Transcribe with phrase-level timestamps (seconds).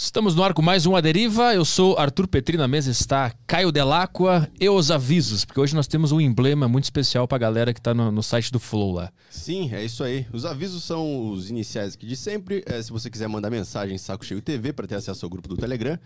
[0.00, 1.52] Estamos no ar com mais um A Deriva.
[1.52, 5.88] Eu sou Arthur Petri, na mesa está Caio Delacqua e os avisos, porque hoje nós
[5.88, 8.92] temos um emblema muito especial para a galera que está no, no, site do Flow
[8.92, 9.12] lá.
[9.28, 10.24] Sim, é isso aí.
[10.32, 12.62] Os avisos são os iniciais aqui de sempre.
[12.66, 15.56] É, se você quiser mandar mensagem, Saco Cheio TV, para ter acesso ao grupo do
[15.56, 15.98] Telegram.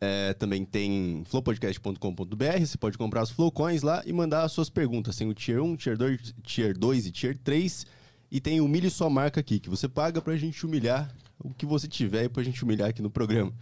[0.00, 5.14] É, também tem flowpodcast.com.br, você pode comprar os Flowcoins lá e mandar as suas perguntas.
[5.14, 7.84] Tem o Tier 1, Tier 2, Tier 2 e Tier 3.
[8.32, 11.66] E tem o Humilhe Sua Marca aqui, que você paga pra gente humilhar o que
[11.66, 13.52] você tiver pra gente humilhar aqui no programa.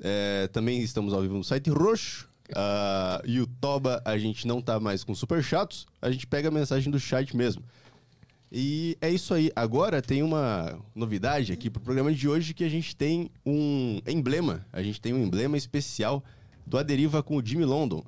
[0.00, 2.30] É, também estamos ao vivo no site Roxo.
[2.50, 6.48] Uh, e o Toba, a gente não tá mais com super chatos, a gente pega
[6.48, 7.62] a mensagem do chat mesmo.
[8.50, 9.50] E é isso aí.
[9.56, 14.66] Agora tem uma novidade aqui pro programa de hoje que a gente tem um emblema.
[14.70, 16.22] A gente tem um emblema especial
[16.66, 18.04] do Aderiva com o Jimmy London.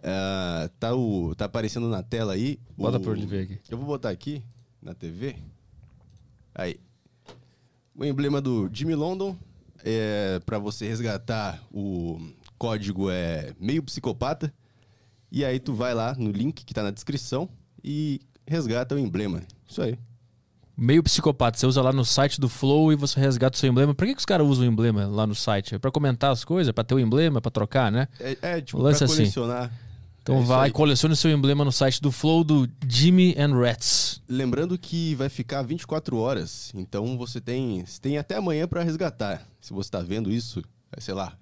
[0.00, 2.60] Uh, tá, o, tá aparecendo na tela aí.
[2.76, 3.00] Bota o...
[3.00, 3.58] por ele ver aqui.
[3.70, 4.42] Eu vou botar aqui
[4.82, 5.36] na TV.
[6.54, 6.76] Aí.
[7.98, 9.36] O emblema do Jimmy London
[9.84, 12.20] é para você resgatar o
[12.56, 14.54] código é meio psicopata.
[15.32, 17.48] E aí tu vai lá no link que tá na descrição
[17.82, 19.42] e resgata o emblema.
[19.66, 19.98] Isso aí.
[20.76, 21.58] Meio psicopata.
[21.58, 23.92] Você usa lá no site do Flow e você resgata o seu emblema.
[23.92, 25.74] Por que, que os caras usam o emblema lá no site?
[25.74, 26.68] É pra comentar as coisas?
[26.68, 27.38] É pra ter o emblema?
[27.38, 28.06] É pra trocar, né?
[28.20, 29.16] É, é tipo, Lance pra assim.
[29.16, 29.72] colecionar.
[30.28, 33.58] Então é vai lá e colecione seu emblema no site do Flow do Jimmy and
[33.58, 34.20] Rats.
[34.28, 39.48] Lembrando que vai ficar 24 horas, então você tem, você tem até amanhã para resgatar.
[39.58, 40.62] Se você está vendo isso,
[40.94, 41.32] é, sei lá,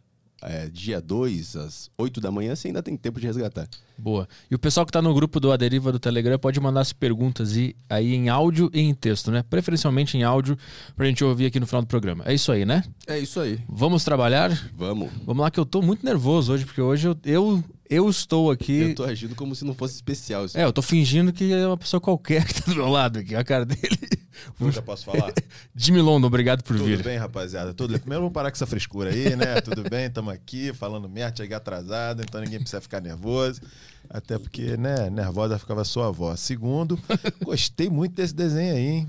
[0.41, 3.67] é, dia 2, às 8 da manhã, você ainda tem tempo de resgatar.
[3.99, 4.29] Boa.
[4.49, 7.57] E o pessoal que está no grupo do Aderiva do Telegram pode mandar as perguntas
[7.57, 9.43] e, aí em áudio e em texto, né?
[9.43, 10.57] Preferencialmente em áudio,
[10.95, 12.23] para a gente ouvir aqui no final do programa.
[12.25, 12.85] É isso aí, né?
[13.05, 13.59] É isso aí.
[13.69, 14.71] Vamos trabalhar?
[14.77, 15.11] Vamos.
[15.25, 18.81] Vamos lá, que eu estou muito nervoso hoje, porque hoje eu, eu eu estou aqui.
[18.81, 20.45] Eu tô agindo como se não fosse especial.
[20.45, 20.59] Isso.
[20.59, 23.35] É, eu tô fingindo que é uma pessoa qualquer que tá do meu lado aqui,
[23.35, 24.17] a cara dele.
[24.61, 25.33] Eu já posso falar?
[25.75, 26.99] Jimmy London, obrigado por Tudo vir.
[26.99, 27.75] Tudo bem, rapaziada?
[27.75, 28.01] Tudo bem.
[28.01, 29.61] Primeiro vamos parar com essa frescura aí, né?
[29.63, 33.61] Tudo bem, estamos aqui falando merda, cheguei atrasado, então ninguém precisa ficar nervoso.
[34.09, 36.35] Até porque, né, nervosa ficava sua avó.
[36.37, 36.99] Segundo,
[37.45, 39.09] gostei muito desse desenho aí, hein?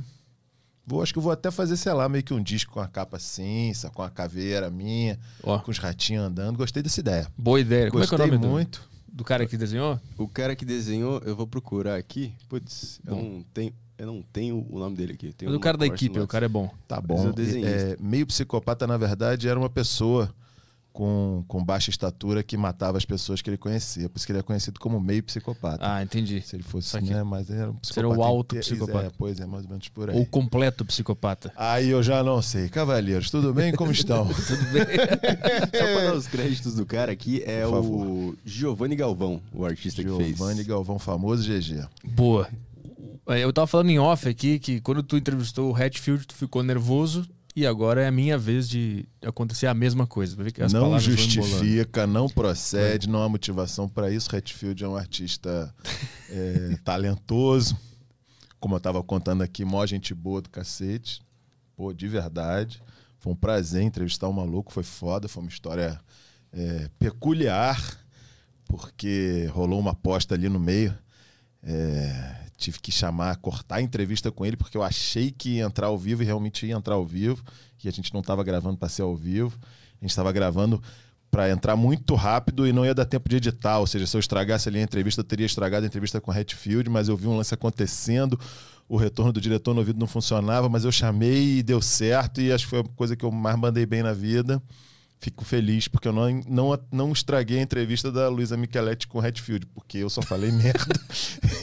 [0.89, 2.87] Vou, acho que eu vou até fazer, sei lá, meio que um disco com a
[2.87, 5.59] capa cinza, com a caveira minha, oh.
[5.59, 6.55] com os ratinhos andando.
[6.55, 7.27] Gostei dessa ideia.
[7.37, 7.89] Boa ideia.
[7.89, 8.89] Gostei Como é que é o nome muito.
[9.05, 9.99] Do, do cara que desenhou?
[10.17, 12.33] O cara que desenhou, eu vou procurar aqui.
[12.47, 13.73] Putz, eu não tenho.
[13.97, 15.33] Eu não tenho o nome dele aqui.
[15.43, 16.73] Mas o cara da equipe, o cara é bom.
[16.87, 17.33] Tá bom.
[17.65, 20.33] É, meio psicopata, na verdade, era uma pessoa
[20.97, 24.09] com, com baixa estatura que matava as pessoas que ele conhecia.
[24.09, 25.77] Por isso que ele é conhecido como meio psicopata.
[25.79, 26.41] Ah, entendi.
[26.41, 27.21] Se ele fosse, né?
[27.21, 27.93] Mas ele era um psicopata.
[27.93, 29.05] Será o alto psicopata.
[29.05, 30.17] É, pois é, mais ou menos por aí.
[30.17, 31.53] Ou completo psicopata.
[31.55, 32.67] Aí eu já não sei.
[32.67, 33.75] Cavalheiros, tudo bem?
[33.75, 34.25] Como estão?
[34.33, 34.85] tudo bem.
[35.79, 40.23] Só para dar os créditos do cara aqui, é o Giovanni Galvão, o artista Giovani
[40.23, 40.37] que fez.
[40.39, 41.87] Giovanni Galvão, famoso GG.
[42.03, 42.49] Boa.
[43.27, 47.23] Eu tava falando em off aqui que quando tu entrevistou o Hatfield, tu ficou nervoso
[47.57, 50.37] e agora é a minha vez de acontecer a mesma coisa.
[50.71, 53.11] não justifica, não procede, é.
[53.11, 54.29] não há motivação para isso.
[54.35, 55.73] Hatfield é um artista
[56.29, 57.75] é, talentoso.
[58.59, 61.19] Como eu estava contando aqui, mó gente boa do cacete.
[61.75, 62.79] Pô, de verdade.
[63.17, 65.99] Foi um prazer entrevistar o maluco, foi foda, foi uma história
[66.53, 67.81] é, peculiar,
[68.65, 70.95] porque rolou uma aposta ali no meio.
[71.63, 75.87] É, tive que chamar, cortar a entrevista com ele, porque eu achei que ia entrar
[75.87, 77.43] ao vivo e realmente ia entrar ao vivo.
[77.83, 79.57] E a gente não estava gravando para ser ao vivo.
[79.61, 80.81] A gente estava gravando
[81.29, 83.77] para entrar muito rápido e não ia dar tempo de editar.
[83.77, 86.89] Ou seja, se eu estragasse ali a entrevista, eu teria estragado a entrevista com Hatfield,
[86.89, 88.39] mas eu vi um lance acontecendo.
[88.89, 92.41] O retorno do diretor no ouvido não funcionava, mas eu chamei e deu certo.
[92.41, 94.61] E acho que foi a coisa que eu mais mandei bem na vida
[95.19, 99.25] fico feliz porque eu não, não, não estraguei a entrevista da Luísa Micheletti com o
[99.25, 100.99] Hatfield, porque eu só falei merda.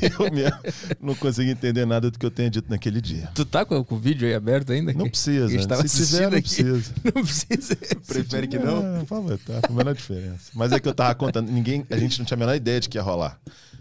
[0.03, 0.59] eu mesmo
[1.01, 3.31] não consegui entender nada do que eu tenha dito naquele dia.
[3.35, 4.93] Tu tá com, com o vídeo aí aberto ainda?
[4.93, 5.49] Não precisa.
[5.49, 6.95] Se tiver, não precisa.
[7.05, 7.77] Não precisa.
[8.07, 8.97] Prefere que não?
[8.97, 9.61] É, por favor, tá.
[9.67, 10.51] Com a menor diferença.
[10.55, 12.89] Mas é que eu tava contando, ninguém, a gente não tinha a menor ideia de
[12.89, 13.39] que ia rolar.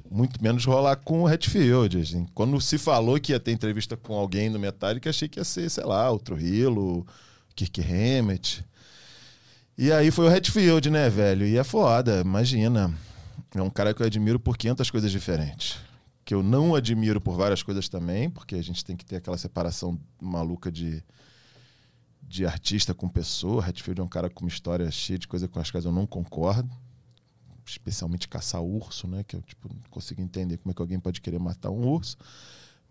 [0.10, 2.00] Muito menos rolar com o Hatfield.
[2.00, 2.28] Assim.
[2.36, 5.70] Quando se falou que ia ter entrevista com alguém no Metallica, achei que ia ser,
[5.70, 7.06] sei lá, o Trujillo,
[7.56, 8.64] Kirk Hammett.
[9.76, 11.48] E aí foi o Hatfield, né, velho?
[11.48, 12.94] E é foda, imagina.
[13.56, 15.80] É um cara que eu admiro por 500 coisas diferentes.
[16.24, 19.38] Que eu não admiro por várias coisas também, porque a gente tem que ter aquela
[19.38, 21.04] separação maluca de,
[22.22, 23.66] de artista com pessoa.
[23.66, 26.06] Hatfield é um cara com uma história cheia de coisas com as quais eu não
[26.06, 26.70] concordo.
[27.66, 29.24] Especialmente caçar urso, né?
[29.24, 32.16] Que eu tipo, não consigo entender como é que alguém pode querer matar um urso.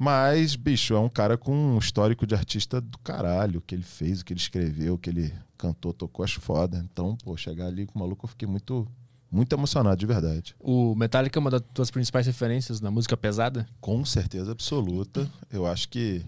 [0.03, 3.61] Mas, bicho, é um cara com um histórico de artista do caralho.
[3.61, 6.85] O que ele fez, o que ele escreveu, o que ele cantou, tocou, acho foda.
[6.91, 8.85] Então, pô, chegar ali com o maluco, eu fiquei muito,
[9.31, 10.57] muito emocionado, de verdade.
[10.59, 13.65] O Metallica é uma das tuas principais referências na música pesada?
[13.81, 15.31] Com certeza absoluta.
[15.49, 16.27] Eu acho que,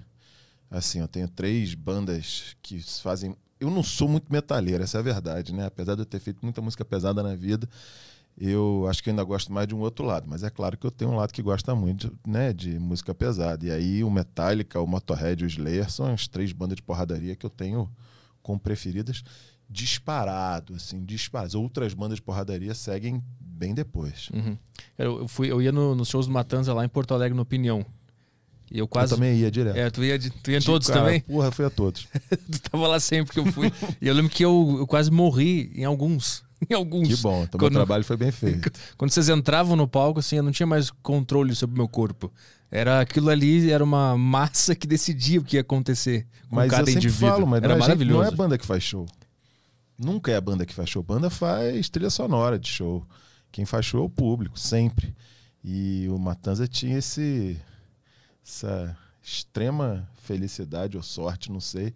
[0.70, 3.34] assim, eu tenho três bandas que fazem.
[3.58, 5.66] eu não sou muito metaleiro, essa é a verdade, né?
[5.66, 7.68] Apesar de eu ter feito muita música pesada na vida,
[8.36, 10.26] eu acho que ainda gosto mais de um outro lado.
[10.28, 13.64] Mas é claro que eu tenho um lado que gosta muito, né, de música pesada.
[13.64, 17.36] E aí o Metallica, o Motorhead e o Slayer são as três bandas de porradaria
[17.36, 17.88] que eu tenho
[18.42, 19.22] como preferidas
[19.68, 21.60] disparado, assim, disparado.
[21.60, 24.28] Outras bandas de porradaria seguem bem depois.
[24.32, 24.56] Uhum.
[24.98, 27.84] Eu, fui, eu ia no, nos shows do Matanza lá em Porto Alegre, no Opinião.
[28.70, 29.12] E eu quase.
[29.12, 29.76] Eu também ia direto.
[29.76, 31.20] É, tu ia, tu ia em todos cara, também?
[31.20, 32.08] Porra, fui a todos.
[32.50, 33.72] tu tava lá sempre que eu fui.
[34.00, 36.42] e eu lembro que eu, eu quase morri em alguns.
[36.70, 37.08] Em alguns.
[37.08, 38.70] Que bom, então quando, meu trabalho foi bem feito.
[38.96, 42.32] Quando vocês entravam no palco, assim, eu não tinha mais controle sobre o meu corpo.
[42.70, 46.90] Era aquilo ali, era uma massa que decidia o que ia acontecer com mas cada
[46.90, 47.28] eu indivíduo.
[47.28, 48.20] Falo, mas era não é maravilhoso.
[48.20, 49.06] Não é banda que faz show.
[49.96, 51.02] Nunca é a banda que faz show.
[51.02, 53.06] Banda faz trilha sonora de show.
[53.52, 55.14] Quem faz show é o público, sempre.
[55.62, 57.56] E o Matanza tinha esse
[58.44, 61.94] essa extrema felicidade ou sorte, não sei,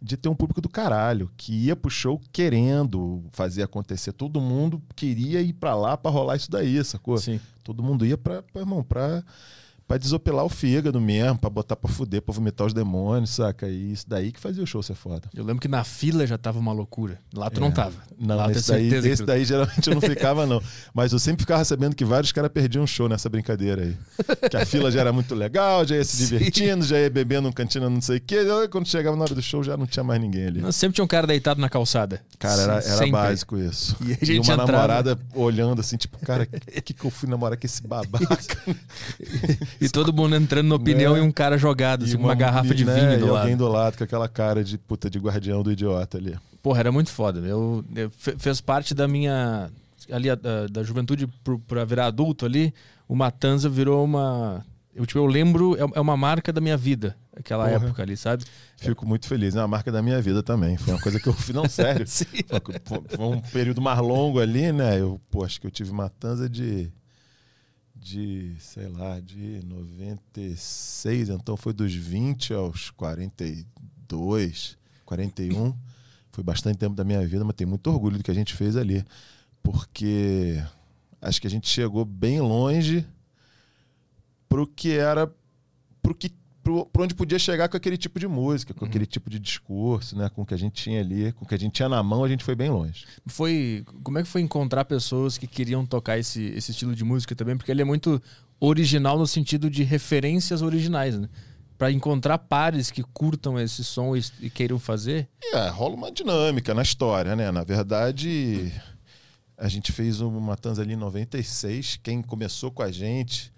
[0.00, 4.12] de ter um público do caralho, que ia pro show querendo fazer acontecer.
[4.12, 7.18] Todo mundo queria ir para lá para rolar isso daí, sacou?
[7.18, 7.38] Sim.
[7.62, 9.22] Todo mundo ia pra, pra irmão, pra
[9.90, 13.68] pra desopilar o fígado mesmo, pra botar pra fuder, pra vomitar os demônios, saca?
[13.68, 15.28] E isso daí que fazia o show ser foda.
[15.34, 17.18] Eu lembro que na fila já tava uma loucura.
[17.34, 17.60] Lá tu é.
[17.60, 17.96] não tava.
[18.16, 20.62] Não, Lá esse, daí, esse daí geralmente eu não ficava, não.
[20.94, 23.96] Mas eu sempre ficava sabendo que vários caras perdiam show nessa brincadeira aí.
[24.48, 26.90] Que a fila já era muito legal, já ia se divertindo, Sim.
[26.90, 28.36] já ia bebendo um cantina não sei o quê.
[28.70, 30.60] Quando chegava na hora do show já não tinha mais ninguém ali.
[30.60, 32.20] Não, sempre tinha um cara deitado na calçada.
[32.38, 33.96] Cara, era, era básico isso.
[34.02, 34.70] E, e uma entrava...
[34.70, 38.30] namorada olhando assim, tipo, cara, o que, que eu fui namorar com esse babaca?
[39.80, 41.20] e todo mundo entrando na opinião né?
[41.20, 42.94] e um cara jogado, assim, com uma, garrafa de né?
[42.94, 43.42] vinho do e lado.
[43.42, 46.36] alguém do lado com aquela cara de puta de guardião do idiota ali.
[46.62, 47.40] Porra, era muito foda.
[47.40, 49.70] Eu, eu fez parte da minha
[50.10, 51.28] ali da, da juventude
[51.66, 52.74] para virar adulto ali,
[53.08, 57.16] o Matanza virou uma eu, tipo, eu lembro, é, é uma marca da minha vida,
[57.36, 57.86] aquela Porra.
[57.86, 58.44] época ali, sabe?
[58.76, 60.76] Fico muito feliz, é uma marca da minha vida também.
[60.76, 62.06] Foi uma coisa que eu fiz, não, sério.
[62.06, 65.00] foi, foi um período mais longo ali, né?
[65.00, 66.92] Eu, pô, acho que eu tive Matanza de
[68.00, 75.74] de, sei lá, de 96, então foi dos 20 aos 42, 41.
[76.32, 78.76] Foi bastante tempo da minha vida, mas tenho muito orgulho do que a gente fez
[78.76, 79.04] ali.
[79.62, 80.62] Porque
[81.20, 83.06] acho que a gente chegou bem longe
[84.48, 85.30] pro que era.
[86.02, 86.32] pro que
[86.62, 88.88] para onde podia chegar com aquele tipo de música, com uhum.
[88.88, 90.28] aquele tipo de discurso, né?
[90.28, 92.22] Com o que a gente tinha ali, com o que a gente tinha na mão,
[92.22, 93.06] a gente foi bem longe.
[93.26, 97.34] Foi, como é que foi encontrar pessoas que queriam tocar esse, esse estilo de música
[97.34, 97.56] também?
[97.56, 98.20] Porque ele é muito
[98.58, 101.28] original no sentido de referências originais, né?
[101.78, 105.28] Para encontrar pares que curtam esse som e, e queiram fazer.
[105.54, 107.50] É, rola uma dinâmica na história, né?
[107.50, 108.70] Na verdade,
[109.56, 112.00] a gente fez uma Tanza ali em 96.
[112.02, 113.50] Quem começou com a gente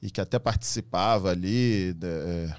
[0.00, 2.56] e que até participava ali de, é,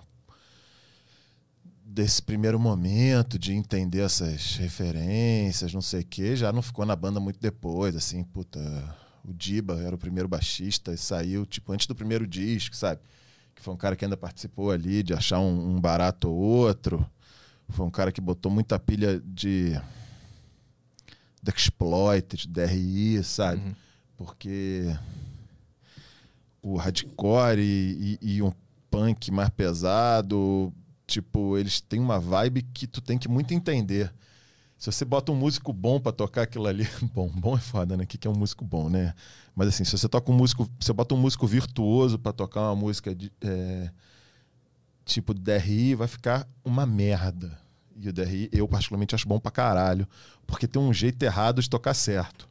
[1.83, 6.95] desse primeiro momento de entender essas referências, não sei o quê, já não ficou na
[6.95, 8.59] banda muito depois, assim, puta,
[9.23, 13.01] o Diba era o primeiro baixista e saiu, tipo, antes do primeiro disco, sabe?
[13.55, 17.05] Que foi um cara que ainda participou ali de achar um, um barato ou outro.
[17.69, 19.79] Foi um cara que botou muita pilha de
[21.41, 23.61] de exploit, de DRI, sabe?
[23.61, 23.75] Uhum.
[24.17, 24.95] Porque
[26.61, 28.51] o hardcore e, e, e, um
[28.89, 30.73] punk mais pesado,
[31.05, 34.13] tipo, eles têm uma vibe que tu tem que muito entender.
[34.77, 38.03] Se você bota um músico bom para tocar aquilo ali, bom, bom é foda, né?
[38.03, 39.13] O que é um músico bom, né?
[39.55, 42.75] Mas assim, se você toca um músico, você bota um músico virtuoso para tocar uma
[42.75, 43.89] música de, é,
[45.03, 47.57] tipo DRI, vai ficar uma merda.
[47.95, 50.07] E o DRI, eu particularmente acho bom pra caralho,
[50.45, 52.47] porque tem um jeito errado de tocar certo.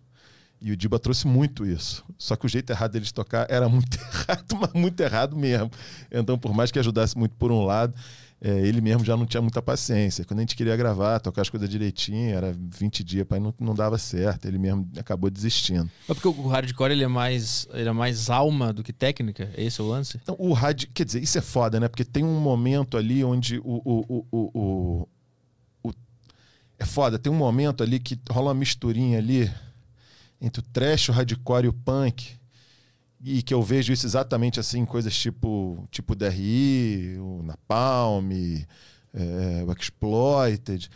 [0.60, 2.04] E o Diba trouxe muito isso.
[2.18, 5.70] Só que o jeito errado deles tocar era muito errado, mas muito errado mesmo.
[6.10, 7.94] Então, por mais que ajudasse muito por um lado,
[8.40, 10.24] é, ele mesmo já não tinha muita paciência.
[10.24, 13.74] Quando a gente queria gravar, tocar as coisas direitinho, era 20 dias, pai, não, não
[13.74, 14.46] dava certo.
[14.46, 15.90] Ele mesmo acabou desistindo.
[16.08, 19.50] É porque o hardcore ele é mais, ele é mais alma do que técnica?
[19.56, 20.20] É esse o lance?
[20.22, 21.88] Então, o hard, quer dizer, isso é foda, né?
[21.88, 25.08] Porque tem um momento ali onde o, o, o, o,
[25.82, 25.92] o
[26.78, 29.50] é foda, tem um momento ali que rola uma misturinha ali
[30.40, 32.36] entre o trash, o hardcore e o punk.
[33.22, 39.72] E que eu vejo isso exatamente assim, coisas tipo, tipo DRI, o Napalm, é, o
[39.72, 40.90] Exploited.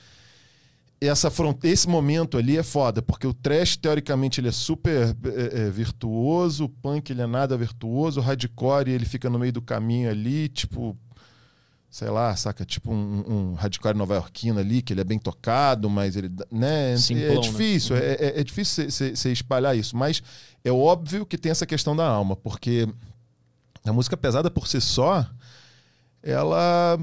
[1.01, 5.63] Essa fronteira, esse momento ali é foda, porque o trash, teoricamente, ele é super é,
[5.63, 9.63] é, virtuoso, o punk ele é nada virtuoso, o hardcore ele fica no meio do
[9.63, 10.95] caminho ali, tipo,
[11.91, 12.65] sei lá, saca?
[12.65, 16.31] Tipo um, um hardcore nova-iorquino ali, que ele é bem tocado, mas ele.
[16.51, 16.97] Né?
[16.97, 17.41] Simplão, é né?
[17.41, 18.03] difícil, né?
[18.03, 19.97] é, é, é, difícil você espalhar isso.
[19.97, 20.23] Mas
[20.65, 22.89] é óbvio que tem essa questão da alma, porque
[23.85, 25.29] a música pesada por si só,
[26.23, 26.97] ela.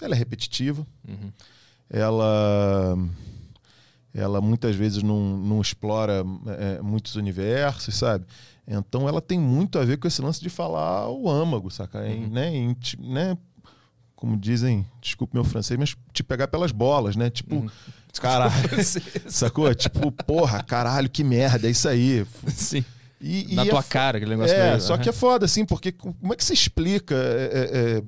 [0.00, 0.86] Ela é repetitiva.
[1.08, 1.32] Uhum.
[1.88, 2.96] ela
[4.14, 6.24] ela muitas vezes não, não explora
[6.58, 8.24] é, muitos universos, sabe?
[8.66, 12.00] Então ela tem muito a ver com esse lance de falar o âmago, saca?
[12.00, 12.28] Uhum.
[12.28, 12.54] né?
[12.54, 13.36] Em, né?
[14.16, 17.28] Como dizem, desculpe meu francês, mas te pegar pelas bolas, né?
[17.30, 17.70] Tipo, uhum.
[18.20, 18.52] caralho.
[19.28, 19.72] sacou?
[19.74, 22.26] Tipo, porra, caralho, que merda, é isso aí.
[22.48, 22.84] Sim.
[23.20, 24.80] E, Na e tua é cara, aquele negócio É, meio...
[24.80, 28.02] só que é foda, assim, porque como é que se explica é, é, é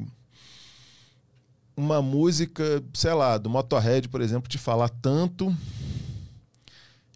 [1.77, 5.55] uma música, sei lá, do Motorhead, por exemplo, te falar tanto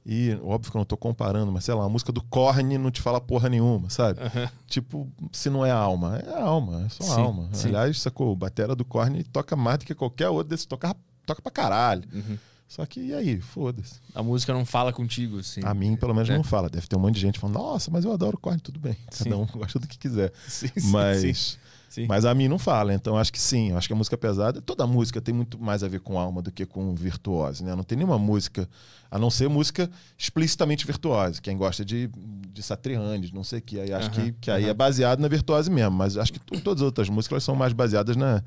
[0.05, 2.91] e óbvio que eu não tô comparando, mas sei lá, a música do Korn não
[2.91, 4.21] te fala porra nenhuma, sabe?
[4.21, 4.49] Uhum.
[4.67, 7.49] Tipo, se não é alma, é alma, é só sim, alma.
[7.53, 7.69] Sim.
[7.69, 10.95] Aliás, sacou, o batera do Korn toca mais do que qualquer outro desse, toca,
[11.25, 12.03] toca pra caralho.
[12.13, 12.37] Uhum.
[12.67, 13.97] Só que e aí, foda-se.
[14.15, 15.61] A música não fala contigo, assim.
[15.63, 16.35] A mim, pelo menos, é.
[16.35, 16.71] não fala.
[16.71, 18.97] Deve ter um monte de gente falando, nossa, mas eu adoro Korn, tudo bem.
[19.19, 20.33] Cada um gosta do que quiser.
[20.49, 21.59] Sim, mas.
[21.93, 22.07] Sim.
[22.09, 24.87] Mas a mim não fala, então acho que sim, acho que a música pesada, toda
[24.87, 27.75] música tem muito mais a ver com alma do que com virtuose, né?
[27.77, 28.67] Não tem nenhuma música,
[29.11, 31.39] a não ser música explicitamente virtuosa.
[31.39, 32.09] Quem gosta de,
[32.51, 34.71] de Satriani, de não sei o que, aí acho uhum, que, que aí uhum.
[34.71, 38.17] é baseado na virtuose mesmo, mas acho que todas as outras músicas são mais baseadas
[38.17, 38.43] na,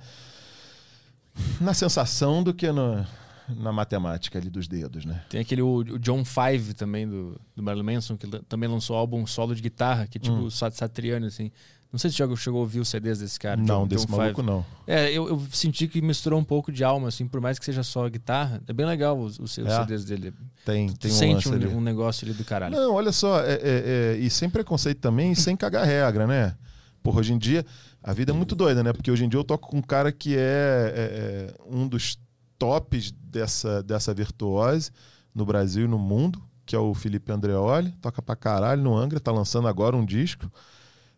[1.62, 3.06] na sensação do que na,
[3.48, 5.24] na matemática ali dos dedos, né?
[5.30, 9.24] Tem aquele o, o John Five também do, do Marilyn Manson que também lançou álbum
[9.28, 10.50] solo de guitarra, que é tipo hum.
[10.50, 11.52] Satriani assim.
[11.96, 13.56] Não sei se você chegou a ouvir os CDs desse cara.
[13.56, 14.46] Não, desse maluco Five.
[14.46, 14.66] não.
[14.86, 17.84] É, eu, eu, senti que misturou um pouco de alma, assim, por mais que seja
[17.84, 18.62] só guitarra.
[18.68, 19.80] É bem legal os, os, os é.
[19.80, 20.34] CDs dele.
[20.66, 22.75] Tem, tu, tem tu um sente um, um, negócio ali do caralho.
[22.75, 26.58] Não, olha só, é, é, é, e sem preconceito também, e sem cagar regra, né?
[27.02, 27.66] Porra, hoje em dia,
[28.04, 28.92] a vida é muito doida, né?
[28.92, 32.20] Porque hoje em dia eu toco com um cara que é, é, é um dos
[32.60, 34.92] tops dessa, dessa virtuose
[35.34, 37.94] no Brasil e no mundo, que é o Felipe Andreoli.
[38.02, 40.52] Toca pra caralho no Angra, tá lançando agora um disco.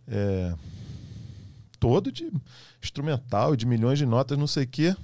[0.08, 0.54] É,
[1.80, 2.32] todo de
[2.82, 4.96] instrumental, de milhões de notas, não sei o quê.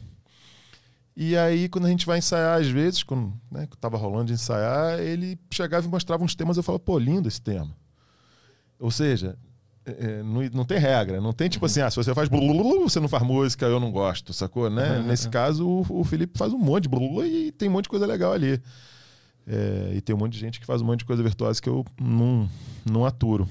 [1.16, 5.00] E aí, quando a gente vai ensaiar, às vezes, quando né, tava rolando de ensaiar,
[5.00, 7.70] ele chegava e mostrava uns temas, eu falava, pô, lindo esse tema.
[8.80, 9.38] Ou seja,
[9.86, 11.68] é, é não, não tem regra, não tem tipo uhum.
[11.68, 14.70] assim, ah, se você faz blululu, você não faz música, eu não gosto, sacou?
[14.72, 14.98] Né?
[14.98, 15.04] Uhum.
[15.04, 17.90] Nesse caso, o, o, Felipe faz um monte de blululu e tem um monte de
[17.90, 18.60] coisa legal ali.
[19.46, 21.70] É, e tem um monte de gente que faz um monte de coisa virtuosa que
[21.70, 22.50] eu não,
[22.84, 23.48] não aturo.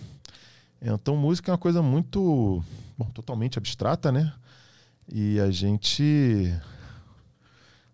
[0.84, 2.60] Então, música é uma coisa muito
[2.98, 4.32] bom, totalmente abstrata, né?
[5.08, 6.52] E a gente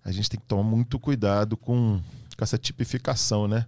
[0.02, 2.00] a gente tem que tomar muito cuidado com,
[2.34, 3.66] com essa tipificação, né?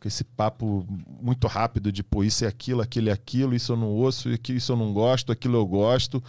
[0.00, 0.84] Com esse papo
[1.22, 4.72] muito rápido de, pô, isso é aquilo, aquilo é aquilo, isso eu não ouço, isso
[4.72, 6.20] eu não gosto, aquilo eu gosto,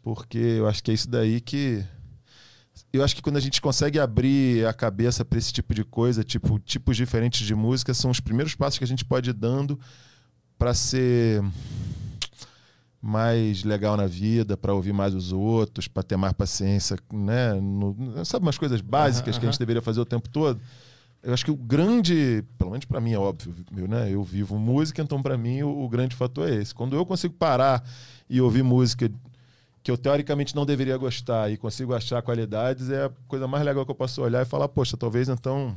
[0.00, 1.84] porque eu acho que é isso daí que
[2.92, 6.22] eu acho que quando a gente consegue abrir a cabeça para esse tipo de coisa,
[6.22, 9.78] tipo tipos diferentes de música, são os primeiros passos que a gente pode ir dando
[10.58, 11.42] para ser
[13.04, 17.52] mais legal na vida, para ouvir mais os outros, para ter mais paciência, né?
[17.52, 20.58] No, sabe umas coisas básicas uhum, que a gente deveria fazer o tempo todo?
[21.22, 23.54] Eu acho que o grande, pelo menos para mim é óbvio,
[23.88, 24.10] né?
[24.10, 26.74] Eu vivo música, então para mim o, o, grande fator é esse.
[26.74, 27.84] Quando eu consigo parar
[28.28, 29.10] e ouvir música
[29.82, 33.84] que eu teoricamente não deveria gostar e consigo achar qualidades, é a coisa mais legal
[33.84, 35.76] que eu posso olhar e falar, poxa, talvez então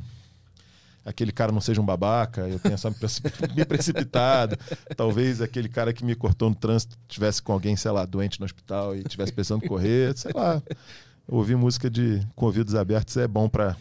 [1.08, 2.90] aquele cara não seja um babaca, eu tenha só
[3.56, 4.56] me precipitado.
[4.96, 8.44] Talvez aquele cara que me cortou no trânsito tivesse com alguém, sei lá, doente no
[8.44, 10.62] hospital e tivesse pensando correr, sei lá.
[11.26, 13.76] Ouvir música de com ouvidos abertos é bom para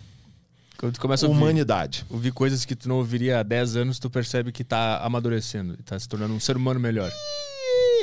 [1.28, 2.02] humanidade.
[2.04, 5.76] Ouvir, ouvir coisas que tu não ouviria há 10 anos, tu percebe que tá amadurecendo,
[5.84, 7.12] tá se tornando um ser humano melhor.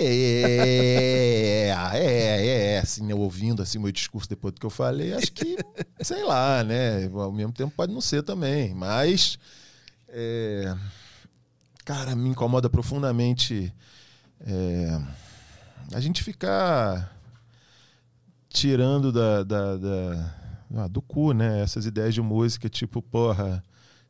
[0.00, 5.32] É, é, é, assim, eu ouvindo assim meu discurso depois do que eu falei, acho
[5.32, 5.56] que,
[6.00, 7.06] sei lá, né?
[7.12, 9.38] Ao mesmo tempo pode não ser também, mas,
[10.08, 10.74] é,
[11.84, 13.72] cara, me incomoda profundamente
[14.40, 15.00] é,
[15.92, 17.14] a gente ficar
[18.48, 20.34] tirando da, da, da
[20.76, 21.60] ah, do cu, né?
[21.60, 23.62] Essas ideias de música, tipo, porra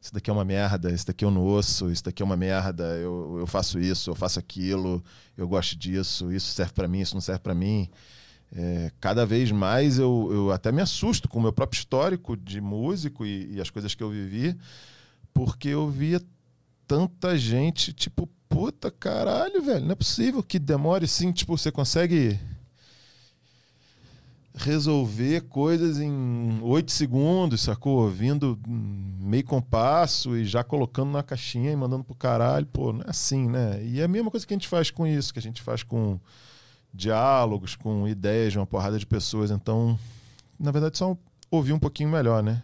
[0.05, 2.85] isso daqui é uma merda, isso daqui eu não ouço, isso daqui é uma merda,
[2.99, 5.03] eu, eu faço isso, eu faço aquilo,
[5.35, 7.89] eu gosto disso, isso serve para mim, isso não serve para mim.
[8.55, 12.61] É, cada vez mais eu, eu até me assusto com o meu próprio histórico de
[12.61, 14.55] músico e, e as coisas que eu vivi,
[15.33, 16.21] porque eu via
[16.87, 22.39] tanta gente, tipo, puta caralho, velho, não é possível que demore assim, tipo, você consegue
[24.55, 28.09] resolver coisas em oito segundos, sacou?
[28.09, 32.67] Vindo meio compasso e já colocando na caixinha e mandando pro caralho.
[32.67, 33.85] Pô, não é assim, né?
[33.85, 35.83] E é a mesma coisa que a gente faz com isso, que a gente faz
[35.83, 36.21] com
[36.93, 39.51] diálogos, com ideias de uma porrada de pessoas.
[39.51, 39.99] Então,
[40.59, 41.17] na verdade, só
[41.51, 42.63] ouvir um pouquinho melhor, né?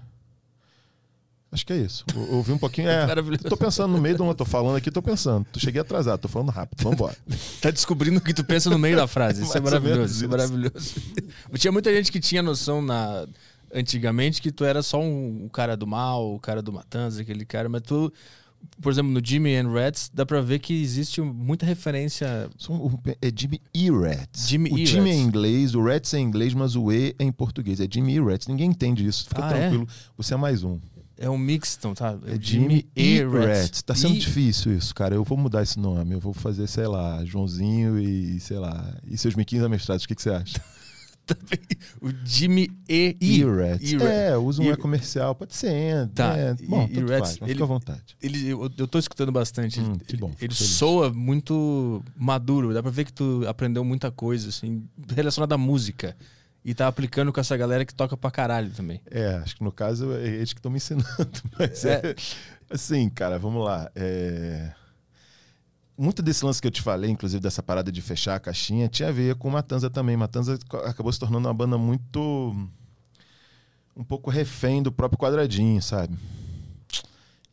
[1.53, 2.05] Acho que é isso.
[2.31, 2.89] Ouvi um pouquinho.
[2.89, 3.07] É,
[3.49, 4.35] tô pensando no meio do.
[4.35, 5.45] Tô falando aqui, tô pensando.
[5.53, 6.83] Tu cheguei atrasado, tô falando rápido.
[6.83, 7.17] Vambora.
[7.61, 9.43] tá descobrindo o que tu pensa no meio da frase.
[9.43, 10.15] Isso é maravilhoso.
[10.15, 10.95] Isso é maravilhoso.
[11.55, 13.27] Tinha muita gente que tinha noção na,
[13.75, 17.45] antigamente que tu era só um, um cara do mal, o cara do Matanza, aquele
[17.45, 18.13] cara, mas tu
[18.81, 22.49] por exemplo, no Jimmy and Rats, dá pra ver que existe muita referência.
[23.21, 24.49] É Jimmy e Rats.
[24.49, 25.19] Jimmy o e Jimmy Rats.
[25.19, 27.81] é em inglês, o Rats é em inglês, mas o E é em português.
[27.81, 28.47] É Jimmy e Rats.
[28.47, 29.29] Ninguém entende isso.
[29.29, 29.87] Fica Ah, tranquilo.
[30.17, 30.79] Você é mais um.
[31.23, 32.19] É um mix, então, tá?
[32.27, 33.83] É Jimmy e Rats.
[33.83, 35.15] Tá sendo difícil isso, cara.
[35.15, 36.15] Eu vou mudar esse nome.
[36.15, 40.05] Eu vou fazer, sei lá, Joãozinho e, sei lá, e seus miquinhos amestrados.
[40.05, 40.59] O que, que você acha?
[42.01, 43.17] o Jimmy E.
[43.21, 43.93] E Rats.
[43.93, 45.35] E É, usa um E- E comercial.
[45.35, 46.09] Pode ser N.
[46.09, 46.37] Tá.
[46.37, 48.17] É, bom, E- e Rats, faz, ele- fica à vontade.
[48.23, 49.79] Ele, eu, eu tô escutando bastante.
[49.79, 50.57] Hum, ele que bom, ele feliz.
[50.59, 52.73] soa muito maduro.
[52.73, 54.83] Dá pra ver que tu aprendeu muita coisa, assim,
[55.15, 56.17] relacionada à música.
[56.65, 59.01] E tá aplicando com essa galera que toca pra caralho também.
[59.11, 61.07] É, acho que no caso é eles que estão me ensinando.
[61.59, 62.15] Mas é.
[62.69, 63.91] assim, cara, vamos lá.
[63.95, 64.73] É...
[65.97, 69.09] Muito desse lance que eu te falei, inclusive dessa parada de fechar a caixinha, tinha
[69.09, 70.17] a ver com Matanza também.
[70.17, 72.21] Matanza acabou se tornando uma banda muito.
[73.97, 76.17] um pouco refém do próprio quadradinho, sabe?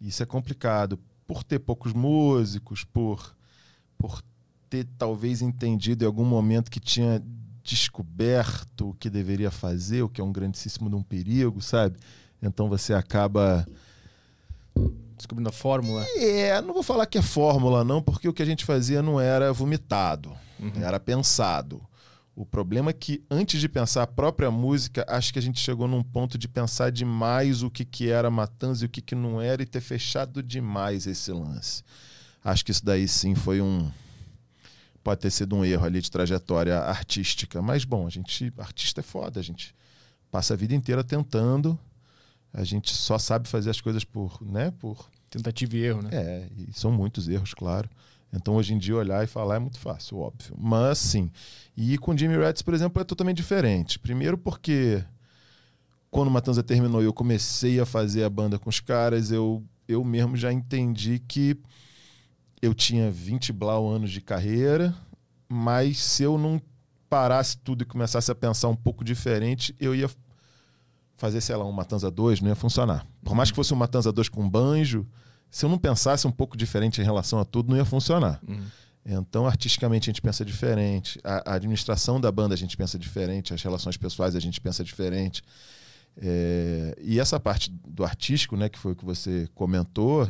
[0.02, 1.00] Isso é complicado.
[1.26, 3.36] Por ter poucos músicos, por,
[3.98, 4.22] por
[4.70, 7.22] ter talvez entendido em algum momento que tinha
[7.68, 11.98] descoberto o que deveria fazer, o que é um grandíssimo de um perigo, sabe?
[12.42, 13.68] Então você acaba.
[15.16, 16.06] Descobrindo a fórmula.
[16.16, 19.20] É, não vou falar que é fórmula, não, porque o que a gente fazia não
[19.20, 20.32] era vomitado,
[20.82, 21.82] era pensado.
[22.36, 25.88] O problema é que, antes de pensar a própria música, acho que a gente chegou
[25.88, 29.42] num ponto de pensar demais o que, que era Matanza e o que, que não
[29.42, 31.84] era e ter fechado demais esse lance.
[32.44, 33.92] Acho que isso daí sim foi um.
[35.08, 37.62] Pode ter sido um erro ali de trajetória artística.
[37.62, 38.52] Mas, bom, a gente.
[38.58, 39.74] Artista é foda, a gente
[40.30, 41.80] passa a vida inteira tentando.
[42.52, 46.10] A gente só sabe fazer as coisas por, né, por Tentativa e erro, né?
[46.12, 47.90] é, e são muitos erros, claro.
[48.34, 50.54] Então, hoje em dia, olhar e falar é muito fácil, óbvio.
[50.60, 51.32] Mas, sim.
[51.78, 53.98] E com Jimmy Rats, por exemplo, é totalmente diferente.
[53.98, 55.02] Primeiro porque,
[56.12, 59.64] quando o Matanza terminou e eu comecei a fazer a banda com os caras, eu,
[59.88, 61.58] eu mesmo já entendi que
[62.62, 64.96] eu tinha 20 blau anos de carreira,
[65.48, 66.62] mas se eu não
[67.10, 70.10] parasse tudo e começasse a pensar um pouco diferente, eu ia
[71.16, 73.06] fazer, sei lá, um Matanza 2, não ia funcionar.
[73.24, 75.06] Por mais que fosse um Matanza 2 com banjo,
[75.50, 78.40] se eu não pensasse um pouco diferente em relação a tudo, não ia funcionar.
[78.48, 78.66] Uhum.
[79.06, 81.18] Então, artisticamente, a gente pensa diferente.
[81.24, 83.54] A, a administração da banda, a gente pensa diferente.
[83.54, 85.42] As relações pessoais, a gente pensa diferente.
[86.18, 90.28] É, e essa parte do artístico, né, que foi o que você comentou,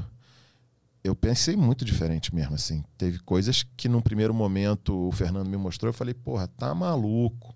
[1.08, 2.84] eu pensei muito diferente mesmo, assim.
[2.98, 7.56] Teve coisas que, num primeiro momento, o Fernando me mostrou, eu falei, porra, tá maluco.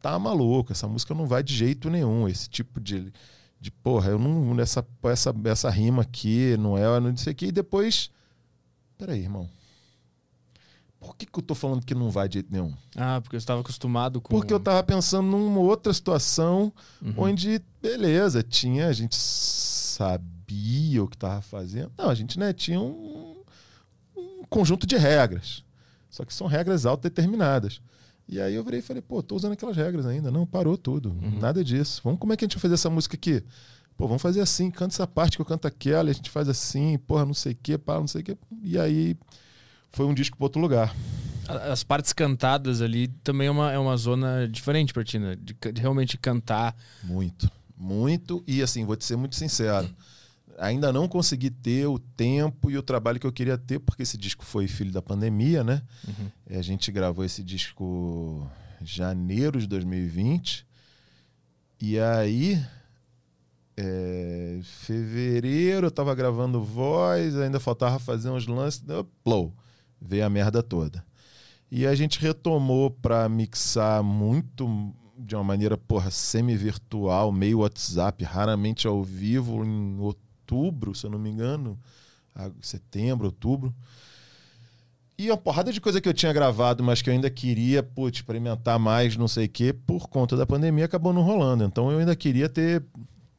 [0.00, 2.28] Tá maluco, essa música não vai de jeito nenhum.
[2.28, 3.12] Esse tipo de,
[3.60, 4.60] de porra, eu não.
[4.60, 7.46] Essa, essa, essa rima aqui, não é, não sei o que.
[7.46, 8.10] E depois.
[8.98, 9.48] Peraí, irmão.
[11.00, 12.72] Por que, que eu tô falando que não vai de jeito nenhum?
[12.96, 14.34] Ah, porque eu estava acostumado com.
[14.34, 16.72] Porque eu tava pensando numa outra situação
[17.02, 17.14] Uhum.
[17.18, 19.14] onde, beleza, tinha, a gente
[20.44, 21.90] sabia o que tava fazendo.
[21.96, 23.36] Não, a gente né, tinha um,
[24.16, 25.64] um conjunto de regras.
[26.10, 27.80] Só que são regras autodeterminadas.
[28.28, 30.30] E aí eu virei e falei, pô, tô usando aquelas regras ainda.
[30.30, 31.10] Não, parou tudo.
[31.10, 31.38] Uhum.
[31.40, 32.00] Nada disso.
[32.04, 33.42] Vamos, como é que a gente vai fazer essa música aqui?
[33.96, 36.48] Pô, vamos fazer assim, canta essa parte que eu canto aquela, e a gente faz
[36.48, 38.36] assim, porra, não sei o que, pá, não sei o que.
[38.62, 39.16] E aí
[39.90, 40.94] foi um disco para outro lugar.
[41.46, 45.36] As partes cantadas ali também é uma, é uma zona diferente pra ti, né?
[45.36, 46.74] De, de realmente cantar.
[47.04, 48.42] Muito, muito.
[48.48, 49.88] E assim, vou te ser muito sincero.
[50.58, 54.16] Ainda não consegui ter o tempo e o trabalho que eu queria ter, porque esse
[54.16, 55.82] disco foi filho da pandemia, né?
[56.06, 56.58] Uhum.
[56.58, 58.48] A gente gravou esse disco
[58.80, 60.66] em janeiro de 2020.
[61.80, 62.64] E aí,
[63.76, 68.82] é, fevereiro eu tava gravando voz, ainda faltava fazer uns lances.
[69.22, 69.52] Plou,
[70.00, 71.04] veio a merda toda.
[71.70, 78.86] E a gente retomou para mixar muito de uma maneira, porra, semi-virtual, meio WhatsApp, raramente
[78.86, 80.23] ao vivo, em outubro,
[80.94, 81.78] se eu não me engano,
[82.60, 83.74] setembro, outubro.
[85.16, 88.18] E uma porrada de coisa que eu tinha gravado, mas que eu ainda queria, putz,
[88.18, 91.62] experimentar mais, não sei o quê, por conta da pandemia, acabou não rolando.
[91.64, 92.82] Então eu ainda queria ter,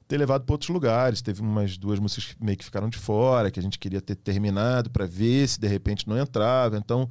[0.07, 1.21] ter levado para outros lugares.
[1.21, 4.15] Teve umas duas músicas que meio que ficaram de fora, que a gente queria ter
[4.15, 6.77] terminado para ver se de repente não entrava.
[6.77, 7.09] Então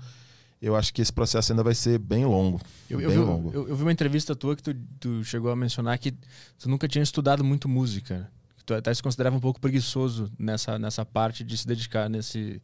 [0.62, 2.58] eu acho que esse processo ainda vai ser bem longo.
[2.88, 3.50] Eu, eu bem vi, longo.
[3.52, 6.10] eu- eu vi uma entrevista tua que tu, tu chegou a mencionar que
[6.58, 8.30] tu nunca tinha estudado muito música.
[8.66, 12.62] Tu até se considerava um pouco preguiçoso nessa, nessa parte de se dedicar nesse,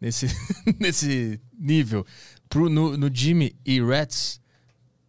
[0.00, 0.26] nesse,
[0.78, 2.04] nesse nível.
[2.48, 4.40] Pro, no, no Jimmy e Rats,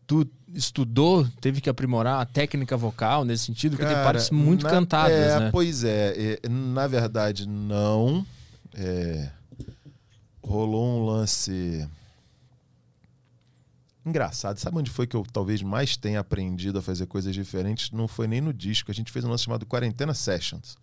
[0.08, 4.64] tu estudou, teve que aprimorar a técnica vocal nesse sentido, porque tem Cara, partes muito
[4.64, 5.50] na- cantadas, é, né?
[5.52, 8.26] Pois é, é, na verdade, não.
[8.74, 9.30] É,
[10.42, 11.88] rolou um lance
[14.06, 14.58] engraçado.
[14.58, 17.92] Sabe onde foi que eu talvez mais tenha aprendido a fazer coisas diferentes?
[17.92, 18.92] Não foi nem no disco.
[18.92, 20.78] A gente fez um lance chamado Quarentena Sessions,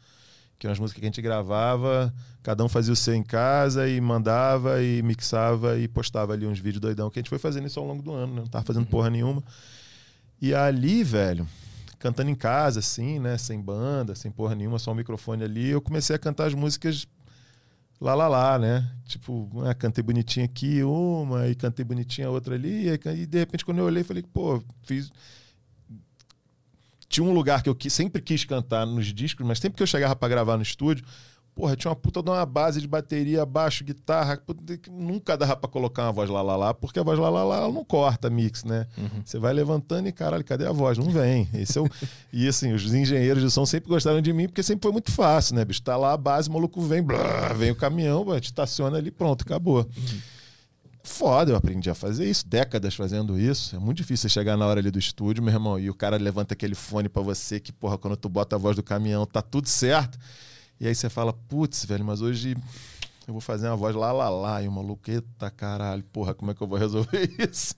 [0.58, 3.88] que é umas músicas que a gente gravava, cada um fazia o seu em casa
[3.88, 7.66] e mandava e mixava e postava ali uns vídeos doidão, que a gente foi fazendo
[7.66, 8.40] isso ao longo do ano, né?
[8.40, 9.42] não tava fazendo porra nenhuma.
[10.40, 11.46] E ali, velho,
[11.98, 13.36] cantando em casa, assim, né?
[13.36, 17.06] Sem banda, sem porra nenhuma, só um microfone ali, eu comecei a cantar as músicas
[18.00, 18.90] lá, lá, lá, né?
[19.06, 23.64] Tipo, ah, cantei bonitinho aqui uma, e cantei bonitinho a outra ali, e, de repente
[23.64, 25.10] quando eu olhei, falei, pô, fiz.
[27.08, 30.14] Tinha um lugar que eu sempre quis cantar nos discos, mas sempre que eu chegava
[30.14, 31.04] para gravar no estúdio,
[31.58, 34.40] Porra, tinha uma puta de uma base de bateria, baixo, guitarra.
[34.88, 37.56] Nunca dava pra colocar uma voz lá, lá, lá, porque a voz lá, lá, lá
[37.56, 38.86] ela não corta mix, né?
[38.96, 39.22] Uhum.
[39.24, 40.96] Você vai levantando e, caralho, cadê a voz?
[40.96, 41.48] Não vem.
[41.52, 41.90] Esse é o...
[42.32, 45.56] e assim, os engenheiros de som sempre gostaram de mim, porque sempre foi muito fácil,
[45.56, 45.82] né, bicho?
[45.82, 49.42] Tá lá a base, o maluco vem, blá, vem o caminhão, te estaciona ali, pronto,
[49.42, 49.78] acabou.
[49.78, 50.18] Uhum.
[51.02, 53.74] Foda, eu aprendi a fazer isso, décadas fazendo isso.
[53.74, 56.16] É muito difícil você chegar na hora ali do estúdio, meu irmão, e o cara
[56.18, 59.42] levanta aquele fone para você que, porra, quando tu bota a voz do caminhão, tá
[59.42, 60.16] tudo certo.
[60.80, 62.56] E aí você fala, putz, velho, mas hoje
[63.26, 64.62] eu vou fazer uma voz lá, lá, lá.
[64.62, 67.74] E o maluco, eita caralho, porra, como é que eu vou resolver isso?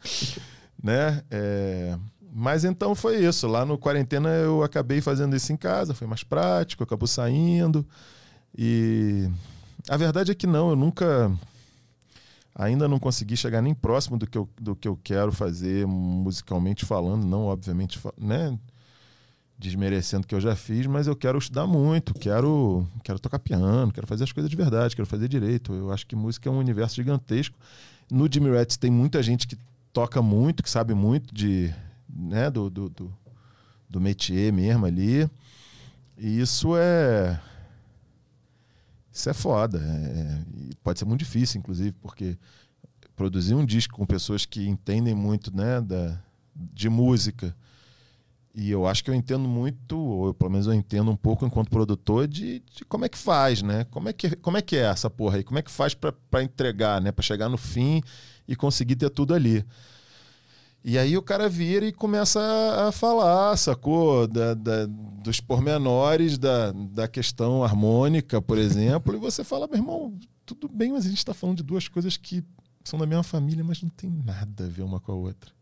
[0.83, 1.23] né?
[1.31, 1.99] É...
[2.33, 3.47] Mas então foi isso.
[3.49, 7.85] Lá no quarentena eu acabei fazendo isso em casa, foi mais prático, acabou saindo.
[8.57, 9.29] E
[9.89, 11.31] a verdade é que não, eu nunca.
[12.55, 16.85] Ainda não consegui chegar nem próximo do que eu, do que eu quero fazer musicalmente
[16.85, 18.57] falando, não, obviamente, né?
[19.61, 23.93] Desmerecendo o que eu já fiz, mas eu quero estudar muito, quero, quero tocar piano,
[23.93, 25.75] quero fazer as coisas de verdade, quero fazer direito.
[25.75, 27.57] Eu acho que música é um universo gigantesco.
[28.11, 29.59] No Jimmy Rats tem muita gente que
[29.93, 31.73] toca muito, que sabe muito de,
[32.09, 33.13] né, do, do, do,
[33.89, 35.29] do métier mesmo ali.
[36.17, 37.39] E isso é.
[39.13, 39.79] Isso é foda.
[39.79, 40.43] É,
[40.83, 42.39] pode ser muito difícil, inclusive, porque
[43.15, 46.19] produzir um disco com pessoas que entendem muito né, da,
[46.55, 47.55] de música
[48.55, 51.71] e eu acho que eu entendo muito, ou pelo menos eu entendo um pouco enquanto
[51.71, 53.85] produtor, de, de, como é que faz, né?
[53.91, 55.45] Como é que, como é, que é essa porra aí?
[55.45, 57.13] Como é que faz para entregar, né?
[57.13, 58.03] Para chegar no fim
[58.49, 59.65] e conseguir ter tudo ali.
[60.83, 62.41] E aí o cara vira e começa
[62.89, 64.27] a falar, sacou?
[64.27, 70.19] Da, da, dos pormenores da, da questão harmônica, por exemplo, e você fala, meu irmão,
[70.45, 72.43] tudo bem, mas a gente está falando de duas coisas que
[72.83, 75.60] são da mesma família, mas não tem nada a ver uma com a outra.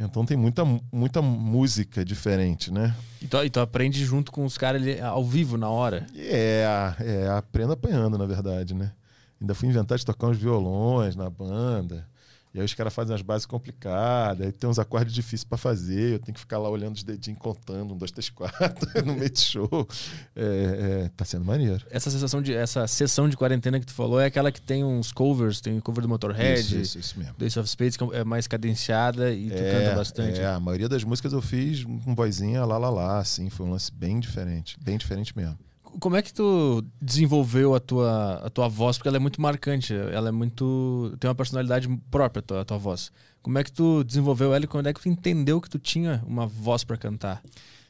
[0.00, 2.94] Então tem muita, muita música diferente, né?
[3.20, 6.06] E tu, e tu aprende junto com os caras ao vivo, na hora?
[6.16, 6.64] É,
[7.00, 8.92] é, aprendo apanhando, na verdade, né?
[9.40, 12.06] Ainda fui inventar de tocar uns violões na banda.
[12.54, 16.14] E aí os caras fazem as bases complicadas, aí tem uns acordes difíceis para fazer,
[16.14, 19.30] eu tenho que ficar lá olhando os dedinhos contando, um, dois, três, quatro, no meio
[19.30, 19.88] de show.
[20.34, 21.84] É, é, tá sendo maneiro.
[21.90, 25.12] Essa sensação de essa sessão de quarentena que tu falou é aquela que tem uns
[25.12, 27.34] covers, tem o cover do Motorhead, isso, isso, isso mesmo.
[27.36, 30.40] do Ace of Spades, que é mais cadenciada e tu é, canta bastante.
[30.40, 33.70] É, a maioria das músicas eu fiz com vozinha lá lá lá, assim, foi um
[33.70, 35.58] lance bem diferente, bem diferente mesmo
[36.00, 38.96] como é que tu desenvolveu a tua, a tua voz?
[38.96, 41.16] Porque ela é muito marcante, ela é muito.
[41.18, 43.10] tem uma personalidade própria a tua, a tua voz.
[43.42, 46.22] Como é que tu desenvolveu ela e quando é que tu entendeu que tu tinha
[46.26, 47.42] uma voz para cantar?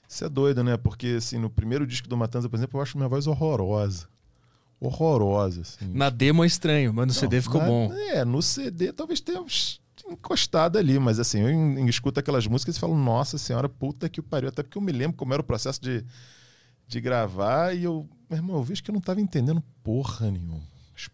[0.09, 0.77] Isso é doido, né?
[0.77, 4.09] Porque assim, no primeiro disco do Matanza, por exemplo, eu acho minha voz horrorosa.
[4.81, 5.91] Horrorosa, assim.
[5.93, 7.93] Na demo é estranho, mas no Não, CD ficou na, bom.
[7.93, 9.45] É, no CD talvez tenha
[10.09, 14.23] encostado ali, mas assim, eu, eu escuto aquelas músicas e falo, nossa senhora, puta que
[14.23, 14.49] pariu.
[14.49, 16.05] Até porque eu me lembro como era o processo de
[16.89, 20.67] de gravar e eu, meu irmão, eu vejo que eu não estava entendendo porra nenhuma.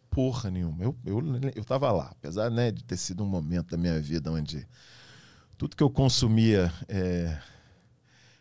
[0.09, 0.85] Porra nenhuma.
[0.85, 1.21] Eu, eu,
[1.57, 4.65] eu tava lá, apesar né, de ter sido um momento da minha vida onde
[5.59, 7.37] tudo que eu consumia é,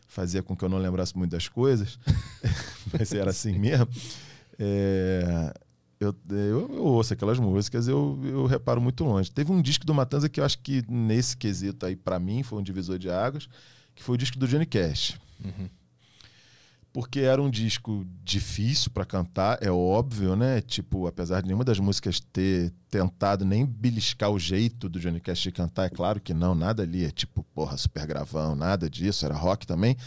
[0.08, 1.98] fazia com que eu não lembrasse muito das coisas,
[2.93, 3.88] mas era assim mesmo.
[4.60, 5.52] É,
[6.00, 9.32] eu, eu, eu, ouço aquelas músicas, eu, eu reparo muito longe.
[9.32, 12.60] Teve um disco do Matanza que eu acho que nesse quesito aí, para mim, foi
[12.60, 13.50] um divisor de águas,
[13.96, 15.19] que foi o disco do Johnny Cash.
[15.43, 15.67] Uhum
[16.93, 20.62] porque era um disco difícil para cantar, é óbvio, né?
[20.62, 25.39] Tipo, apesar de nenhuma das músicas ter tentado nem beliscar o jeito do Johnny Cash
[25.39, 29.25] de cantar, é claro que não, nada ali é tipo, porra, super gravão, nada disso,
[29.25, 29.97] era rock também.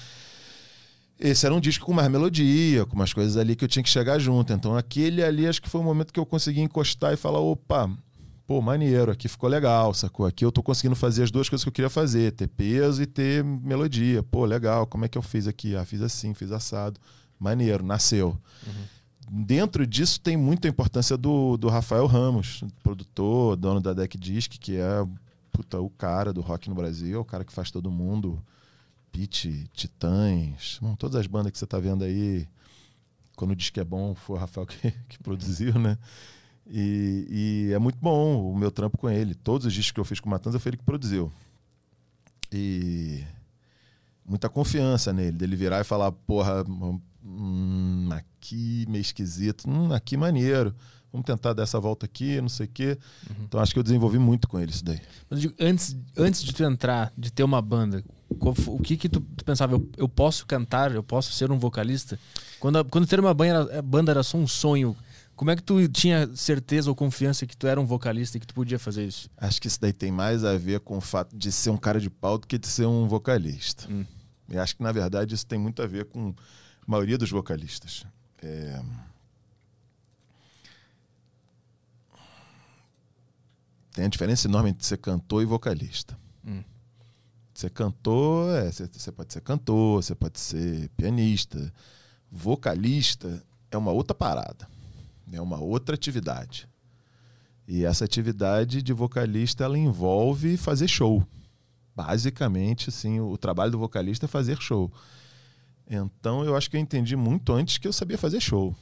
[1.18, 3.88] Esse era um disco com mais melodia, com umas coisas ali que eu tinha que
[3.88, 4.52] chegar junto.
[4.52, 7.90] Então aquele ali acho que foi o momento que eu consegui encostar e falar, opa,
[8.46, 10.24] pô, maneiro, aqui ficou legal, sacou?
[10.24, 13.06] Aqui eu tô conseguindo fazer as duas coisas que eu queria fazer, ter peso e
[13.06, 14.22] ter melodia.
[14.22, 15.74] Pô, legal, como é que eu fiz aqui?
[15.74, 17.00] Ah, fiz assim, fiz assado.
[17.38, 18.38] Maneiro, nasceu.
[18.66, 18.84] Uhum.
[19.28, 24.76] Dentro disso tem muita importância do, do Rafael Ramos, produtor, dono da Deck Disc, que
[24.76, 25.04] é
[25.50, 28.42] puta, o cara do rock no Brasil, é o cara que faz todo mundo.
[29.10, 32.46] Pete, Titãs, bom, todas as bandas que você tá vendo aí,
[33.34, 35.98] quando diz que é bom, foi o Rafael que, que produziu, né?
[36.68, 39.34] E, e, é muito bom o meu trampo com ele.
[39.34, 41.32] Todos os discos que eu fiz com o Matanza foi ele que produziu.
[42.52, 43.24] E
[44.24, 46.64] muita confiança nele, dele virar e falar, porra,
[47.24, 50.74] hum, aqui meio esquisito, hum, aqui maneiro.
[51.12, 52.98] Vamos tentar dar essa volta aqui, não sei o quê.
[53.30, 53.44] Uhum.
[53.44, 55.00] Então acho que eu desenvolvi muito com ele isso daí.
[55.30, 59.20] Mas digo, antes, antes de tu entrar, de ter uma banda, o que que tu,
[59.20, 59.74] tu pensava?
[59.74, 62.18] Eu, eu, posso cantar, eu posso ser um vocalista?
[62.60, 64.94] Quando, quando ter uma banda, banda era só um sonho,
[65.36, 68.46] como é que tu tinha certeza ou confiança que tu era um vocalista e que
[68.46, 69.28] tu podia fazer isso?
[69.36, 72.00] Acho que isso daí tem mais a ver com o fato de ser um cara
[72.00, 73.86] de pau do que de ser um vocalista.
[73.88, 74.06] Hum.
[74.48, 78.06] E acho que, na verdade, isso tem muito a ver com a maioria dos vocalistas.
[78.42, 78.82] É...
[83.92, 86.18] Tem a diferença enorme entre ser cantor e vocalista.
[86.46, 86.64] Hum.
[87.52, 91.72] Ser cantor, é, você pode ser cantor, você pode ser pianista.
[92.30, 94.75] Vocalista é uma outra parada
[95.32, 96.68] é uma outra atividade.
[97.66, 101.26] E essa atividade de vocalista ela envolve fazer show.
[101.94, 104.92] Basicamente, assim, o trabalho do vocalista é fazer show.
[105.88, 108.74] Então eu acho que eu entendi muito antes que eu sabia fazer show.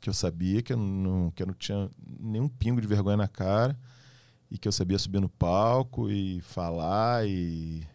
[0.00, 3.28] Que eu sabia que eu não, que eu não tinha nenhum pingo de vergonha na
[3.28, 3.78] cara
[4.50, 7.86] e que eu sabia subir no palco e falar e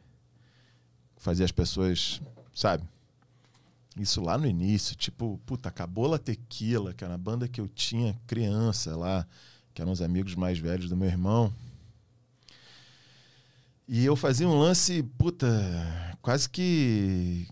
[1.18, 2.22] fazer as pessoas,
[2.54, 2.84] sabe,
[3.98, 7.68] isso lá no início, tipo, puta, acabou a Tequila, que era a banda que eu
[7.68, 9.26] tinha criança lá,
[9.74, 11.54] que eram os amigos mais velhos do meu irmão.
[13.88, 15.48] E eu fazia um lance, puta,
[16.22, 17.48] quase que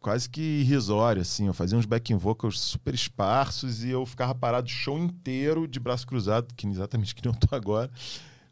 [0.00, 1.46] quase que irrisório, assim.
[1.46, 5.80] Eu fazia uns backing vocals super esparsos e eu ficava parado o show inteiro de
[5.80, 7.90] braço cruzado, que exatamente que não tô agora,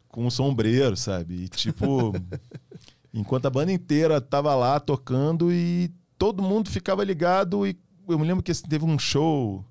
[0.07, 1.43] com um sombreiro, sabe?
[1.43, 2.13] E tipo,
[3.13, 5.91] enquanto a banda inteira tava lá tocando e
[6.23, 9.65] todo mundo ficava ligado e eu me lembro que teve um show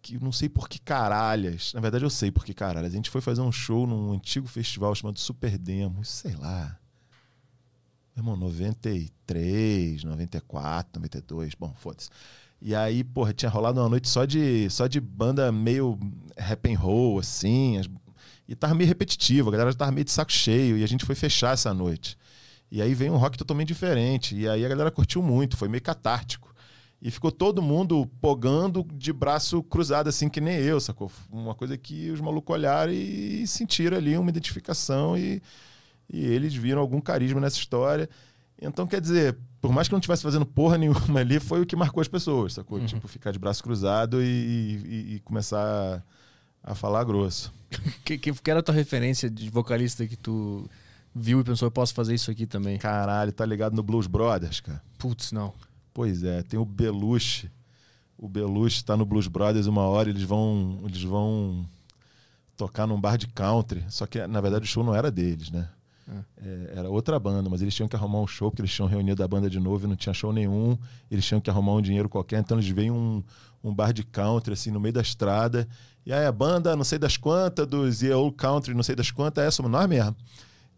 [0.00, 1.74] que não sei por que caralhas.
[1.74, 2.90] Na verdade, eu sei por que caralhas.
[2.90, 6.74] A gente foi fazer um show num antigo festival chamado Super Demo, sei lá.
[8.16, 12.08] Meu irmão, 93, 94, 92, bom, foda-se.
[12.58, 16.00] E aí, porra, tinha rolado uma noite só de, só de banda meio
[16.34, 17.76] rap and roll, assim.
[17.76, 17.86] As,
[18.48, 20.78] e tava meio repetitivo, a galera tava meio de saco cheio.
[20.78, 22.16] E a gente foi fechar essa noite.
[22.70, 24.36] E aí veio um rock totalmente diferente.
[24.36, 26.54] E aí a galera curtiu muito, foi meio catártico.
[27.02, 31.10] E ficou todo mundo pogando de braço cruzado, assim, que nem eu, sacou?
[31.32, 35.42] Uma coisa que os malucos olharam e sentiram ali uma identificação e,
[36.12, 38.08] e eles viram algum carisma nessa história.
[38.60, 41.74] Então, quer dizer, por mais que não estivesse fazendo porra nenhuma ali, foi o que
[41.74, 42.78] marcou as pessoas, sacou?
[42.78, 42.84] Uhum.
[42.84, 46.02] Tipo, ficar de braço cruzado e, e, e começar
[46.62, 47.50] a, a, falar grosso.
[48.04, 50.68] que, que era a tua referência de vocalista que tu
[51.14, 52.78] viu e pensou, eu posso fazer isso aqui também.
[52.78, 54.82] Caralho, tá ligado no Blues Brothers, cara?
[54.98, 55.52] Putz, não.
[55.92, 57.50] Pois é, tem o Belushi.
[58.16, 61.66] O Belushi tá no Blues Brothers uma hora, eles vão, eles vão
[62.56, 63.84] tocar num bar de country.
[63.88, 65.68] Só que, na verdade, o show não era deles, né?
[66.08, 66.46] É.
[66.48, 69.22] É, era outra banda, mas eles tinham que arrumar um show, porque eles tinham reunido
[69.22, 70.76] a banda de novo e não tinha show nenhum.
[71.10, 73.22] Eles tinham que arrumar um dinheiro qualquer, então eles veem um,
[73.62, 75.68] um bar de country, assim, no meio da estrada.
[76.04, 79.10] E aí a banda, não sei das quantas, dos Yeah Old Country, não sei das
[79.10, 80.16] quantas, é, somos nós mesmo.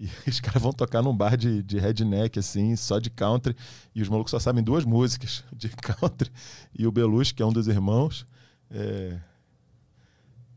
[0.03, 3.57] E os caras vão tocar num bar de, de redneck, assim, só de country.
[3.95, 6.31] E os malucos só sabem duas músicas de country.
[6.77, 8.27] E o Belushi, que é um dos irmãos,
[8.69, 9.17] é...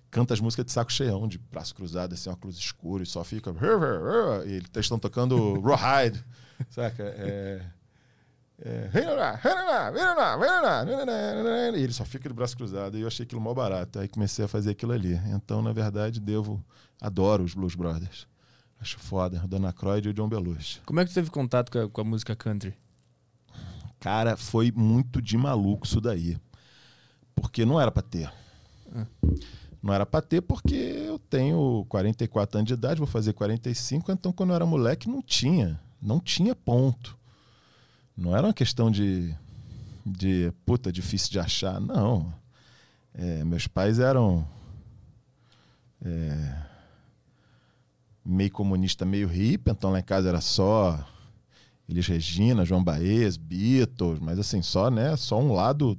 [0.09, 3.53] canta as músicas de saco cheião, de braço cruzado, assim, óculos escuros, e só fica.
[4.47, 6.25] E eles estão tocando Rawhide,
[6.71, 7.03] saca?
[7.03, 7.61] É...
[8.57, 8.89] É,
[11.77, 12.97] e ele só fica de braço cruzado.
[12.97, 13.99] E eu achei aquilo mal barato.
[13.99, 15.19] Aí comecei a fazer aquilo ali.
[15.27, 16.63] Então, na verdade, devo.
[17.01, 18.25] Adoro os Blues Brothers.
[18.79, 19.39] Acho foda.
[19.47, 20.81] Dona Croyd e o John Belushi.
[20.85, 22.75] Como é que tu teve contato com a, com a música country?
[23.99, 26.37] Cara, foi muito de maluco isso daí.
[27.33, 28.31] Porque não era pra ter.
[28.93, 29.07] Ah.
[29.81, 34.31] Não era pra ter porque eu tenho 44 anos de idade, vou fazer 45, então
[34.31, 35.79] quando eu era moleque não tinha.
[36.01, 37.17] Não tinha ponto.
[38.17, 39.35] Não era uma questão de,
[40.05, 41.79] de puta, difícil de achar.
[41.79, 42.33] Não.
[43.13, 44.47] É, meus pais eram.
[46.03, 46.55] É,
[48.25, 51.05] meio comunista, meio hippie, então lá em casa era só
[51.87, 55.97] Elis Regina, João Baez, Beatles, mas assim, só, né, só um lado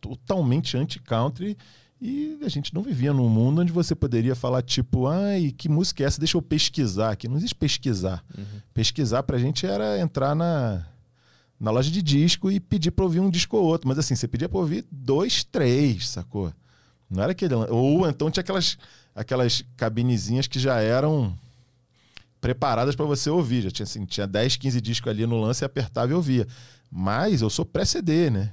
[0.00, 1.56] totalmente anti-country
[2.00, 6.02] e a gente não vivia num mundo onde você poderia falar tipo, ai, que música
[6.02, 6.20] é essa?
[6.20, 7.26] Deixa eu pesquisar aqui.
[7.26, 8.24] Não existe pesquisar.
[8.36, 8.44] Uhum.
[8.72, 10.86] Pesquisar pra gente era entrar na,
[11.58, 13.88] na loja de disco e pedir pra ouvir um disco ou outro.
[13.88, 16.52] Mas assim, você pedia pra ouvir dois, três, sacou?
[17.10, 17.54] Não era aquele.
[17.54, 18.78] Ou então tinha aquelas,
[19.12, 21.36] aquelas cabinezinhas que já eram
[22.40, 23.62] preparadas para você ouvir.
[23.62, 26.46] Já tinha, assim, tinha 10, 15 discos ali no lance e apertava e ouvia.
[26.90, 28.52] Mas eu sou pré-CD, né?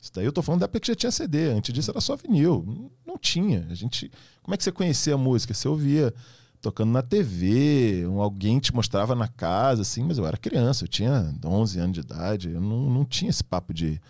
[0.00, 1.50] Isso daí eu tô falando da época que já tinha CD.
[1.50, 2.90] Antes disso era só vinil.
[3.06, 3.66] não tinha.
[3.70, 4.10] A gente,
[4.42, 5.52] como é que você conhecia a música?
[5.54, 6.14] Você ouvia
[6.60, 10.88] tocando na TV, um, alguém te mostrava na casa, assim, mas eu era criança, eu
[10.88, 14.00] tinha 11 anos de idade, eu não, não tinha esse papo de,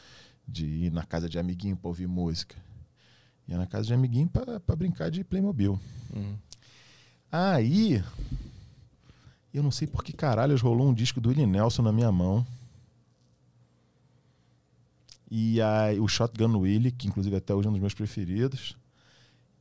[0.46, 2.56] de ir na casa de amiguinho para ouvir música.
[3.46, 5.78] Ia na casa de amiguinho para brincar de Playmobil.
[6.14, 6.36] Uhum.
[7.30, 8.02] Aí,
[9.52, 12.46] eu não sei por que caralho rolou um disco do Willie Nelson na minha mão.
[15.30, 18.76] E aí, o Shotgun Willie, que inclusive até hoje é um dos meus preferidos.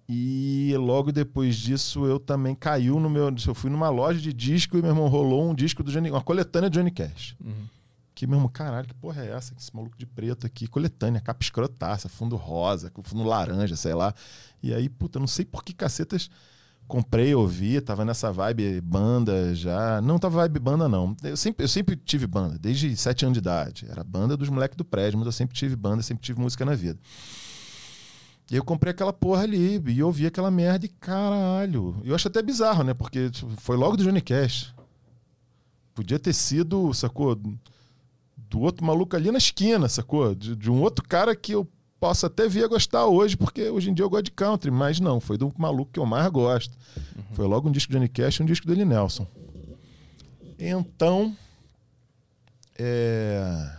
[0.10, 3.30] E logo depois disso eu também caiu no meu.
[3.46, 6.22] Eu fui numa loja de disco e meu irmão rolou um disco do Johnny, uma
[6.22, 7.36] coletânea de Johnny Cash.
[7.44, 7.68] Uhum.
[8.16, 9.54] Que meu irmão, caralho, que porra é essa?
[9.60, 14.14] Esse maluco de preto aqui, coletânea, capa escrotaça, fundo rosa, fundo laranja, sei lá.
[14.64, 16.30] E aí, puta, não sei por que cacetas
[16.88, 20.02] comprei, ouvi, tava nessa vibe banda já.
[20.02, 21.16] Não tava vibe banda, não.
[21.24, 23.86] Eu sempre, eu sempre tive banda, desde sete anos de idade.
[23.90, 26.74] Era banda dos moleques do prédio, mas eu sempre tive banda, sempre tive música na
[26.74, 27.00] vida.
[28.50, 32.02] E eu comprei aquela porra ali e ouvi aquela merda e caralho.
[32.04, 32.94] Eu acho até bizarro, né?
[32.94, 34.74] Porque foi logo do Johnny Cash.
[35.94, 37.36] Podia ter sido, sacou?
[37.36, 40.34] Do outro maluco ali na esquina, sacou?
[40.34, 41.68] De, de um outro cara que eu
[42.00, 45.00] possa até vir a gostar hoje, porque hoje em dia eu gosto de country, mas
[45.00, 46.78] não, foi do maluco que eu mais gosto.
[47.16, 47.24] Uhum.
[47.34, 49.28] Foi logo um disco de Johnny Cash e um disco dele Nelson.
[50.60, 51.36] Então,
[52.78, 53.72] é...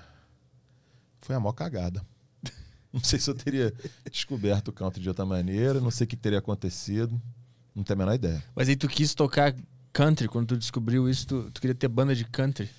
[1.20, 2.04] foi a maior cagada.
[2.92, 3.72] Não sei se eu teria
[4.10, 7.20] descoberto o country de outra maneira, não sei o que teria acontecido,
[7.74, 8.42] não tenho a menor ideia.
[8.56, 9.54] Mas aí tu quis tocar
[9.92, 12.70] country, quando tu descobriu isso, tu, tu queria ter banda de country?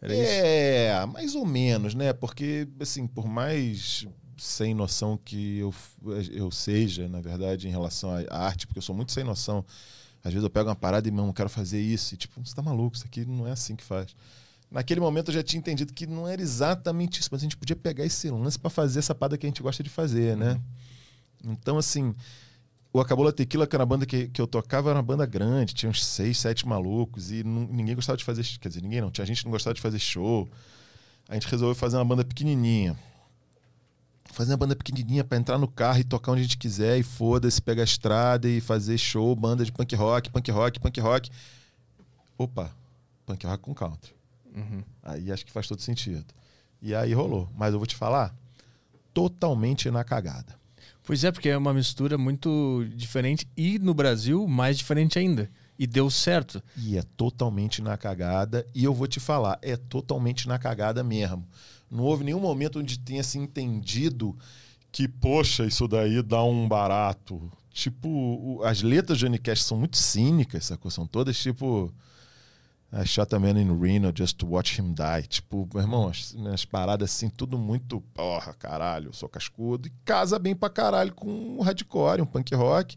[0.00, 1.12] Era é, isso?
[1.12, 2.12] mais ou menos, né?
[2.12, 4.06] Porque, assim, por mais
[4.36, 5.74] sem noção que eu,
[6.32, 9.64] eu seja, na verdade, em relação à arte, porque eu sou muito sem noção.
[10.22, 12.14] Às vezes eu pego uma parada e, não quero fazer isso.
[12.14, 14.14] E, tipo, você tá maluco, isso aqui não é assim que faz.
[14.70, 17.76] Naquele momento eu já tinha entendido que não era exatamente isso, mas a gente podia
[17.76, 20.60] pegar esse lance para fazer essa parada que a gente gosta de fazer, né?
[21.44, 21.52] Uhum.
[21.52, 22.14] Então, assim,
[22.92, 25.74] o Acabou Tequila, que era a banda que, que eu tocava, era uma banda grande,
[25.74, 28.42] tinha uns seis, sete malucos, e não, ninguém gostava de fazer.
[28.60, 30.48] Quer dizer, ninguém não, tinha gente que não gostava de fazer show.
[31.28, 32.96] A gente resolveu fazer uma banda pequenininha.
[34.36, 37.02] Fazer uma banda pequenininha para entrar no carro e tocar onde a gente quiser, e
[37.02, 41.30] foda-se, pegar a estrada e fazer show, banda de punk rock, punk rock, punk rock.
[42.36, 42.70] Opa,
[43.24, 44.12] punk rock com country.
[44.54, 44.84] Uhum.
[45.02, 46.26] Aí acho que faz todo sentido.
[46.82, 47.48] E aí rolou.
[47.56, 48.36] Mas eu vou te falar,
[49.14, 50.54] totalmente na cagada.
[51.02, 55.50] Pois é, porque é uma mistura muito diferente e no Brasil mais diferente ainda.
[55.78, 56.62] E deu certo.
[56.76, 58.66] E é totalmente na cagada.
[58.74, 61.48] E eu vou te falar, é totalmente na cagada mesmo.
[61.90, 64.36] Não houve nenhum momento onde tenha se entendido
[64.90, 67.52] que, poxa, isso daí dá um barato.
[67.70, 70.90] Tipo, as letras de Cash são muito cínicas, sacou?
[70.90, 71.92] São todas tipo.
[72.92, 75.26] I shot a man in Reno just to watch him die.
[75.28, 79.88] Tipo, meu irmão, as, as paradas assim, tudo muito, porra, caralho, eu sou cascudo.
[79.88, 82.96] E casa bem pra caralho com um hardcore, um punk rock.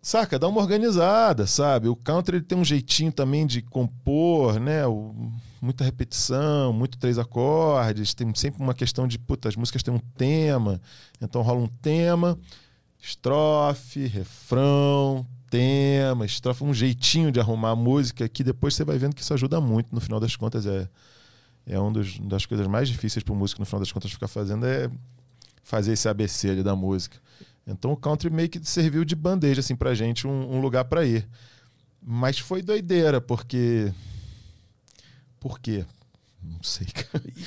[0.00, 1.88] Saca, dá uma organizada, sabe?
[1.88, 4.86] O country ele tem um jeitinho também de compor, né?
[4.86, 5.30] O,
[5.64, 8.14] muita repetição, muito três acordes.
[8.14, 10.80] Tem sempre uma questão de, puta, as músicas têm um tema.
[11.20, 12.38] Então rola um tema,
[13.00, 19.14] estrofe, refrão, tema, estrofe, um jeitinho de arrumar a música que depois você vai vendo
[19.14, 19.94] que isso ajuda muito.
[19.94, 20.88] No final das contas, é,
[21.66, 24.66] é uma das coisas mais difíceis para o músico, no final das contas, ficar fazendo
[24.66, 24.90] é
[25.62, 27.16] fazer esse ABC ali da música.
[27.66, 31.04] Então o country meio que serviu de bandeja assim, pra gente, um, um lugar para
[31.04, 31.26] ir.
[32.02, 33.92] Mas foi doideira, porque.
[35.44, 35.84] Por quê?
[36.42, 36.86] Não sei.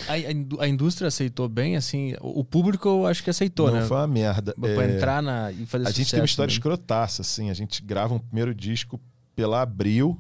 [0.07, 2.13] A, a, indústria aceitou bem, assim.
[2.21, 3.79] O público eu acho que aceitou, não, né?
[3.79, 4.53] Não foi uma merda.
[4.53, 4.95] Pra é...
[4.95, 6.60] entrar na, e fazer A gente tem uma história mesmo.
[6.60, 7.49] escrotaça, assim.
[7.49, 9.01] A gente grava um primeiro disco
[9.36, 10.15] pela Abril,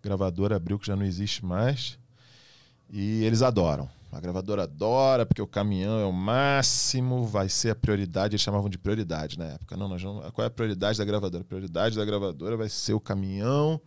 [0.00, 1.98] gravadora Abril que já não existe mais.
[2.88, 3.88] E eles adoram.
[4.12, 8.36] A gravadora adora, porque o caminhão é o máximo, vai ser a prioridade.
[8.36, 9.76] Eles chamavam de prioridade na época.
[9.76, 11.42] Não, nós não, qual é a prioridade da gravadora?
[11.42, 13.80] A prioridade da gravadora vai ser o caminhão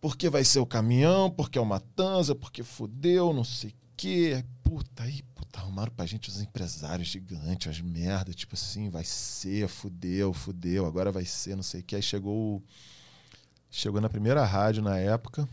[0.00, 4.44] porque vai ser o caminhão, porque é o Matanza, porque fudeu, não sei o quê.
[4.62, 9.68] Puta, aí, puta, arrumaram pra gente os empresários gigantes, as merdas, tipo assim, vai ser,
[9.68, 11.96] fudeu, fudeu, agora vai ser, não sei o quê.
[11.96, 12.62] Aí chegou.
[13.70, 15.48] Chegou na primeira rádio na época.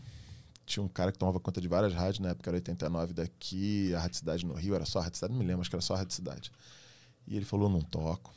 [0.64, 4.00] Tinha um cara que tomava conta de várias rádios, na época era 89 daqui, a
[4.00, 5.82] Rádio Cidade no Rio, era só a Rádio Cidade, não me lembro, acho que era
[5.82, 6.50] só a Rádio Cidade.
[7.26, 8.35] E ele falou: não toco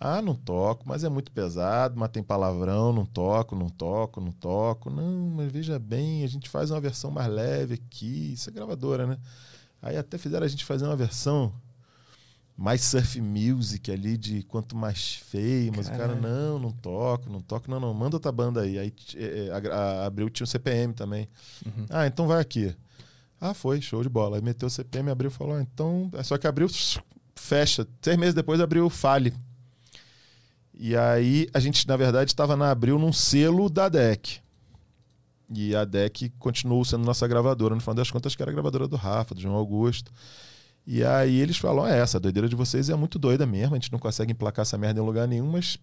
[0.00, 4.30] ah, não toco, mas é muito pesado, mas tem palavrão, não toco, não toco, não
[4.30, 4.90] toco.
[4.90, 8.32] Não, mas veja bem, a gente faz uma versão mais leve aqui.
[8.32, 9.18] Isso é gravadora, né?
[9.82, 11.52] Aí até fizeram a gente fazer uma versão
[12.56, 16.12] mais surf music ali, de quanto mais feio, mas Caralho.
[16.12, 18.78] o cara, não, não toco, não toco, não, não, manda outra banda aí.
[18.78, 21.28] Aí é, a, a, abriu, tinha o CPM também.
[21.66, 21.86] Uhum.
[21.90, 22.72] Ah, então vai aqui.
[23.40, 24.36] Ah, foi, show de bola.
[24.36, 26.08] Aí meteu o CPM, abriu e falou, ah, então.
[26.22, 26.68] Só que abriu
[27.34, 27.84] fecha.
[28.00, 29.34] Seis meses depois abriu o Fale.
[30.78, 34.40] E aí a gente, na verdade, estava na Abril num selo da DEC.
[35.52, 37.74] E a DEC continuou sendo nossa gravadora.
[37.74, 40.12] No final das contas, que era a gravadora do Rafa, do João Augusto.
[40.86, 43.92] E aí eles falam: é, essa doideira de vocês é muito doida mesmo, a gente
[43.92, 45.78] não consegue emplacar essa merda em lugar nenhum, mas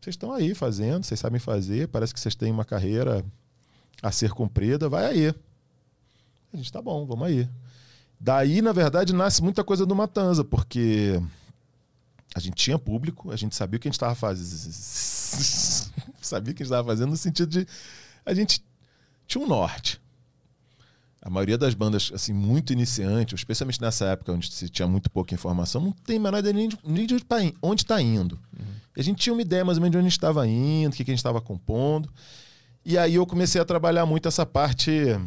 [0.00, 3.24] vocês estão aí fazendo, vocês sabem fazer, parece que vocês têm uma carreira
[4.02, 5.34] a ser cumprida, vai aí.
[6.52, 7.48] A gente tá bom, vamos aí.
[8.18, 11.20] Daí, na verdade, nasce muita coisa do Matanza, porque
[12.34, 14.44] a gente tinha público, a gente sabia o que a gente estava fazendo.
[16.20, 17.66] sabia o que a gente estava fazendo no sentido de.
[18.26, 18.62] A gente
[19.26, 20.00] tinha um norte.
[21.22, 25.32] A maioria das bandas, assim, muito iniciante, especialmente nessa época onde se tinha muito pouca
[25.32, 27.14] informação, não tem a menor ideia nem de, nem de
[27.62, 28.34] onde está indo.
[28.34, 28.66] Uhum.
[28.96, 30.92] E a gente tinha uma ideia mais ou menos de onde a gente estava indo,
[30.92, 32.12] o que, que a gente estava compondo.
[32.84, 35.18] E aí eu comecei a trabalhar muito essa parte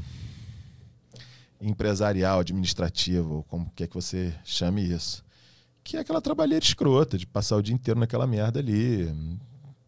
[1.60, 5.26] empresarial, administrativa, como quer que você chame isso
[5.88, 9.10] que é aquela trabalheira escrota de passar o dia inteiro naquela merda ali.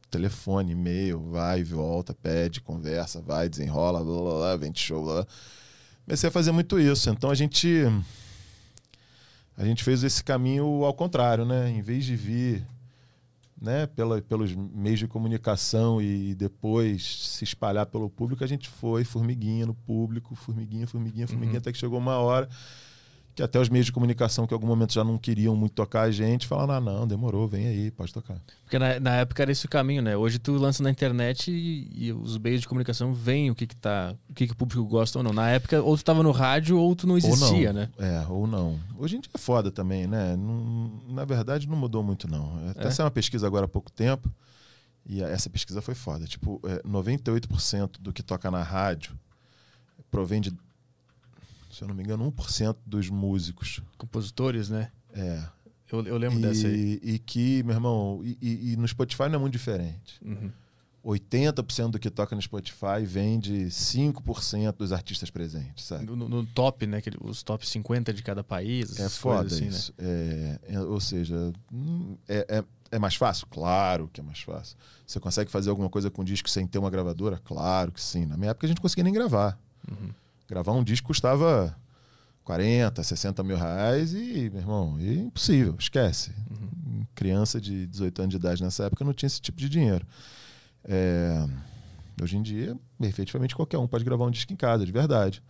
[0.10, 5.28] Telefone, e-mail, vai, volta, pede, conversa, vai, desenrola, blá, blá, blá, vende show, blá.
[6.06, 7.10] Comecei a fazer muito isso.
[7.10, 7.84] Então a gente
[9.58, 11.70] a gente fez esse caminho ao contrário, né?
[11.70, 12.66] Em vez de vir
[13.62, 19.04] né, pela, pelos meios de comunicação e depois se espalhar pelo público, a gente foi
[19.04, 21.60] formiguinha no público, formiguinha, formiguinha, formiguinha, uhum.
[21.60, 22.48] até que chegou uma hora
[23.40, 26.02] que até os meios de comunicação que em algum momento já não queriam muito tocar
[26.02, 28.38] a gente, falaram, ah, não, demorou, vem aí, pode tocar.
[28.64, 30.18] Porque na, na época era esse o caminho, né?
[30.18, 33.78] Hoje tu lança na internet e, e os meios de comunicação veem o que que
[33.78, 35.32] tá, o que que o público gosta ou não.
[35.32, 37.82] Na época, ou tu estava no rádio ou tu não existia, não.
[37.82, 37.90] né?
[37.98, 38.78] É, ou não.
[38.98, 40.36] Hoje em dia é foda também, né?
[40.36, 42.60] Não, na verdade, não mudou muito, não.
[42.72, 42.92] Até é?
[42.92, 44.30] saiu uma pesquisa agora há pouco tempo,
[45.06, 46.26] e essa pesquisa foi foda.
[46.28, 49.18] Tipo, é, 98% do que toca na rádio
[50.12, 50.52] provém de
[51.80, 53.82] se eu não me engano, 1% dos músicos.
[53.98, 54.92] Compositores, né?
[55.14, 55.42] É.
[55.90, 57.00] Eu, eu lembro e, dessa aí.
[57.02, 60.20] E que, meu irmão, e, e, e no Spotify não é muito diferente.
[60.22, 60.52] Uhum.
[61.06, 66.06] 80% do que toca no Spotify vem de 5% dos artistas presentes, sabe?
[66.06, 67.02] No, no top, né?
[67.22, 69.00] Os top 50 de cada país.
[69.00, 69.70] É foda assim, né?
[69.70, 69.94] isso.
[69.98, 70.60] Né?
[70.68, 73.48] É, é, ou seja, hum, é, é, é, mais fácil?
[73.50, 74.76] Claro que é mais fácil.
[75.08, 77.40] Você consegue fazer alguma coisa com disco sem ter uma gravadora?
[77.46, 78.26] Claro que sim.
[78.26, 79.58] Na minha época a gente conseguia nem gravar.
[79.90, 80.10] Uhum.
[80.50, 81.78] Gravar um disco custava
[82.44, 86.32] 40, 60 mil reais e, meu irmão, é impossível, esquece.
[86.50, 87.06] Uhum.
[87.14, 90.04] Criança de 18 anos de idade nessa época não tinha esse tipo de dinheiro.
[90.84, 91.48] É...
[92.20, 95.44] Hoje em dia, efetivamente, qualquer um pode gravar um disco em casa, de verdade.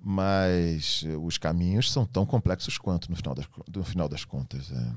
[0.00, 4.72] Mas os caminhos são tão complexos quanto no final das, no final das contas.
[4.72, 4.92] É...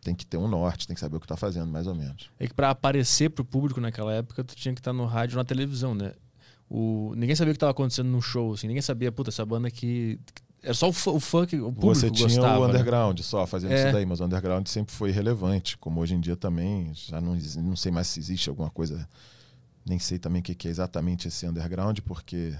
[0.00, 2.30] Tem que ter um norte, tem que saber o que está fazendo, mais ou menos.
[2.38, 5.04] É que para aparecer para o público naquela época, tu tinha que estar tá no
[5.04, 6.14] rádio na televisão, né?
[6.68, 8.66] O, ninguém sabia o que estava acontecendo no show, assim.
[8.66, 10.18] Ninguém sabia, puta, essa banda aqui...
[10.62, 12.72] Era só o, fã, o funk, o público Você tinha gostava, o né?
[12.72, 13.22] underground né?
[13.22, 13.84] só fazendo é.
[13.84, 16.90] isso daí, mas o underground sempre foi relevante, como hoje em dia também.
[16.94, 19.06] Já não, não sei mais se existe alguma coisa...
[19.86, 22.54] Nem sei também o que é exatamente esse underground, porque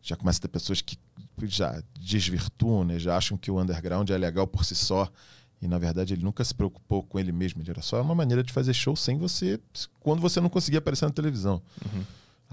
[0.00, 0.96] já começa a ter pessoas que
[1.44, 2.98] já desvirtuam, né?
[2.98, 5.10] já acham que o underground é legal por si só.
[5.62, 7.62] E na verdade ele nunca se preocupou com ele mesmo.
[7.62, 9.58] Ele era só uma maneira de fazer show sem você.
[9.98, 11.62] quando você não conseguia aparecer na televisão.
[11.84, 12.04] Uhum.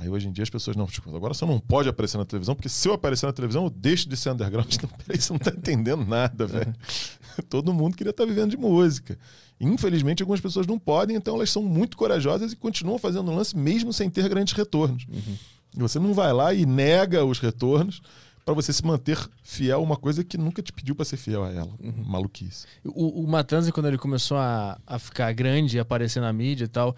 [0.02, 2.68] Aí hoje em dia as pessoas não, agora você não pode aparecer na televisão, porque
[2.68, 4.68] se eu aparecer na televisão, eu deixo de ser underground.
[4.74, 6.74] Então, peraí, você não tá entendendo nada, velho.
[7.47, 9.16] Todo mundo queria estar tá vivendo de música.
[9.60, 13.93] Infelizmente, algumas pessoas não podem, então elas são muito corajosas e continuam fazendo lance mesmo
[13.93, 15.06] sem ter grandes retornos.
[15.08, 15.38] Uhum.
[15.76, 18.02] Você não vai lá e nega os retornos
[18.43, 21.43] para você se manter fiel a uma coisa que nunca te pediu para ser fiel
[21.43, 21.70] a ela.
[21.80, 22.04] Uhum.
[22.06, 22.66] Maluquice.
[22.84, 26.68] O, o Matanza, quando ele começou a, a ficar grande e aparecer na mídia e
[26.68, 26.95] tal,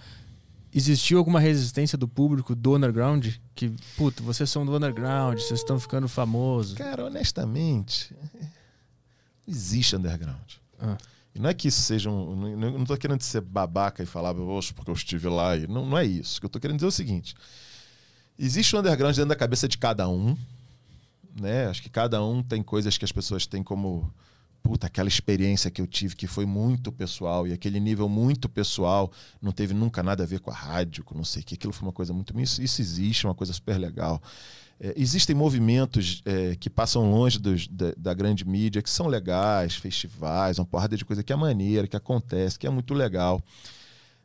[0.74, 3.28] existiu alguma resistência do público do underground?
[3.54, 6.78] Que, puto, vocês são do underground, vocês estão ficando famosos.
[6.78, 8.14] Cara, honestamente,
[9.46, 10.54] não existe underground.
[10.80, 10.98] Ah.
[11.36, 12.56] E não é que isso seja um.
[12.56, 15.58] Não, tô querendo ser babaca e falar, porque eu estive lá.
[15.58, 16.38] E não, não é isso.
[16.38, 17.36] O que eu tô querendo dizer é o seguinte:
[18.38, 20.38] existe o um underground dentro da cabeça de cada um.
[21.40, 21.66] Né?
[21.66, 24.14] Acho que cada um tem coisas que as pessoas têm como
[24.64, 29.12] puta, aquela experiência que eu tive que foi muito pessoal e aquele nível muito pessoal
[29.42, 31.74] não teve nunca nada a ver com a rádio, com não sei o que, aquilo
[31.74, 32.40] foi uma coisa muito.
[32.40, 34.22] Isso, isso existe, uma coisa super legal.
[34.80, 39.76] É, existem movimentos é, que passam longe dos, da, da, grande mídia, que são legais,
[39.76, 43.44] festivais, uma porrada de coisa que é maneira, que acontece, que é muito legal.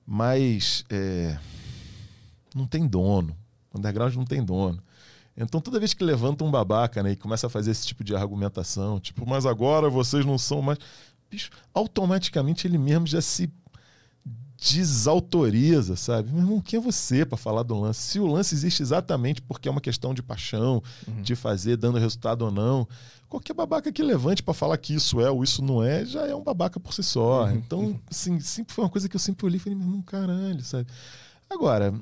[0.07, 1.37] Mas é,
[2.55, 3.37] não tem dono.
[3.75, 4.81] O underground não tem dono.
[5.45, 8.15] Então, toda vez que levanta um babaca né, e começa a fazer esse tipo de
[8.15, 10.79] argumentação, tipo, mas agora vocês não são mais.
[11.31, 13.51] Bicho, automaticamente ele mesmo já se
[14.61, 16.33] desautoriza, sabe?
[16.33, 18.01] Meu irmão, quem é você para falar do lance?
[18.01, 21.23] Se o lance existe exatamente porque é uma questão de paixão, uhum.
[21.23, 22.89] de fazer dando resultado ou não,
[23.29, 26.35] qualquer babaca que levante para falar que isso é ou isso não é, já é
[26.35, 27.45] um babaca por si só.
[27.45, 27.53] Uhum.
[27.53, 30.65] Então, assim, sempre foi uma coisa que eu sempre olhei e falei, meu irmão, caralho,
[30.65, 30.89] sabe?
[31.49, 31.95] Agora.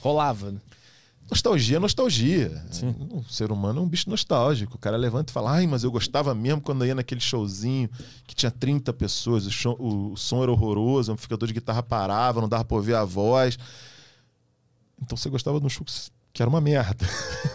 [0.00, 0.60] Rolava, né?
[1.30, 2.64] Nostalgia é nostalgia.
[2.70, 2.94] Sim.
[3.10, 4.76] O ser humano é um bicho nostálgico.
[4.76, 7.88] O cara levanta e fala: Ai, mas eu gostava mesmo quando ia naquele showzinho
[8.26, 12.40] que tinha 30 pessoas, o, show, o som era horroroso, o amplificador de guitarra parava,
[12.40, 13.58] não dava pra ouvir a voz.
[15.02, 15.92] Então você gostava de um show que
[16.42, 17.06] era uma merda.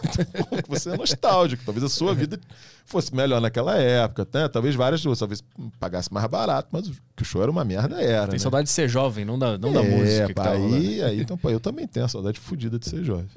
[0.67, 1.63] você é nostálgico.
[1.65, 2.39] Talvez a sua vida
[2.85, 4.47] fosse melhor naquela época, né?
[4.47, 5.43] Talvez várias, talvez
[5.79, 8.27] pagasse mais barato, mas que o show era uma merda era.
[8.27, 8.39] Tem né?
[8.39, 10.33] saudade de ser jovem, não da, não é, da música.
[10.33, 13.27] Pá, aí, aí, então, pô, eu também tenho a saudade fodida de ser jovem.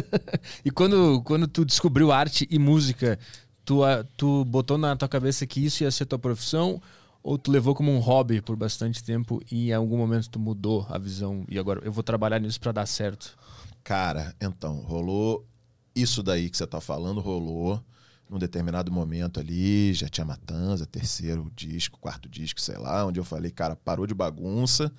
[0.64, 3.18] e quando, quando tu descobriu arte e música,
[3.64, 3.80] tu,
[4.16, 6.80] tu botou na tua cabeça que isso ia ser tua profissão?
[7.22, 10.86] Ou tu levou como um hobby por bastante tempo e em algum momento tu mudou
[10.88, 13.36] a visão e agora eu vou trabalhar nisso para dar certo?
[13.82, 15.46] Cara, então, rolou
[15.94, 17.82] isso daí que você tá falando, rolou
[18.28, 23.24] num determinado momento ali, já tinha Matanza, terceiro disco, quarto disco, sei lá, onde eu
[23.24, 24.92] falei, cara, parou de bagunça.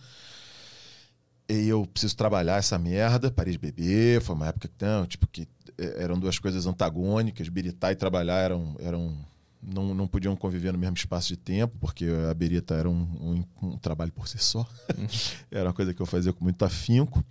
[1.48, 5.28] E eu preciso trabalhar essa merda, parei de beber, foi uma época que, não, tipo,
[5.28, 9.18] que é, eram duas coisas antagônicas, biritar e trabalhar eram, eram
[9.62, 13.68] não, não podiam conviver no mesmo espaço de tempo, porque a birita era um, um,
[13.68, 14.68] um trabalho por si só.
[15.52, 17.24] Era uma coisa que eu fazia com muito afinco.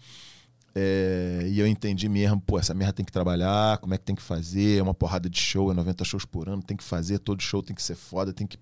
[0.74, 4.14] É, e eu entendi mesmo, pô, essa merda tem que trabalhar, como é que tem
[4.14, 7.18] que fazer, é uma porrada de show, é 90 shows por ano, tem que fazer,
[7.18, 8.58] todo show tem que ser foda, tem que.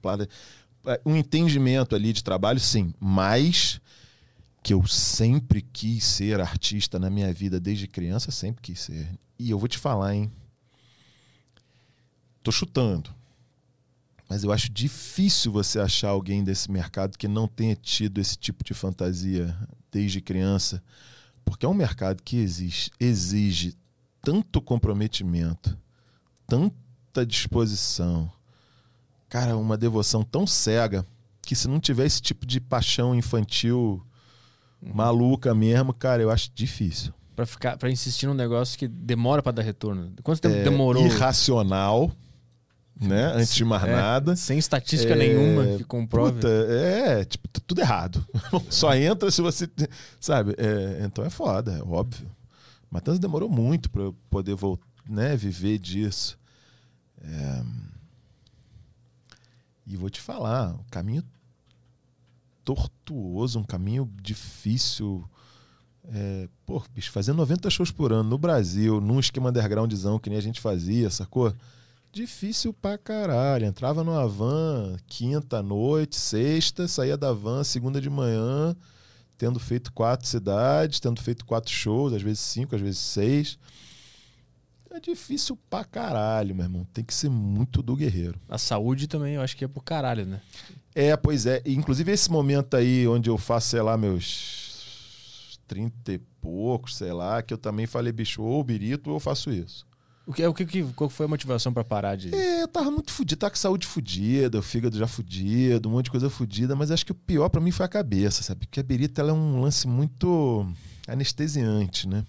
[0.87, 3.81] É, um entendimento ali de trabalho, sim, mas
[4.63, 9.09] que eu sempre quis ser artista na minha vida desde criança, sempre quis ser.
[9.39, 10.33] E eu vou te falar, hein?
[12.43, 13.15] Tô chutando.
[14.29, 18.63] Mas eu acho difícil você achar alguém desse mercado que não tenha tido esse tipo
[18.63, 19.57] de fantasia
[19.91, 20.83] desde criança
[21.51, 23.75] porque é um mercado que exige, exige
[24.23, 25.77] tanto comprometimento,
[26.47, 28.31] tanta disposição,
[29.29, 31.07] cara, uma devoção tão cega
[31.43, 34.05] que se não tiver esse tipo de paixão infantil
[34.83, 34.93] uhum.
[34.95, 37.13] maluca mesmo, cara, eu acho difícil.
[37.35, 40.13] Para ficar, para insistir num negócio que demora para dar retorno.
[40.23, 41.07] Quanto tempo é, demorou?
[41.07, 42.13] Irracional
[43.01, 43.33] né?
[43.35, 44.37] Antes de mais é, nada.
[44.37, 46.35] Sem estatística é, nenhuma que comprove.
[46.35, 48.25] Puta, é, tipo, tudo errado.
[48.69, 49.69] Só entra se você.
[50.21, 50.55] Sabe?
[50.59, 52.31] É, então é foda, é óbvio.
[52.91, 56.39] Matanza demorou muito para poder voltar, né, viver disso.
[57.23, 57.63] É...
[59.87, 61.23] E vou te falar, um caminho
[62.65, 65.25] tortuoso, um caminho difícil.
[66.11, 70.39] É, pô, bicho, fazer 90 shows por ano no Brasil, num esquema undergroundzão que nem
[70.39, 71.55] a gente fazia, sacou?
[72.19, 73.65] Difícil pra caralho.
[73.65, 78.75] Entrava numa van quinta noite, sexta, saía da van segunda de manhã,
[79.37, 83.57] tendo feito quatro cidades, tendo feito quatro shows, às vezes cinco, às vezes seis.
[84.91, 86.85] É difícil pra caralho, meu irmão.
[86.93, 88.41] Tem que ser muito do guerreiro.
[88.49, 90.41] A saúde também, eu acho que é pro caralho, né?
[90.97, 91.63] É, pois é.
[91.65, 97.43] Inclusive esse momento aí onde eu faço, sei lá, meus trinta e poucos, sei lá,
[97.43, 99.87] que eu também falei, bicho, ou birito ou eu faço isso.
[100.29, 102.35] O que, o que, qual foi a motivação para parar de.
[102.35, 106.05] É, eu tava muito fudido, tava com saúde fudida, o fígado já fudido, um monte
[106.05, 108.67] de coisa fudida, mas acho que o pior para mim foi a cabeça, sabe?
[108.67, 110.71] Porque a berita ela é um lance muito
[111.09, 112.27] anestesiante, né?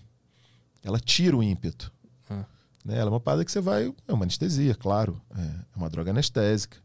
[0.81, 1.91] Ela tira o ímpeto.
[2.29, 2.45] Ah.
[2.85, 2.99] Né?
[2.99, 3.93] Ela é uma parada que você vai.
[4.07, 5.21] É uma anestesia, claro.
[5.35, 6.77] É, é uma droga anestésica.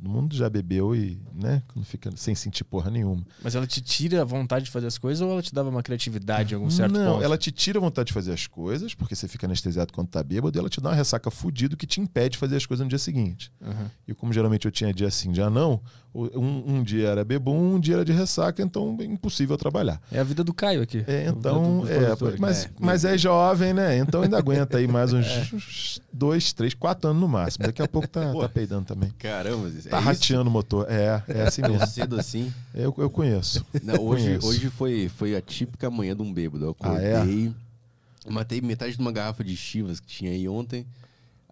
[0.00, 3.22] Todo mundo já bebeu e, né, não fica sem sentir porra nenhuma.
[3.42, 5.82] Mas ela te tira a vontade de fazer as coisas ou ela te dava uma
[5.82, 7.24] criatividade em algum certo não, ponto?
[7.24, 10.22] ela te tira a vontade de fazer as coisas, porque você fica anestesiado quando tá
[10.22, 12.82] bêbado, e ela te dá uma ressaca fudida que te impede de fazer as coisas
[12.82, 13.52] no dia seguinte.
[13.60, 13.90] Uhum.
[14.08, 15.82] E como geralmente eu tinha dia assim, dia não,
[16.14, 20.00] um, um, dia era bebum, um dia era de ressaca, então é impossível trabalhar.
[20.10, 21.04] É a vida do Caio aqui.
[21.06, 23.98] É, então, é, mas, é, mas é jovem, né?
[23.98, 26.02] Então ainda aguenta aí mais uns é.
[26.12, 27.64] dois, três, quatro anos no máximo.
[27.64, 29.10] Daqui a pouco tá, tá peidando também.
[29.18, 30.86] Caramba, tá é rateando o motor.
[30.88, 31.86] É, é assim mesmo.
[31.86, 32.52] cedo assim?
[32.74, 33.64] Eu, eu conheço.
[33.82, 34.46] Não, hoje conheço.
[34.46, 36.64] hoje foi, foi a típica manhã de um bêbado.
[36.64, 38.30] Eu acordei, ah, é?
[38.30, 40.86] matei metade de uma garrafa de chivas que tinha aí ontem.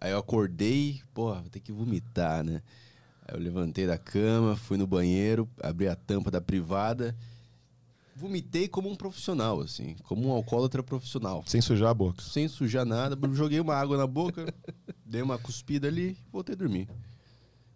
[0.01, 2.62] Aí eu acordei, porra, vou ter que vomitar, né?
[3.26, 7.16] Aí eu levantei da cama, fui no banheiro, abri a tampa da privada.
[8.14, 11.45] Vomitei como um profissional, assim, como um alcoólatra profissional.
[11.47, 12.20] Sem sujar a boca.
[12.20, 13.16] Sem sujar nada.
[13.32, 14.53] Joguei uma água na boca,
[15.07, 16.89] dei uma cuspida ali e voltei a dormir.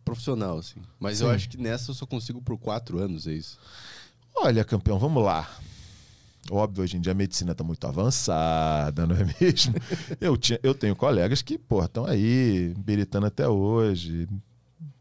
[0.04, 0.80] Profissional, assim.
[0.98, 1.24] Mas Sim.
[1.24, 3.58] eu acho que nessa eu só consigo por quatro anos, é isso.
[4.34, 5.48] Olha, campeão, vamos lá.
[6.50, 9.74] Óbvio, hoje em dia a medicina está muito avançada, não é mesmo?
[10.20, 14.28] eu, tinha, eu tenho colegas que, pô, estão aí, beritando até hoje,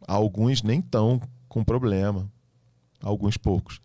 [0.07, 2.29] Alguns nem estão com problema.
[3.01, 3.79] Alguns poucos.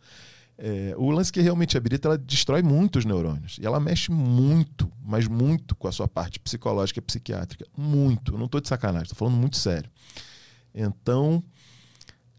[0.58, 3.58] É, o lance que realmente a birita ela destrói muitos neurônios.
[3.60, 7.66] E ela mexe muito, mas muito com a sua parte psicológica e psiquiátrica.
[7.76, 8.34] Muito.
[8.34, 9.90] Eu não estou de sacanagem, estou falando muito sério.
[10.76, 11.42] Então,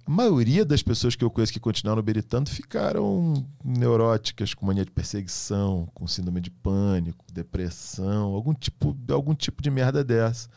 [0.06, 4.92] a maioria das pessoas que eu conheço que continuaram beritando ficaram neuróticas, com mania de
[4.92, 10.48] perseguição, com síndrome de pânico, depressão, algum tipo, algum tipo de merda dessa.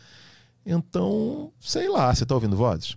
[0.64, 2.96] Então, sei lá, você está ouvindo vozes?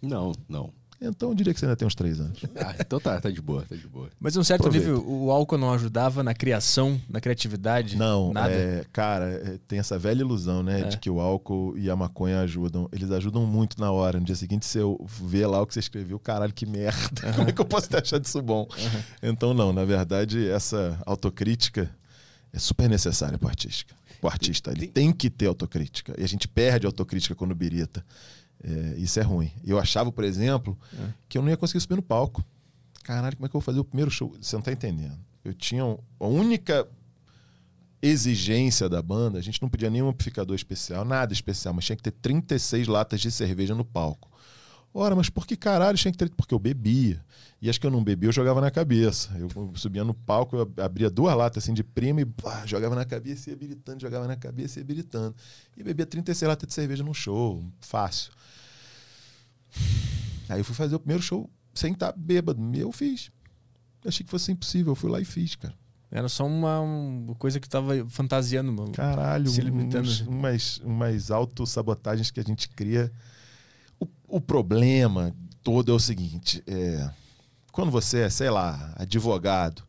[0.00, 0.72] Não, não.
[1.02, 2.38] Então eu diria que você ainda tem uns três anos.
[2.56, 4.08] Ah, então tá, tá de boa, tá de boa.
[4.20, 4.86] Mas em um certo Aproveita.
[4.86, 7.96] nível, o álcool não ajudava na criação, na criatividade?
[7.96, 8.52] Não, nada.
[8.52, 10.82] É, cara, é, tem essa velha ilusão, né?
[10.82, 10.84] É.
[10.84, 12.88] De que o álcool e a maconha ajudam.
[12.92, 14.18] Eles ajudam muito na hora.
[14.18, 17.26] No dia seguinte, se eu ver lá o que você escreveu, caralho, que merda.
[17.26, 17.32] Uhum.
[17.32, 18.62] Como é que eu posso ter achado isso bom?
[18.62, 19.02] Uhum.
[19.22, 21.90] Então, não, na verdade, essa autocrítica
[22.52, 23.94] é super necessária pro artista.
[24.20, 26.14] O artista, ele tem que ter autocrítica.
[26.16, 28.04] E a gente perde autocrítica quando birita.
[28.62, 29.50] É, isso é ruim.
[29.64, 31.08] Eu achava, por exemplo, é.
[31.28, 32.44] que eu não ia conseguir subir no palco.
[33.02, 34.34] Caralho, como é que eu vou fazer o primeiro show?
[34.40, 35.18] Você não está entendendo.
[35.44, 36.86] Eu tinha a única
[38.00, 42.02] exigência da banda, a gente não pedia nenhum amplificador especial, nada especial, mas tinha que
[42.02, 44.30] ter 36 latas de cerveja no palco.
[44.94, 46.28] Ora, mas por que caralho tinha que ter?
[46.30, 47.24] Porque eu bebia.
[47.62, 49.30] E acho que eu não bebia, eu jogava na cabeça.
[49.38, 52.26] Eu subia no palco, eu abria duas latas assim de prima e
[52.66, 55.34] jogava na cabeça e ia habilitando, jogava na cabeça e ia habilitando.
[55.76, 58.32] E bebia 36 latas de cerveja no show, fácil.
[60.48, 62.60] Aí eu fui fazer o primeiro show sem estar bêbado.
[62.74, 63.30] Eu fiz.
[64.04, 64.92] Eu achei que fosse impossível.
[64.92, 65.74] Eu fui lá e fiz, cara.
[66.10, 68.92] Era só uma, uma coisa que tava fantasiando, mano.
[68.92, 70.06] Caralho, se limitando.
[70.06, 73.10] Uns, umas, umas autossabotagens que a gente cria.
[73.98, 77.08] O, o problema todo é o seguinte: é,
[77.70, 79.82] quando você é, sei lá, advogado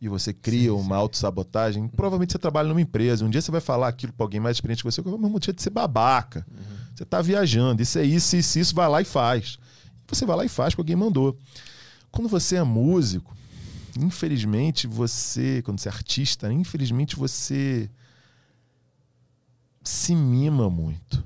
[0.00, 3.24] e você cria sim, uma autossabotagem, provavelmente você trabalha numa empresa.
[3.24, 5.52] Um dia você vai falar aquilo para alguém mais experiente que você, o mesmo dia
[5.52, 6.46] de ser babaca.
[6.50, 6.76] Uhum.
[6.94, 9.58] Você está viajando, isso é isso, isso, isso, vai lá e faz.
[10.08, 11.36] Você vai lá e faz, porque alguém mandou.
[12.10, 13.36] Quando você é músico,
[13.98, 17.90] infelizmente você, quando você é artista, infelizmente você
[19.82, 21.24] se mima muito.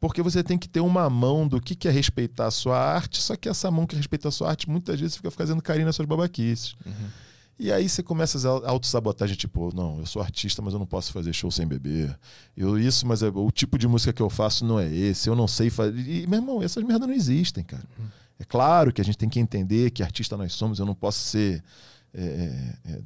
[0.00, 3.36] Porque você tem que ter uma mão do que é respeitar a sua arte, só
[3.36, 6.08] que essa mão que respeita a sua arte, muitas vezes fica fazendo carinho nas suas
[6.08, 6.74] babaquices.
[6.86, 7.10] Uhum.
[7.60, 11.12] E aí você começa a autossabotagem, tipo, não, eu sou artista, mas eu não posso
[11.12, 12.18] fazer show sem beber.
[12.56, 15.36] Eu isso, mas é, o tipo de música que eu faço não é esse, eu
[15.36, 16.00] não sei fazer.
[16.00, 17.84] E, meu irmão, essas merdas não existem, cara.
[18.38, 21.18] É claro que a gente tem que entender que artista nós somos, eu não posso
[21.18, 21.62] ser
[22.14, 23.00] é, é, é,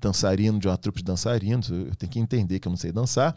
[0.00, 3.32] dançarino de uma trupe de dançarinos, eu tenho que entender que eu não sei dançar.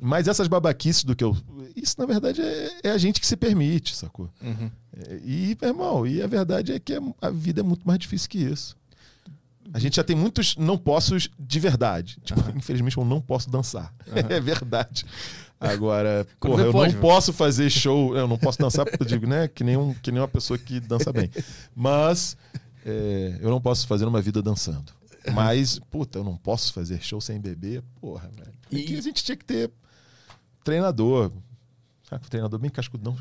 [0.00, 1.36] Mas essas babaquices do que eu.
[1.76, 4.30] Isso, na verdade, é, é a gente que se permite, sacou?
[4.40, 4.70] Uhum.
[4.96, 7.98] É, e, meu irmão, e a verdade é que é, a vida é muito mais
[7.98, 8.79] difícil que isso.
[9.72, 12.18] A gente já tem muitos não possos de verdade.
[12.22, 12.56] Tipo, uhum.
[12.56, 13.94] infelizmente eu não posso dançar.
[14.06, 14.14] Uhum.
[14.30, 15.04] É verdade.
[15.60, 19.26] Agora, porra, eu pode, não posso fazer show, eu não posso dançar, porque eu digo,
[19.26, 19.46] né?
[19.46, 21.30] Que nem, um, que nem uma pessoa que dança bem.
[21.76, 22.34] Mas
[22.84, 24.92] é, eu não posso fazer uma vida dançando.
[25.34, 28.52] Mas, puta, eu não posso fazer show sem beber, porra, velho.
[28.70, 28.96] E...
[28.96, 29.70] a gente tinha que ter
[30.64, 31.30] treinador.
[32.08, 33.14] Sabe, treinador bem cascudão.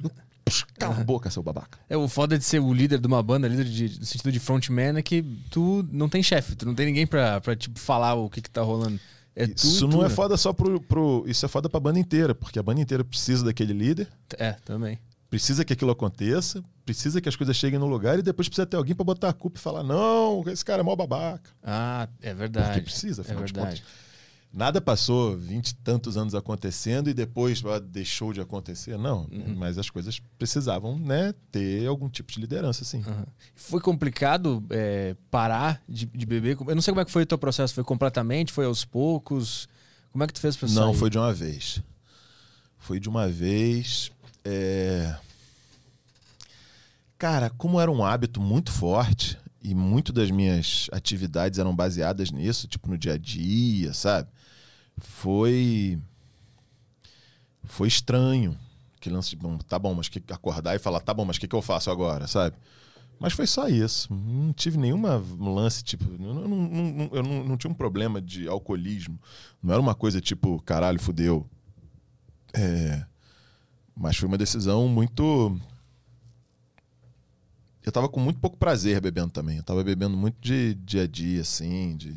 [0.77, 1.77] Cala a boca, seu babaca.
[1.89, 4.39] É, o foda de ser o líder de uma banda, líder de, no sentido de
[4.39, 8.13] frontman, é que tu não tem chefe, tu não tem ninguém pra, pra tipo, falar
[8.15, 8.99] o que que tá rolando.
[9.35, 11.23] É isso não é foda só pro, pro.
[11.25, 14.07] Isso é foda pra banda inteira, porque a banda inteira precisa daquele líder.
[14.37, 14.99] É, também.
[15.29, 18.75] Precisa que aquilo aconteça, precisa que as coisas cheguem no lugar e depois precisa ter
[18.75, 21.51] alguém para botar a culpa e falar: não, esse cara é mó babaca.
[21.63, 22.67] Ah, é verdade.
[22.67, 23.75] Porque precisa, afinal é verdade.
[23.75, 24.08] de contas.
[24.51, 28.97] Nada passou vinte e tantos anos acontecendo e depois ah, deixou de acontecer.
[28.97, 29.55] Não, uhum.
[29.55, 33.03] mas as coisas precisavam né, ter algum tipo de liderança, sim.
[33.05, 33.25] Uhum.
[33.53, 36.57] Foi complicado é, parar de, de, beber?
[36.67, 37.75] Eu não sei como é que foi o teu processo.
[37.75, 38.51] Foi completamente?
[38.51, 39.69] Foi aos poucos?
[40.11, 40.71] Como é que tu fez sair?
[40.73, 41.83] Não, foi de uma vez.
[42.79, 44.11] Foi de uma vez.
[44.43, 45.15] É...
[47.19, 52.67] Cara, como era um hábito muito forte e muito das minhas atividades eram baseadas nisso,
[52.67, 54.27] tipo no dia a dia, sabe?
[54.99, 55.99] Foi
[57.63, 58.57] foi estranho.
[58.99, 61.39] Que lance de, bom, tá bom, mas que acordar e falar, tá bom, mas o
[61.39, 62.57] que, que eu faço agora, sabe?
[63.19, 64.13] Mas foi só isso.
[64.13, 66.05] Não tive nenhuma lance, tipo.
[66.05, 69.19] Eu não, não, eu não, não tinha um problema de alcoolismo.
[69.61, 71.45] Não era uma coisa tipo, caralho, fudeu.
[72.53, 73.05] É,
[73.93, 75.59] mas foi uma decisão muito.
[77.85, 79.57] Eu tava com muito pouco prazer bebendo também.
[79.57, 82.15] Eu tava bebendo muito de dia a dia, assim, de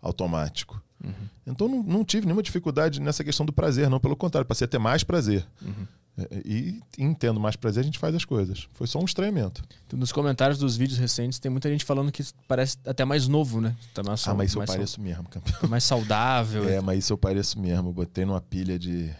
[0.00, 0.80] automático.
[1.02, 1.12] Uhum.
[1.46, 4.00] Então não, não, tive nenhuma dificuldade nessa questão do prazer, não.
[4.00, 5.46] Pelo contrário, passei a ter mais prazer.
[5.62, 5.86] Uhum.
[6.18, 8.68] É, e, entendo mais prazer, a gente faz as coisas.
[8.74, 9.62] Foi só um estranhamento.
[9.92, 13.76] Nos comentários dos vídeos recentes, tem muita gente falando que parece até mais novo, né?
[13.94, 15.56] Tá mais, ah, mas isso eu pareço mesmo, campeão.
[15.70, 16.68] Mais saudável.
[16.68, 17.90] É, mas isso eu pareço mesmo.
[17.90, 19.14] Eu botei numa pilha de.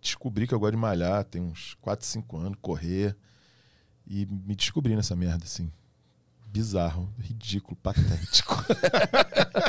[0.00, 3.16] Descobri que eu gosto de malhar, tem uns 4, 5 anos, correr.
[4.06, 5.70] E me descobri nessa merda, assim.
[6.56, 8.64] Bizarro, ridículo, patético.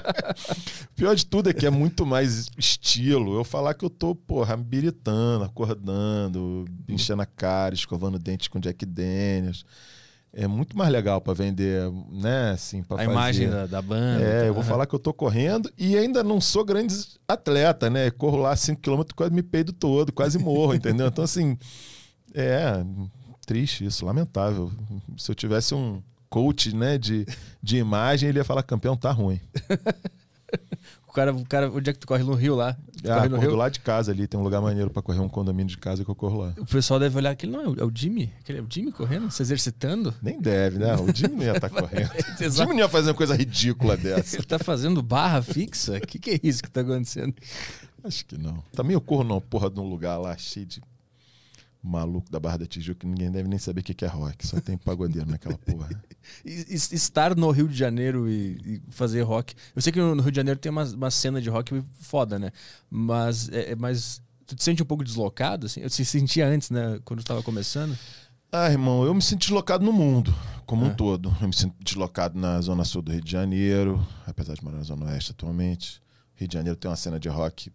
[0.96, 3.36] Pior de tudo é que é muito mais estilo.
[3.36, 8.86] Eu falar que eu tô, porra, biritando, acordando, enchendo a cara, escovando dente com Jack
[8.86, 9.66] Daniels.
[10.32, 12.52] É muito mais legal para vender, né?
[12.52, 13.12] Assim, pra a fazer.
[13.12, 14.24] imagem da, da banda.
[14.24, 16.96] É, eu vou falar que eu tô correndo e ainda não sou grande
[17.28, 18.10] atleta, né?
[18.12, 21.08] Corro lá 5km, quase me peido todo, quase morro, entendeu?
[21.08, 21.58] Então, assim,
[22.34, 22.82] é
[23.46, 24.72] triste isso, lamentável.
[25.18, 27.26] Se eu tivesse um coach né, de,
[27.62, 29.40] de imagem, ele ia falar: campeão tá ruim.
[31.08, 32.78] o cara, o cara, onde é que tu corre no Rio lá?
[33.02, 33.52] Tu ah, Rio?
[33.52, 36.04] do lado de casa ali, tem um lugar maneiro para correr um condomínio de casa
[36.04, 36.54] que eu corro lá.
[36.58, 38.34] O pessoal deve olhar aquele, não, é o Jimmy?
[38.40, 40.14] Aquele, é o Jimmy correndo, se exercitando?
[40.22, 40.96] Nem deve, né?
[40.96, 42.12] O Jimmy não ia estar tá correndo.
[42.40, 44.38] o Jimmy não ia fazer uma coisa ridícula dessa.
[44.38, 45.98] Ele tá fazendo barra fixa?
[45.98, 47.34] O que, que é isso que tá acontecendo?
[48.04, 48.64] Acho que não.
[48.74, 50.82] Também eu corro numa porra de um lugar lá cheio de
[51.84, 54.46] maluco da Barra da Tijuca que ninguém deve nem saber o que é rock.
[54.46, 55.90] Só tem pagodeiro naquela porra.
[56.44, 59.56] Estar no Rio de Janeiro e, e, fazer rock.
[59.76, 62.52] Eu sei que no Rio de Janeiro tem uma, uma cena de rock foda, né?
[62.90, 65.66] Mas, é, é mas tu te sente um pouco deslocado?
[65.66, 65.82] Assim?
[65.82, 67.00] Eu te sentia antes, né?
[67.06, 67.98] Quando estava começando?
[68.52, 70.34] Ah, irmão, eu me sinto deslocado no mundo,
[70.66, 70.94] como um é.
[70.94, 71.36] todo.
[71.42, 74.84] Eu me sinto deslocado na zona sul do Rio de Janeiro, apesar de morar na
[74.84, 76.02] zona oeste atualmente.
[76.34, 77.72] Rio de Janeiro tem uma cena de rock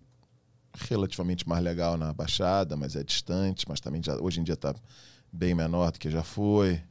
[0.75, 4.75] relativamente mais legal na Baixada, mas é distante, mas também já, hoje em dia está
[5.33, 6.83] bem menor do que já foi.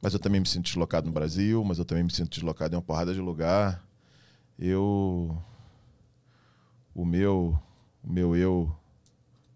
[0.00, 2.76] Mas eu também me sinto deslocado no Brasil, mas eu também me sinto deslocado em
[2.76, 3.82] uma porrada de lugar.
[4.58, 5.36] Eu.
[6.94, 7.58] O meu.
[8.02, 8.76] O meu eu.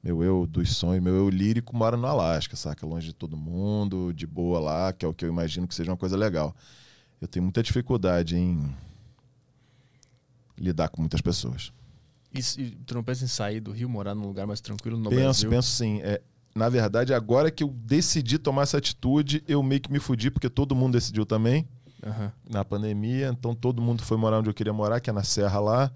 [0.02, 2.86] Meu eu dos sonhos, meu eu lírico mora no Alasca, saca?
[2.86, 5.90] Longe de todo mundo, de boa lá, que é o que eu imagino que seja
[5.90, 6.56] uma coisa legal.
[7.20, 8.74] Eu tenho muita dificuldade em
[10.56, 11.70] lidar com muitas pessoas.
[12.32, 15.10] E, e tu não pensa em sair do Rio, morar num lugar mais tranquilo no
[15.10, 15.50] penso, Brasil?
[15.50, 16.00] Penso, penso sim.
[16.02, 16.20] É,
[16.54, 20.48] na verdade, agora que eu decidi tomar essa atitude, eu meio que me fudi, porque
[20.48, 21.66] todo mundo decidiu também.
[22.04, 22.30] Uhum.
[22.48, 25.60] Na pandemia, então todo mundo foi morar onde eu queria morar, que é na Serra
[25.60, 25.92] lá.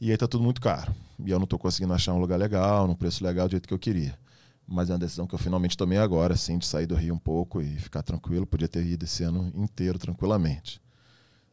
[0.00, 0.94] E aí tá tudo muito caro.
[1.24, 3.74] E eu não tô conseguindo achar um lugar legal, num preço legal do jeito que
[3.74, 4.18] eu queria.
[4.66, 7.18] Mas é uma decisão que eu finalmente tomei agora, assim, de sair do Rio um
[7.18, 8.46] pouco e ficar tranquilo.
[8.46, 10.80] Podia ter ido esse ano inteiro tranquilamente.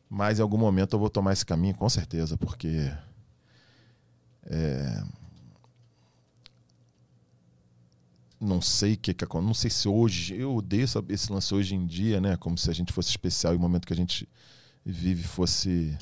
[0.10, 2.92] Mas em algum momento eu vou tomar esse caminho, com certeza, porque
[4.44, 5.04] é...
[8.40, 12.22] Não sei que, que não sei se hoje eu odeio esse lance hoje em dia,
[12.22, 12.38] né?
[12.38, 14.30] Como se a gente fosse especial e o momento que a gente
[14.86, 15.98] vive fosse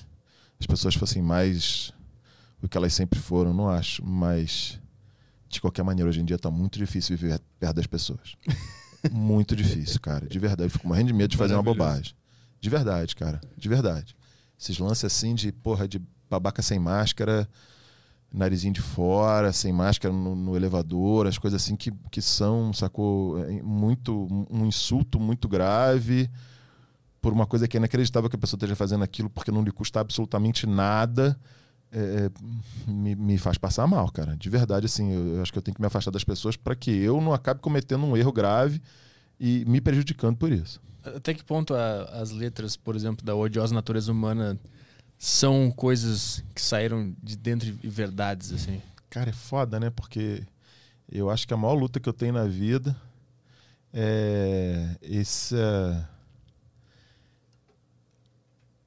[0.59, 1.93] as pessoas fossem mais
[2.61, 4.79] o que elas sempre foram, não acho, mas
[5.47, 8.35] de qualquer maneira hoje em dia está muito difícil viver perto das pessoas.
[9.11, 10.63] muito difícil, cara, de verdade.
[10.63, 12.13] Eu fico morrendo de medo de fazer uma bobagem.
[12.59, 14.15] De verdade, cara, de verdade.
[14.59, 17.47] Esses lances assim de porra de babaca sem máscara,
[18.31, 23.39] narizinho de fora, sem máscara no, no, elevador, as coisas assim que, que são, sacou,
[23.43, 26.29] é, muito um insulto muito grave
[27.21, 29.71] por uma coisa que é inacreditável que a pessoa esteja fazendo aquilo porque não lhe
[29.71, 31.37] custa absolutamente nada.
[31.89, 34.35] É, é, me, me faz passar mal, cara.
[34.35, 36.75] De verdade, assim, eu, eu acho que eu tenho que me afastar das pessoas para
[36.75, 38.81] que eu não acabe cometendo um erro grave
[39.39, 40.81] e me prejudicando por isso.
[41.03, 44.59] Até que ponto a, as letras, por exemplo, da odiosa natureza humana
[45.17, 48.81] são coisas que saíram de dentro de verdades, assim?
[49.09, 49.89] Cara, é foda, né?
[49.89, 50.43] Porque
[51.11, 52.95] eu acho que a maior luta que eu tenho na vida
[53.93, 56.09] é essa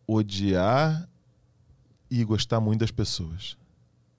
[0.06, 1.08] odiar
[2.10, 3.56] e gostar muito das pessoas.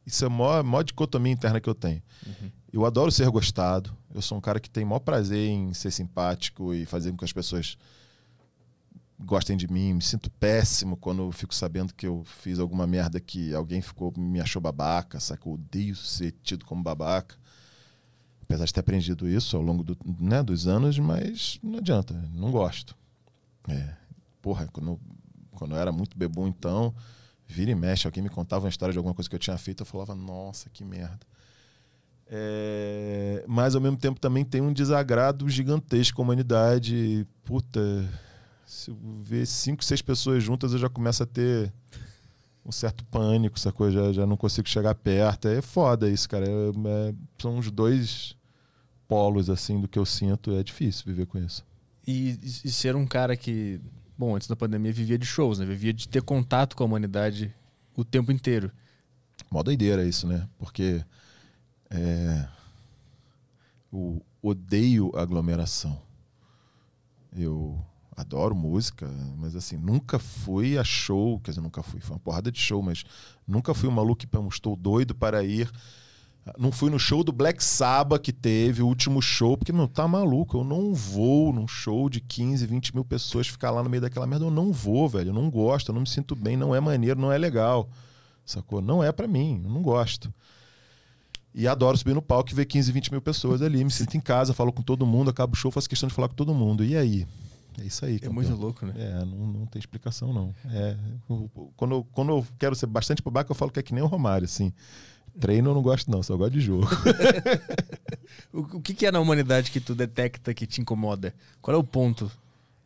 [0.05, 2.01] Isso é a maior, a maior dicotomia interna que eu tenho.
[2.25, 2.51] Uhum.
[2.73, 3.95] Eu adoro ser gostado.
[4.13, 7.25] Eu sou um cara que tem maior prazer em ser simpático e fazer com que
[7.25, 7.77] as pessoas
[9.23, 9.93] gostem de mim.
[9.93, 14.13] Me sinto péssimo quando eu fico sabendo que eu fiz alguma merda que alguém ficou
[14.17, 15.47] me achou babaca, saca?
[15.47, 17.35] Eu odeio ser tido como babaca.
[18.41, 22.51] Apesar de ter aprendido isso ao longo do, né, dos anos, mas não adianta, não
[22.51, 22.95] gosto.
[23.67, 23.93] É,
[24.41, 24.99] porra, quando,
[25.51, 26.93] quando eu era muito bebum, então,
[27.47, 29.83] vira e mexe, alguém me contava uma história de alguma coisa que eu tinha feito,
[29.83, 31.25] eu falava, nossa, que merda.
[32.33, 37.27] É, mas ao mesmo tempo também tem um desagrado gigantesco com a humanidade.
[37.43, 37.79] Puta,
[38.71, 41.73] se eu ver cinco, seis pessoas juntas, eu já começo a ter
[42.65, 45.49] um certo pânico, essa coisa, já, já não consigo chegar perto.
[45.49, 46.45] É foda isso, cara.
[46.47, 48.33] É, é, são os dois
[49.09, 50.55] polos, assim, do que eu sinto.
[50.55, 51.65] É difícil viver com isso.
[52.07, 53.81] E, e, ser um cara que,
[54.17, 55.65] bom, antes da pandemia vivia de shows, né?
[55.65, 57.53] Vivia de ter contato com a humanidade
[57.93, 58.71] o tempo inteiro.
[59.51, 60.47] Mó doideira isso, né?
[60.57, 61.03] Porque
[61.89, 62.47] é,
[63.91, 66.01] eu odeio aglomeração.
[67.33, 67.85] Eu
[68.21, 72.51] adoro música, mas assim, nunca fui a show, quer dizer, nunca fui, foi uma porrada
[72.51, 73.03] de show, mas
[73.47, 75.69] nunca fui um maluco que estou doido para ir
[76.57, 80.07] Não fui no show do Black Sabbath que teve, o último show, porque, não, tá
[80.07, 80.57] maluco.
[80.57, 84.25] Eu não vou num show de 15, 20 mil pessoas ficar lá no meio daquela
[84.25, 84.45] merda.
[84.45, 85.29] Eu não vou, velho.
[85.29, 87.87] Eu não gosto, eu não me sinto bem, não é maneiro, não é legal.
[88.43, 88.81] Sacou?
[88.81, 90.33] Não é para mim, eu não gosto.
[91.53, 93.83] E adoro subir no palco e ver 15, 20 mil pessoas ali.
[93.83, 96.29] Me sinto em casa, falo com todo mundo, acabo o show, faço questão de falar
[96.29, 96.83] com todo mundo.
[96.83, 97.27] E aí?
[97.79, 98.19] É isso aí.
[98.21, 98.93] É muito louco, né?
[98.97, 100.55] É, não, não tem explicação, não.
[100.65, 100.97] É,
[101.75, 104.07] quando, eu, quando eu quero ser bastante babaca, eu falo que é que nem o
[104.07, 104.73] Romário, assim.
[105.39, 106.87] Treino eu não gosto, não, só gosto de jogo.
[108.51, 111.33] o, que, que é na humanidade que tu detecta que te incomoda?
[111.61, 112.29] Qual é o ponto?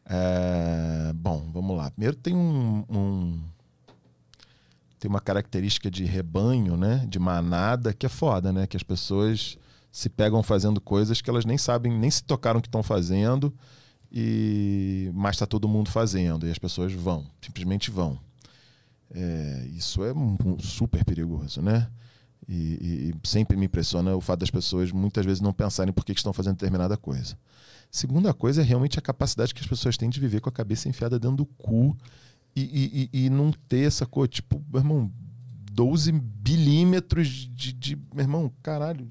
[0.05, 1.89] É, bom, vamos lá.
[1.89, 3.41] Primeiro tem um, um,
[4.99, 7.05] tem uma característica de rebanho, né?
[7.09, 8.67] De manada, que é foda, né?
[8.67, 9.57] Que as pessoas
[9.91, 13.51] se pegam fazendo coisas que elas nem sabem, nem se tocaram que estão fazendo,
[14.12, 18.20] e mas está todo mundo fazendo, e as pessoas vão, simplesmente vão.
[19.12, 21.89] É, isso é um, super perigoso, né?
[22.47, 26.12] E, e, sempre me impressiona o fato das pessoas muitas vezes não pensarem por que
[26.12, 27.38] estão fazendo determinada coisa.
[27.89, 30.89] Segunda coisa é realmente a capacidade que as pessoas têm de viver com a cabeça
[30.89, 31.97] enfiada dentro do cu
[32.56, 35.12] e, e, e não ter essa coisa, tipo, meu irmão,
[35.72, 36.12] 12
[36.47, 37.95] milímetros de, de.
[37.95, 39.10] Meu irmão, caralho.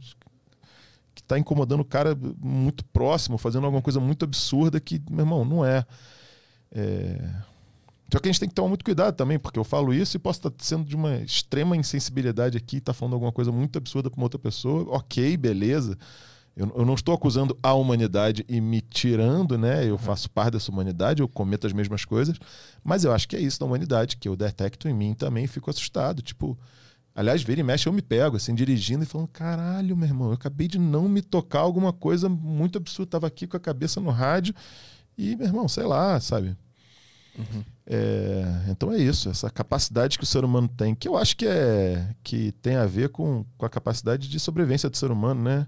[1.26, 5.64] Tá incomodando o cara muito próximo, fazendo alguma coisa muito absurda que, meu irmão, não
[5.64, 5.84] é.
[6.72, 7.18] é
[8.12, 10.20] só que a gente tem que tomar muito cuidado também, porque eu falo isso e
[10.20, 14.18] posso estar sendo de uma extrema insensibilidade aqui, tá falando alguma coisa muito absurda para
[14.18, 14.86] uma outra pessoa.
[14.90, 15.98] Ok, beleza.
[16.56, 19.88] Eu, eu, não estou acusando a humanidade e me tirando, né?
[19.88, 22.38] Eu faço parte dessa humanidade, eu cometo as mesmas coisas,
[22.84, 25.68] mas eu acho que é isso da humanidade, que eu detecto em mim também fico
[25.68, 26.22] assustado.
[26.22, 26.56] Tipo,
[27.14, 30.34] aliás, vira e mexe, eu me pego, assim, dirigindo e falando: caralho, meu irmão, eu
[30.34, 33.10] acabei de não me tocar alguma coisa muito absurda.
[33.12, 34.54] Tava aqui com a cabeça no rádio
[35.16, 36.56] e, meu irmão, sei lá, sabe?
[37.38, 37.64] Uhum.
[37.86, 41.46] É, então é isso, essa capacidade que o ser humano tem, que eu acho que
[41.46, 45.66] é que tem a ver com, com a capacidade de sobrevivência do ser humano, né?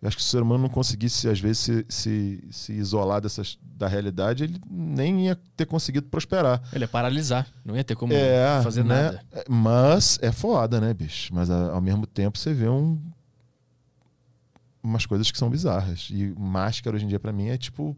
[0.00, 3.20] Eu acho que se o ser humano não conseguisse, às vezes, se, se, se isolar
[3.20, 6.62] dessas, da realidade, ele nem ia ter conseguido prosperar.
[6.72, 9.02] Ele ia paralisar, não ia ter como é, fazer né?
[9.02, 9.24] nada.
[9.48, 11.34] Mas é foda, né, bicho?
[11.34, 12.98] Mas ao mesmo tempo você vê um,
[14.82, 16.08] umas coisas que são bizarras.
[16.10, 17.94] E máscara hoje em dia para mim é tipo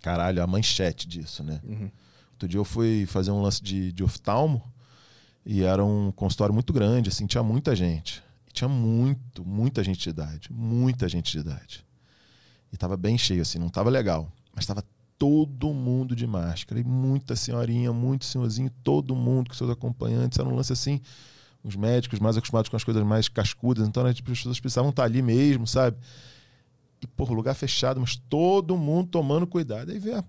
[0.00, 1.60] caralho, a manchete disso, né?
[1.64, 1.90] Uhum.
[2.32, 4.62] Outro dia eu fui fazer um lance de, de oftalmo
[5.44, 8.22] e era um consultório muito grande, assim, tinha muita gente.
[8.52, 11.84] Tinha muito, muita gente de idade, muita gente de idade.
[12.72, 14.30] E tava bem cheio, assim, não tava legal.
[14.54, 14.84] Mas tava
[15.18, 16.80] todo mundo de máscara.
[16.80, 20.38] E muita senhorinha, muito senhorzinho, todo mundo com seus acompanhantes.
[20.38, 21.00] Era um lance assim,
[21.62, 23.86] os médicos mais acostumados com as coisas mais cascudas.
[23.86, 25.96] Então, né, tipo, as pessoas precisavam estar ali mesmo, sabe?
[27.02, 29.90] E, por lugar fechado, mas todo mundo tomando cuidado.
[29.90, 30.24] Aí vê a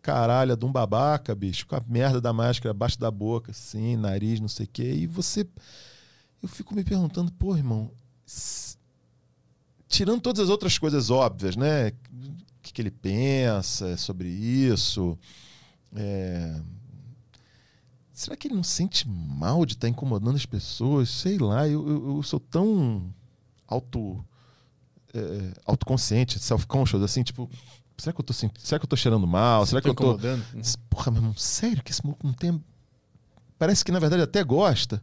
[0.00, 4.40] caralha de um babaca, bicho, com a merda da máscara abaixo da boca, assim, nariz,
[4.40, 4.94] não sei o quê.
[4.94, 5.46] E você.
[6.42, 7.90] Eu fico me perguntando, pô, irmão,
[9.88, 11.88] tirando todas as outras coisas óbvias, né?
[11.88, 15.18] O que, que ele pensa sobre isso?
[15.94, 16.60] É...
[18.12, 21.08] Será que ele não sente mal de estar tá incomodando as pessoas?
[21.08, 23.12] Sei lá, eu, eu, eu sou tão
[23.66, 24.24] auto
[25.14, 27.48] é, autoconsciente, self-conscious, assim, tipo,
[27.96, 29.64] será que eu tô, será que eu tô cheirando mal?
[29.66, 30.18] será que eu tô.
[30.88, 32.62] Porra, meu irmão, sério que esse maluco não tem.
[33.58, 35.02] Parece que na verdade até gosta.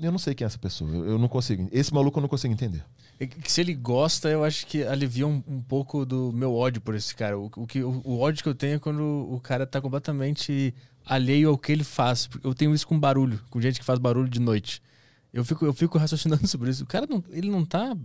[0.00, 0.90] Eu não sei quem é essa pessoa.
[0.90, 1.68] Eu, não consigo.
[1.72, 2.84] Esse maluco eu não consigo entender.
[3.46, 7.14] Se ele gosta, eu acho que alivia um, um pouco do meu ódio por esse
[7.14, 7.36] cara.
[7.36, 10.72] O, o, que, o, o, ódio que eu tenho é quando o cara tá completamente
[11.04, 12.28] alheio ao que ele faz.
[12.44, 14.80] Eu tenho isso com barulho, com gente que faz barulho de noite.
[15.32, 16.84] Eu fico, eu fico raciocinando sobre isso.
[16.84, 17.96] O cara não, ele não tá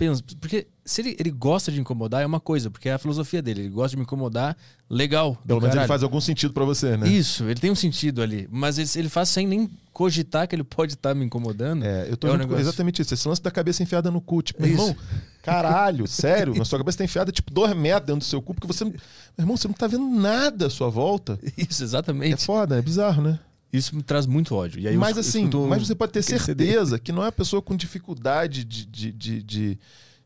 [0.00, 0.24] penso.
[0.40, 3.60] Porque se ele, ele gosta de incomodar, é uma coisa, porque é a filosofia dele.
[3.60, 4.56] Ele gosta de me incomodar,
[4.88, 5.36] legal.
[5.46, 7.06] Pelo menos ele faz algum sentido para você, né?
[7.06, 8.48] Isso, ele tem um sentido ali.
[8.50, 11.84] Mas ele, ele faz sem nem cogitar que ele pode estar tá me incomodando.
[11.84, 13.12] É, eu tô é um exatamente isso.
[13.12, 14.40] Esse lance da cabeça enfiada no cu.
[14.40, 14.96] Tipo, meu irmão,
[15.42, 16.54] caralho, sério?
[16.54, 18.86] Na sua cabeça tá enfiada tipo dois metros dentro do seu cu, porque você.
[18.86, 18.94] Meu
[19.38, 21.38] irmão, você não tá vendo nada à sua volta.
[21.58, 22.32] Isso, exatamente.
[22.32, 23.38] É foda, é bizarro, né?
[23.72, 24.82] Isso me traz muito ódio.
[24.98, 28.84] mas assim, mas você pode ter certeza que não é a pessoa com dificuldade de,
[28.84, 29.78] de, de, de,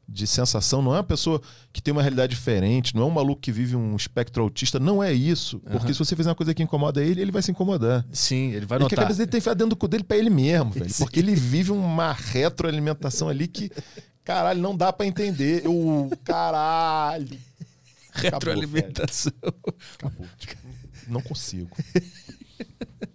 [0.09, 1.41] de sensação, não é uma pessoa
[1.73, 5.03] que tem uma realidade diferente, não é um maluco que vive um espectro autista, não
[5.03, 5.61] é isso.
[5.61, 8.05] Porque se você fizer uma coisa que incomoda ele, ele vai se incomodar.
[8.11, 8.89] Sim, ele vai notar.
[8.89, 10.91] Porque a cabeça dele tem enfiado dentro do cu dele pra ele mesmo, velho.
[10.91, 11.05] Sim.
[11.05, 13.71] Porque ele vive uma retroalimentação ali que,
[14.25, 15.67] caralho, não dá para entender.
[15.67, 17.39] Eu, caralho.
[18.13, 19.33] Retroalimentação.
[19.99, 20.27] Acabou.
[20.39, 20.57] Tipo,
[21.09, 21.77] não consigo.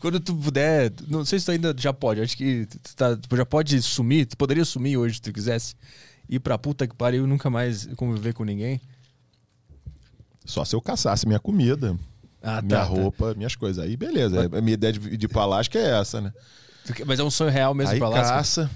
[0.00, 3.36] Quando tu puder, não sei se tu ainda já pode, acho que tu tá, tu
[3.36, 5.74] já pode sumir, tu poderia sumir hoje se tu quisesse.
[6.28, 8.80] Ir pra puta que pariu e nunca mais conviver com ninguém.
[10.44, 11.96] Só se eu caçasse minha comida,
[12.42, 12.82] ah, minha tá, tá.
[12.84, 13.34] roupa, tá.
[13.34, 13.82] minhas coisas.
[13.82, 14.58] Aí beleza, Mas...
[14.58, 16.32] a minha ideia de, de Alasca é essa, né?
[17.06, 18.34] Mas é um sonho real mesmo Aí pra Alasca?
[18.34, 18.70] caça,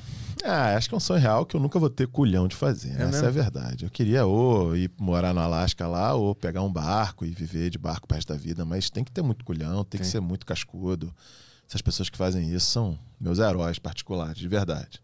[0.45, 2.91] Ah, acho que é um sonho real que eu nunca vou ter culhão de fazer.
[2.91, 3.24] É Essa mesmo?
[3.24, 3.85] é a verdade.
[3.85, 7.78] Eu queria ou ir morar no Alasca lá, ou pegar um barco e viver de
[7.78, 10.47] barco para da vida, mas tem que ter muito culhão, tem, tem, que ser muito
[10.47, 11.12] cascudo.
[11.68, 15.03] Essas pessoas que fazem isso são meus heróis particulares, de verdade.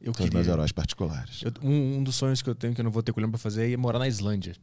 [0.00, 0.38] Eu são queria...
[0.38, 1.42] meus heróis particulares.
[1.42, 3.38] Eu, um, um, dos sonhos que eu tenho que eu não vou ter culhão para
[3.38, 4.54] fazer é morar na Islândia.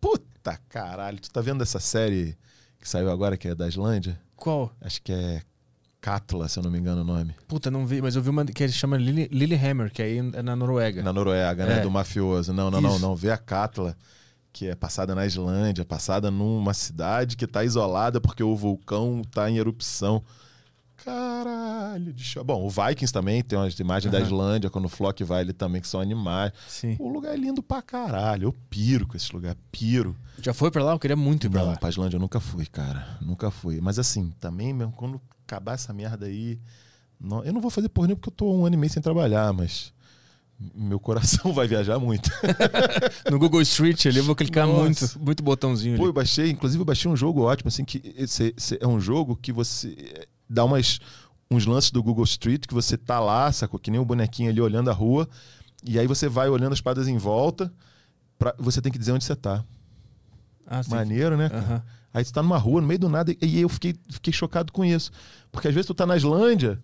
[0.00, 2.36] Puta caralho, tu tá vendo essa série
[2.78, 4.20] que saiu agora que é da Islândia?
[4.36, 4.72] Qual?
[4.80, 5.42] Acho que é
[6.00, 7.34] Katla, se eu não me engano o nome.
[7.46, 10.42] Puta, não vi, mas eu vi uma que ele chama Lily, Lillehammer, que aí é
[10.42, 11.02] na Noruega.
[11.02, 11.78] Na Noruega, né?
[11.78, 11.80] É.
[11.80, 12.52] Do mafioso.
[12.52, 12.88] Não, não, Isso.
[12.88, 13.16] não, não.
[13.16, 13.96] Vê a Katla,
[14.52, 19.50] que é passada na Islândia, passada numa cidade que tá isolada porque o vulcão tá
[19.50, 20.22] em erupção.
[21.04, 22.42] Caralho, de show.
[22.42, 24.18] Bom, o Vikings também tem umas imagens uhum.
[24.18, 26.52] da Islândia, quando o Flock vai ali também, que são animais.
[26.66, 26.96] Sim.
[26.98, 28.48] O lugar é lindo pra caralho.
[28.48, 30.16] Eu piro com esse lugar, piro.
[30.42, 30.92] Já foi pra lá?
[30.92, 31.76] Eu queria muito ir pra não, lá.
[31.76, 33.16] Pra Islândia eu nunca fui, cara.
[33.20, 33.80] Nunca fui.
[33.80, 36.60] Mas assim, também mesmo, quando acabar essa merda aí.
[37.18, 39.02] Não, eu não vou fazer por nem porque eu tô um ano e meio sem
[39.02, 39.92] trabalhar, mas
[40.74, 42.30] meu coração vai viajar muito.
[43.30, 44.80] no Google Street ali eu vou clicar Nossa.
[44.80, 45.96] muito, muito botãozinho.
[45.96, 46.10] Pô, ali.
[46.10, 49.36] eu baixei, inclusive eu baixei um jogo ótimo, assim, que esse, esse é um jogo
[49.36, 51.00] que você eh, dá umas,
[51.50, 53.80] uns lances do Google Street que você tá lá, sacou?
[53.80, 55.28] Que nem um bonequinho ali olhando a rua,
[55.84, 57.72] e aí você vai olhando as paradas em volta,
[58.38, 59.64] pra, você tem que dizer onde você tá.
[60.66, 61.50] Ah, Maneiro, né?
[61.52, 61.80] Uhum.
[62.18, 64.84] Aí você tá numa rua, no meio do nada, e eu fiquei, fiquei chocado com
[64.84, 65.12] isso.
[65.52, 66.82] Porque às vezes tu tá na Islândia,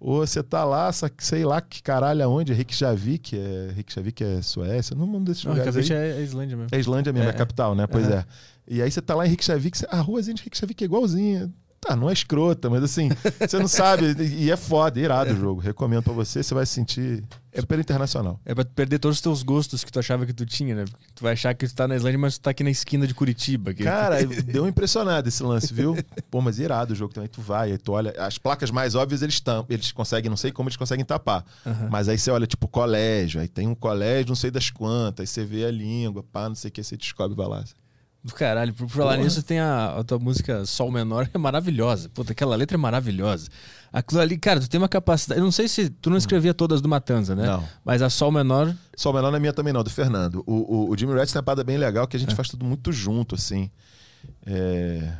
[0.00, 5.04] ou você tá lá, sei lá que caralho aonde, Reykjavik, é Reykjavik é Suécia, não
[5.04, 5.96] um desses não, lugares aí.
[5.96, 6.74] é a Islândia mesmo.
[6.74, 7.86] É Islândia mesmo, é, é a capital, né?
[7.86, 8.14] Pois uhum.
[8.14, 8.24] é.
[8.66, 11.52] E aí você tá lá em Reykjavik, a ruazinha de Reykjavik é igualzinha.
[11.78, 14.14] Tá, não é escrota, mas assim, você não sabe.
[14.38, 15.60] E é foda, é irado o jogo.
[15.60, 17.22] Recomendo pra você, você vai se sentir
[17.52, 18.40] é super internacional.
[18.44, 20.84] É pra perder todos os teus gostos que tu achava que tu tinha, né?
[21.14, 23.14] Tu vai achar que tu tá na Islândia, mas tu tá aqui na esquina de
[23.14, 23.74] Curitiba.
[23.74, 23.82] Que...
[23.82, 25.96] Cara, deu impressionado esse lance, viu?
[26.30, 27.28] Pô, mas irado o jogo também.
[27.28, 28.14] Tu vai, aí tu olha.
[28.18, 29.66] As placas mais óbvias eles estão.
[29.68, 31.44] Eles conseguem, não sei como eles conseguem tapar.
[31.66, 31.88] Uhum.
[31.90, 33.40] Mas aí você olha, tipo, colégio.
[33.40, 35.22] Aí tem um colégio, não sei das quantas.
[35.22, 37.64] Aí você vê a língua, pá, não sei o que, você descobre vai lá.
[38.22, 38.74] Do caralho.
[38.74, 39.24] Por falar Porra.
[39.24, 42.08] nisso, tem a, a, tua música Sol Menor, é maravilhosa.
[42.10, 43.48] Puta, aquela letra é maravilhosa.
[43.92, 45.40] Aquilo ali, cara, tu tem uma capacidade.
[45.40, 45.90] Eu não sei se.
[45.90, 47.44] Tu não escrevia todas do Matanza, né?
[47.44, 47.64] Não.
[47.84, 48.74] Mas a Sol Menor.
[48.96, 50.44] Sol Menor não é minha também, não, do Fernando.
[50.46, 52.36] O, o, o Jimmy Rats tem uma parada bem legal que a gente é.
[52.36, 53.70] faz tudo muito junto, assim.
[54.46, 55.12] É...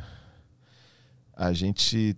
[1.35, 2.15] A gente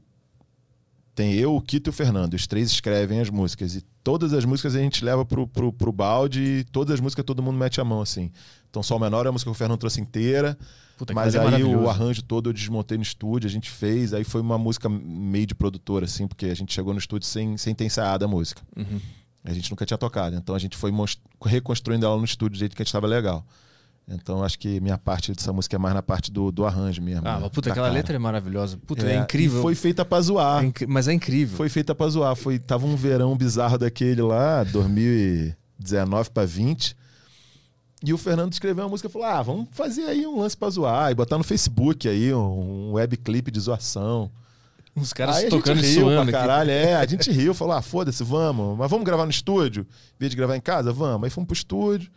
[1.15, 2.33] tem eu, o Kito e o Fernando.
[2.33, 3.75] Os três escrevem as músicas.
[3.75, 7.23] E todas as músicas a gente leva pro, pro, pro balde e todas as músicas
[7.25, 8.31] todo mundo mete a mão, assim.
[8.69, 10.57] Então, Sol Menor é a música que o Fernando trouxe inteira.
[10.97, 14.13] Puta, mas aí o arranjo todo eu desmontei no estúdio, a gente fez.
[14.13, 17.57] Aí foi uma música meio de produtora, assim, porque a gente chegou no estúdio sem,
[17.57, 18.61] sem ter ensaiado a música.
[18.75, 18.99] Uhum.
[19.43, 20.35] A gente nunca tinha tocado.
[20.35, 20.91] Então a gente foi
[21.45, 23.45] reconstruindo ela no estúdio do jeito que a gente estava legal.
[24.07, 27.27] Então acho que minha parte dessa música é mais na parte do, do arranjo mesmo.
[27.27, 27.97] Ah, mas puta, aquela cara.
[27.97, 28.77] letra é maravilhosa.
[28.85, 29.61] Puta, é, é incrível.
[29.61, 30.63] foi feita pra zoar.
[30.65, 31.55] É mas é incrível.
[31.55, 32.35] Foi feita pra zoar.
[32.35, 36.95] Foi, tava um verão bizarro daquele lá, 2019 para 20.
[38.05, 40.69] E o Fernando escreveu uma música e falou: Ah, vamos fazer aí um lance pra
[40.69, 44.29] zoar e botar no Facebook aí um, um web clipe de zoação.
[44.93, 46.69] Os caras aí tocando a gente riu pra caralho.
[46.69, 46.79] Aqui.
[46.79, 48.77] É, a gente riu, falou: Ah, foda-se, vamos.
[48.77, 49.87] Mas vamos gravar no estúdio?
[50.15, 50.91] Em vez de gravar em casa?
[50.91, 51.23] Vamos.
[51.23, 52.11] Aí fomos pro estúdio.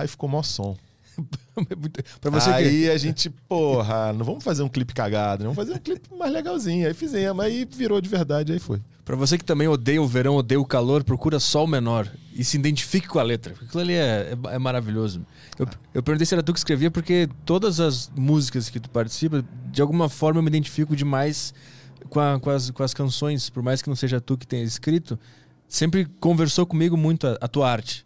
[0.00, 0.76] Aí ficou mó som.
[2.20, 2.90] pra você aí que...
[2.90, 6.86] a gente, porra, não vamos fazer um clipe cagado, vamos fazer um clipe mais legalzinho.
[6.86, 8.80] Aí fizemos, aí virou de verdade, aí foi.
[9.04, 12.58] Pra você que também odeia o verão, odeia o calor, procura sol menor e se
[12.58, 13.52] identifique com a letra.
[13.52, 15.24] Porque aquilo ali é, é, é maravilhoso.
[15.58, 19.44] Eu, eu perguntei se era tu que escrevia, porque todas as músicas que tu participa,
[19.70, 21.54] de alguma forma eu me identifico demais
[22.10, 24.62] com, a, com, as, com as canções, por mais que não seja tu que tenha
[24.62, 25.18] escrito,
[25.68, 28.04] sempre conversou comigo muito a, a tua arte.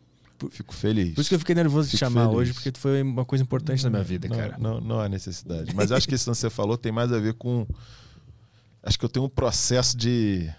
[0.49, 1.15] Fico feliz.
[1.15, 2.37] Por isso que eu fiquei nervoso de te chamar feliz.
[2.37, 4.57] hoje, porque foi uma coisa importante não, na minha vida, não, cara.
[4.59, 5.75] Não, não há necessidade.
[5.75, 7.67] Mas acho que isso que você falou tem mais a ver com.
[8.83, 10.51] Acho que eu tenho um processo de.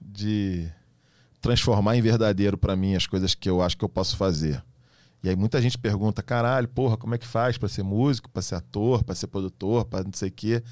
[0.00, 0.68] de
[1.40, 4.62] transformar em verdadeiro para mim as coisas que eu acho que eu posso fazer.
[5.22, 8.42] E aí muita gente pergunta, caralho, porra, como é que faz para ser músico, para
[8.42, 10.62] ser ator, para ser produtor, para não sei o quê?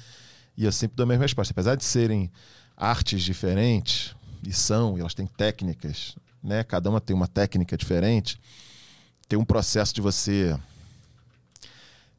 [0.57, 1.51] E eu sempre dou a mesma resposta.
[1.53, 2.31] Apesar de serem
[2.75, 6.63] artes diferentes, e são, e elas têm técnicas né?
[6.63, 8.39] Cada uma tem uma técnica diferente.
[9.27, 10.57] Tem um processo de você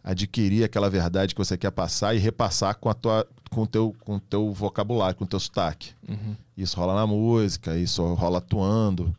[0.02, 3.94] adquirir aquela verdade que você quer passar e repassar com a tua com o teu
[4.00, 5.92] com teu vocabulário, com o teu sotaque.
[6.08, 6.36] Uhum.
[6.56, 9.14] Isso rola na música, isso rola atuando.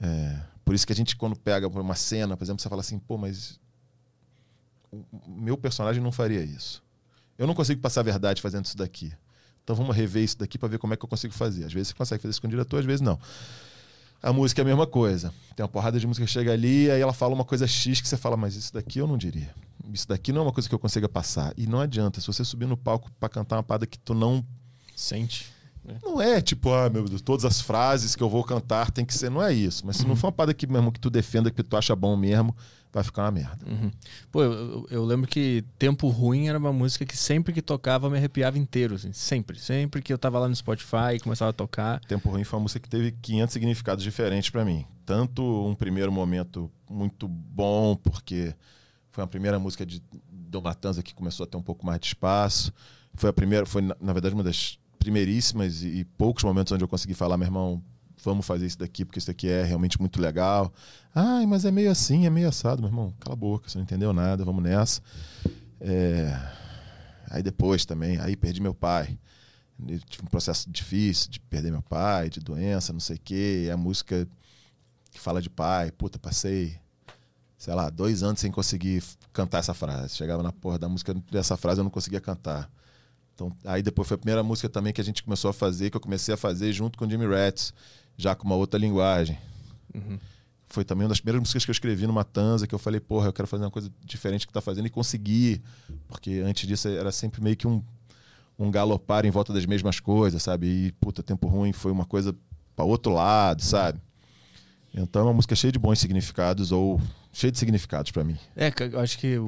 [0.00, 2.98] É, por isso que a gente quando pega uma cena, por exemplo, você fala assim,
[2.98, 3.58] pô, mas
[4.92, 6.82] o meu personagem não faria isso.
[7.36, 9.12] Eu não consigo passar a verdade fazendo isso daqui.
[9.64, 11.64] Então vamos rever isso daqui para ver como é que eu consigo fazer.
[11.64, 13.18] Às vezes você consegue fazer isso com o diretor, às vezes não.
[14.22, 15.32] A música é a mesma coisa.
[15.54, 18.08] Tem uma porrada de música que chega ali, aí ela fala uma coisa X que
[18.08, 19.54] você fala, mas isso daqui eu não diria.
[19.92, 21.52] Isso daqui não é uma coisa que eu consiga passar.
[21.56, 24.44] E não adianta, se você subir no palco para cantar uma parada que tu não
[24.96, 25.52] sente,
[26.02, 29.14] Não é tipo, ah, meu Deus, todas as frases que eu vou cantar tem que
[29.14, 29.30] ser.
[29.30, 29.86] Não é isso.
[29.86, 30.10] Mas se uhum.
[30.10, 32.54] não for uma parada que, mesmo, que tu defenda, que tu acha bom mesmo,
[32.92, 33.58] vai ficar uma merda.
[33.66, 33.90] Uhum.
[34.30, 38.10] Pô, eu, eu, lembro que Tempo Ruim era uma música que sempre que tocava eu
[38.10, 39.58] me arrepiava inteiro, assim, sempre.
[39.58, 42.00] Sempre que eu tava lá no Spotify e começava a tocar.
[42.00, 44.84] Tempo Ruim foi uma música que teve 500 significados diferentes para mim.
[45.04, 48.54] Tanto um primeiro momento muito bom, porque
[49.10, 50.02] foi a primeira música de
[50.48, 52.72] do Matanza que começou a ter um pouco mais de espaço.
[53.14, 56.84] Foi a primeira, foi na, na verdade uma das primeiríssimas e, e poucos momentos onde
[56.84, 57.82] eu consegui falar, meu irmão,
[58.24, 60.72] vamos fazer isso daqui, porque isso daqui é realmente muito legal.
[61.14, 63.14] Ai, mas é meio assim, é meio assado, meu irmão.
[63.20, 65.00] Cala a boca, você não entendeu nada, vamos nessa.
[65.80, 66.36] É...
[67.30, 69.18] Aí depois também, aí perdi meu pai.
[69.86, 73.64] Eu tive um processo difícil de perder meu pai, de doença, não sei o quê.
[73.66, 74.26] E a música
[75.10, 76.78] que fala de pai, puta, passei,
[77.56, 80.16] sei lá, dois anos sem conseguir cantar essa frase.
[80.16, 82.68] Chegava na porra da música dessa frase, eu não conseguia cantar.
[83.38, 85.96] Então, aí depois foi a primeira música também que a gente começou a fazer, que
[85.96, 87.72] eu comecei a fazer junto com o Jimmy Rats
[88.16, 89.38] já com uma outra linguagem.
[89.94, 90.18] Uhum.
[90.68, 93.28] Foi também uma das primeiras músicas que eu escrevi no Matanza, que eu falei, porra,
[93.28, 95.62] eu quero fazer uma coisa diferente que tá fazendo e consegui.
[96.08, 97.80] Porque antes disso era sempre meio que um,
[98.58, 100.66] um galopar em volta das mesmas coisas, sabe?
[100.66, 102.34] E, puta, Tempo Ruim foi uma coisa
[102.74, 104.00] para outro lado, sabe?
[104.92, 107.00] Então é uma música cheia de bons significados, ou
[107.32, 108.36] cheia de significados para mim.
[108.56, 109.38] É, eu acho que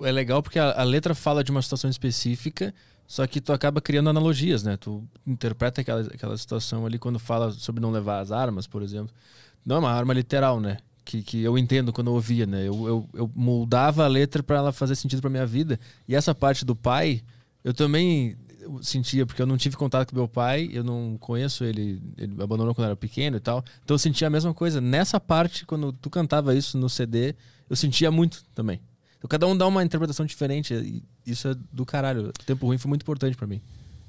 [0.00, 2.74] é legal porque a, a letra fala de uma situação específica
[3.06, 4.76] só que tu acaba criando analogias, né?
[4.76, 9.14] Tu interpreta aquela, aquela situação ali quando fala sobre não levar as armas, por exemplo.
[9.64, 10.78] Não é uma arma literal, né?
[11.04, 12.66] Que, que eu entendo quando eu ouvia, né?
[12.66, 15.78] Eu, eu, eu moldava a letra para ela fazer sentido para minha vida.
[16.08, 17.22] E essa parte do pai,
[17.62, 18.36] eu também
[18.82, 22.74] sentia, porque eu não tive contato com meu pai, eu não conheço ele, ele abandonou
[22.74, 23.62] quando eu era pequeno e tal.
[23.84, 24.80] Então eu sentia a mesma coisa.
[24.80, 27.34] Nessa parte, quando tu cantava isso no CD,
[27.68, 28.80] eu sentia muito também.
[29.24, 30.74] Então, cada um dá uma interpretação diferente.
[30.74, 32.28] E isso é do caralho.
[32.28, 33.58] O tempo ruim foi muito importante para mim.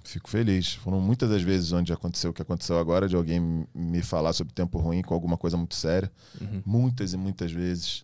[0.04, 0.74] Fico feliz.
[0.74, 4.54] Foram muitas das vezes onde aconteceu o que aconteceu agora, de alguém me falar sobre
[4.54, 6.12] tempo ruim com alguma coisa muito séria.
[6.42, 6.62] Uhum.
[6.66, 8.04] Muitas e muitas vezes.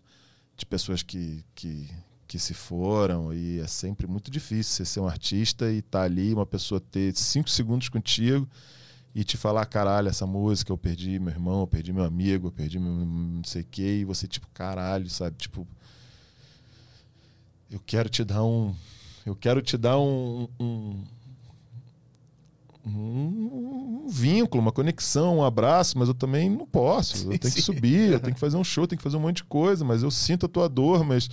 [0.55, 1.89] De pessoas que, que,
[2.28, 3.34] que se foram.
[3.34, 6.80] E é sempre muito difícil você ser um artista e estar tá ali, uma pessoa
[6.80, 8.47] ter cinco segundos contigo
[9.14, 12.51] e te falar, caralho, essa música eu perdi meu irmão, eu perdi meu amigo, eu
[12.51, 15.36] perdi meu não sei o quê, e você, tipo, caralho, sabe?
[15.36, 15.68] Tipo,
[17.72, 18.76] eu quero te dar um.
[19.26, 21.04] Eu quero te dar um, um,
[22.86, 27.18] um, vínculo, uma conexão, um abraço, mas eu também não posso.
[27.18, 27.60] Sim, eu tenho sim.
[27.60, 29.86] que subir, eu tenho que fazer um show, tenho que fazer um monte de coisa,
[29.86, 31.30] mas eu sinto a tua dor, mas.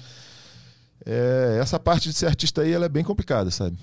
[1.05, 3.79] É, essa parte de ser artista aí ela é bem complicada, sabe?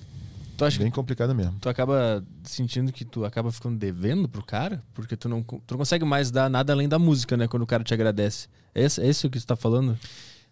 [0.58, 1.58] Tu acha bem complicada mesmo.
[1.60, 4.82] Tu acaba sentindo que tu acaba ficando devendo pro cara?
[4.94, 7.48] Porque tu não, tu não consegue mais dar nada além da música, né?
[7.48, 8.48] Quando o cara te agradece.
[8.74, 9.98] É é isso que tu tá falando?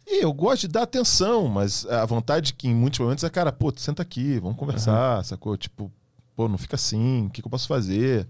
[0.06, 3.51] E eu gosto de dar atenção, mas a vontade que em muitos momentos é, cara,
[3.51, 5.24] pô, senta aqui, vamos conversar, uhum.
[5.24, 5.58] sacou?
[5.58, 5.91] Tipo,
[6.36, 8.28] pô, não fica assim, o que, que eu posso fazer?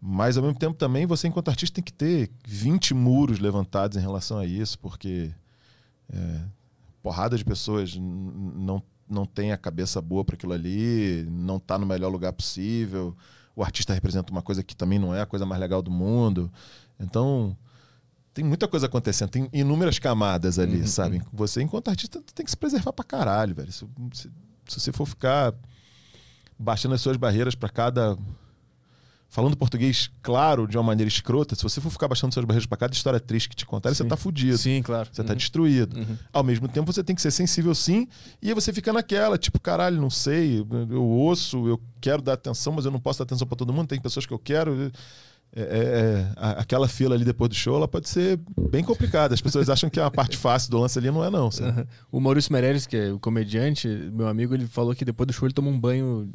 [0.00, 4.00] Mas ao mesmo tempo também você, enquanto artista, tem que ter 20 muros levantados em
[4.00, 5.30] relação a isso, porque
[6.08, 6.40] é,
[7.02, 11.86] porrada de pessoas não, não tem a cabeça boa para aquilo ali, não está no
[11.86, 13.16] melhor lugar possível.
[13.56, 16.50] O artista representa uma coisa que também não é a coisa mais legal do mundo.
[17.00, 17.56] Então,
[18.38, 20.86] tem muita coisa acontecendo, tem inúmeras camadas ali, uhum.
[20.86, 21.20] sabe?
[21.32, 23.72] Você, enquanto artista, tem que se preservar pra caralho, velho.
[23.72, 24.30] Se, se,
[24.68, 25.52] se você for ficar
[26.56, 28.16] baixando as suas barreiras para cada.
[29.28, 32.78] Falando português claro, de uma maneira escrota, se você for ficar baixando suas barreiras para
[32.78, 34.56] cada história triste que te contarem, você tá fudido.
[34.56, 35.08] Sim, claro.
[35.10, 35.28] Você tá uhum.
[35.28, 35.98] tá destruído.
[35.98, 36.16] Uhum.
[36.32, 38.06] Ao mesmo tempo, você tem que ser sensível sim,
[38.40, 42.72] e aí você fica naquela, tipo, caralho, não sei, eu ouço, eu quero dar atenção,
[42.72, 44.80] mas eu não posso dar atenção para todo mundo, tem pessoas que eu quero.
[44.84, 44.90] É,
[45.62, 48.38] é, é aquela fila ali depois do show ela pode ser
[48.70, 49.34] bem complicada.
[49.34, 51.46] As pessoas acham que a parte fácil do lance ali não é, não.
[51.46, 51.86] Uhum.
[52.12, 55.46] O Maurício Meirelles, que é o comediante, meu amigo, ele falou que depois do show
[55.46, 56.30] ele toma um banho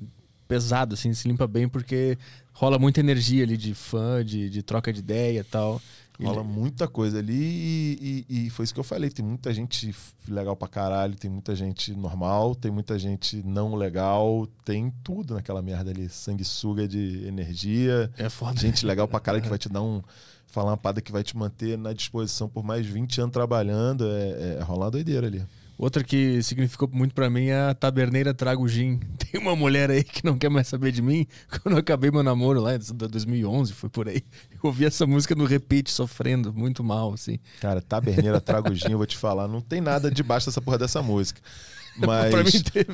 [0.47, 2.17] pesado, assim, se limpa bem, porque
[2.53, 5.81] rola muita energia ali de fã, de, de troca de ideia e tal.
[6.21, 6.49] Rola Ele...
[6.49, 9.09] muita coisa ali e, e, e, foi isso que eu falei.
[9.09, 9.93] Tem muita gente
[10.27, 15.61] legal pra caralho, tem muita gente normal, tem muita gente não legal, tem tudo naquela
[15.61, 16.07] merda ali.
[16.09, 18.11] Sanguessuga de energia.
[18.17, 18.59] É foda.
[18.59, 20.01] Gente legal pra caralho que vai te dar um.
[20.45, 24.05] Falar uma parada que vai te manter na disposição por mais 20 anos trabalhando.
[24.05, 25.43] É, é, é rolar uma doideira ali.
[25.77, 28.99] Outra que significou muito para mim é a taberneira trago gin.
[29.17, 31.25] Tem uma mulher aí que não quer mais saber de mim.
[31.49, 34.23] Quando eu acabei meu namoro lá, em 2011, foi por aí.
[34.53, 37.37] Eu ouvi essa música no repeat, sofrendo muito mal, assim.
[37.59, 41.01] Cara, taberneira trago gin, eu vou te falar, não tem nada debaixo dessa porra dessa
[41.01, 41.41] música.
[41.97, 42.33] Mas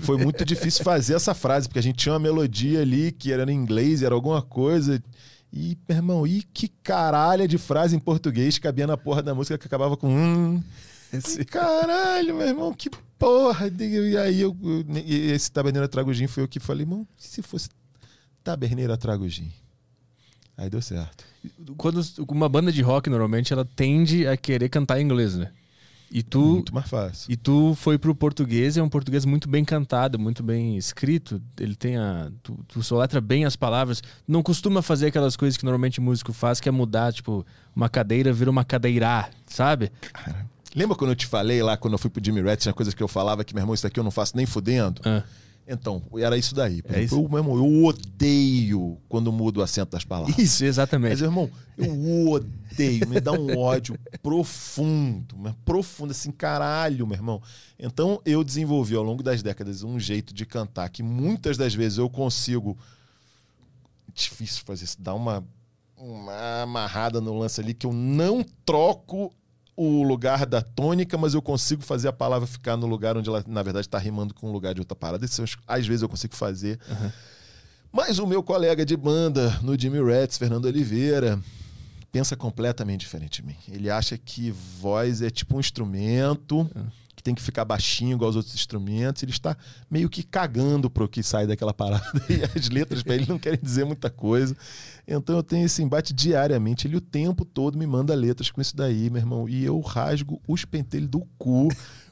[0.01, 3.49] foi muito difícil fazer essa frase, porque a gente tinha uma melodia ali que era
[3.51, 5.01] em inglês, era alguma coisa.
[5.53, 9.57] E, meu irmão, e que caralho de frase em português cabia na porra da música
[9.57, 10.63] que acabava com hum.
[11.11, 11.43] Esse...
[11.45, 13.67] Caralho, meu irmão, que porra.
[13.67, 14.55] E aí eu,
[15.05, 17.69] esse Taberneira Trago Gin foi o que falei, irmão, se fosse
[18.43, 19.51] taberneira trago gin.
[20.57, 21.23] Aí deu certo.
[21.77, 25.51] Quando uma banda de rock, normalmente, ela tende a querer cantar em inglês, né?
[26.11, 27.31] E tu, muito mais fácil.
[27.31, 31.39] E tu foi pro português, é um português muito bem cantado, muito bem escrito.
[31.57, 32.31] Ele tem a.
[32.41, 34.01] Tu, tu soletra bem as palavras.
[34.27, 37.45] Não costuma fazer aquelas coisas que normalmente músico faz, que é mudar, tipo,
[37.75, 39.91] uma cadeira vira uma cadeirá, sabe?
[40.11, 40.49] Cara,
[40.79, 43.03] lembra quando eu te falei lá, quando eu fui pro Jimmy Ratz, tinha coisas que
[43.03, 45.01] eu falava que, meu irmão, isso aqui eu não faço nem fudendo?
[45.03, 45.23] Ah.
[45.67, 46.81] Então, era isso daí.
[46.85, 47.15] É isso?
[47.15, 50.35] Eu, meu irmão, eu odeio quando mudo o acento das palavras.
[50.39, 51.11] Isso, exatamente.
[51.11, 57.41] Mas, irmão, eu odeio, me dá um ódio profundo, profundo, assim, caralho, meu irmão.
[57.77, 61.97] Então, eu desenvolvi ao longo das décadas um jeito de cantar que muitas das vezes
[61.97, 62.75] eu consigo.
[64.11, 65.43] Difícil fazer isso, dar uma,
[65.95, 69.31] uma amarrada no lance ali que eu não troco
[69.81, 73.41] o lugar da tônica, mas eu consigo fazer a palavra ficar no lugar onde ela,
[73.47, 75.23] na verdade, está rimando com o lugar de outra parada.
[75.23, 76.77] Isso, às vezes eu consigo fazer.
[76.89, 77.11] Uhum.
[77.89, 81.39] Mas o meu colega de banda no Jimmy Rats, Fernando Oliveira,
[82.11, 83.55] pensa completamente diferente de mim.
[83.69, 86.57] Ele acha que voz é tipo um instrumento.
[86.75, 86.87] Uhum
[87.19, 89.21] que tem que ficar baixinho igual aos outros instrumentos.
[89.21, 89.57] Ele está
[89.91, 91.99] meio que cagando pro que sai daquela parada.
[92.29, 94.55] E as letras para ele não querem dizer muita coisa.
[95.05, 96.87] Então eu tenho esse embate diariamente.
[96.87, 99.49] Ele o tempo todo me manda letras com isso daí, meu irmão.
[99.49, 101.67] E eu rasgo os pentelhos do cu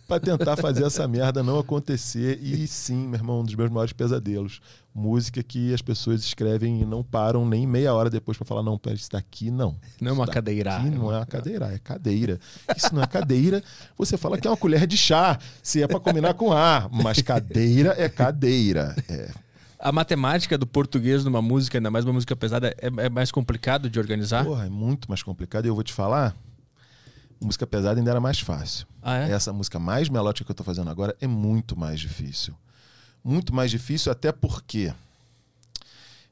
[0.07, 2.39] para tentar fazer essa merda não acontecer.
[2.41, 4.61] E sim, meu irmão, um dos meus maiores pesadelos.
[4.95, 8.77] Música que as pessoas escrevem e não param nem meia hora depois para falar: não,
[8.79, 9.75] pera, isso daqui não.
[10.01, 10.79] Não é uma cadeira.
[10.79, 12.39] Não é uma cadeira, é cadeira.
[12.75, 13.61] Isso não é cadeira,
[13.95, 16.89] você fala que é uma colher de chá, se é para combinar com ar.
[16.91, 18.95] Mas cadeira é cadeira.
[19.07, 19.29] É.
[19.79, 23.88] A matemática do português numa música, ainda mais uma música pesada, é, é mais complicado
[23.89, 24.43] de organizar?
[24.43, 25.65] Porra, é muito mais complicado.
[25.65, 26.35] E eu vou te falar,
[27.39, 28.88] música pesada ainda era mais fácil.
[29.01, 29.31] Ah, é?
[29.31, 32.55] Essa música mais melódica que eu estou fazendo agora é muito mais difícil.
[33.23, 34.93] Muito mais difícil, até porque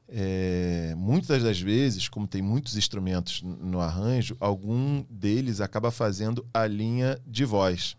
[0.08, 6.66] é, muitas das vezes, como tem muitos instrumentos no arranjo, algum deles acaba fazendo a
[6.66, 7.96] linha de voz.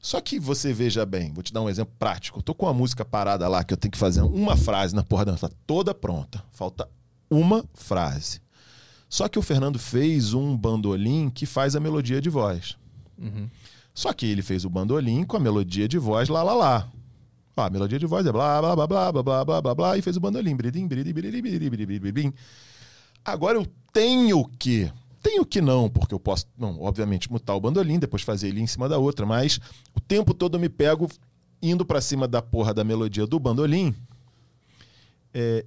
[0.00, 2.38] Só que você veja bem, vou te dar um exemplo prático.
[2.38, 5.02] Eu tô com uma música parada lá que eu tenho que fazer uma frase na
[5.02, 6.44] porra da tá toda pronta.
[6.52, 6.88] Falta
[7.30, 8.43] uma frase.
[9.14, 12.76] Só que o Fernando fez um bandolim que faz a melodia de voz.
[13.16, 13.48] Uhum.
[13.94, 16.92] Só que ele fez o bandolim com a melodia de voz lá, lá, lá.
[17.56, 20.02] a melodia de voz é blá, blá, blá, blá, blá, blá, blá, blá, blá, e
[20.02, 20.56] fez o bandolim.
[20.56, 22.32] Bridim, bridim, bridim, bridim, bridim, bridim.
[23.24, 24.90] Agora eu tenho que
[25.22, 28.66] tenho que não, porque eu posso, não, obviamente, mutar o bandolim, depois fazer ele em
[28.66, 29.60] cima da outra, mas
[29.94, 31.08] o tempo todo eu me pego
[31.62, 33.94] indo para cima da porra da melodia do bandolim
[35.32, 35.64] é,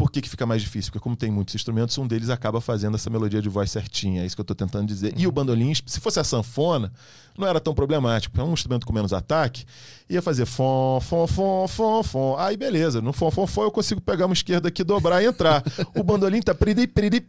[0.00, 0.90] por que, que fica mais difícil?
[0.90, 4.22] Porque como tem muitos instrumentos, um deles acaba fazendo essa melodia de voz certinha.
[4.22, 5.12] É isso que eu estou tentando dizer.
[5.14, 6.90] E o bandolim, se fosse a sanfona,
[7.36, 8.40] não era tão problemático.
[8.40, 9.66] É um instrumento com menos ataque.
[10.08, 12.36] Ia fazer fom, fom, fom, fom, fom.
[12.38, 15.62] Aí beleza, no fom, fom, fom eu consigo pegar uma esquerda aqui, dobrar e entrar.
[15.94, 17.22] o bandolim tá pridi, pridi,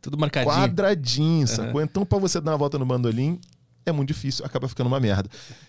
[0.00, 0.54] tudo marcadinho.
[0.54, 1.74] Quadradinho, sacou?
[1.74, 1.82] Uhum.
[1.82, 3.38] Então para você dar uma volta no bandolim,
[3.84, 5.28] é muito difícil, acaba ficando uma merda.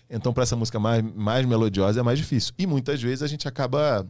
[0.09, 2.53] Então, para essa música mais, mais melodiosa, é mais difícil.
[2.57, 4.07] E muitas vezes a gente acaba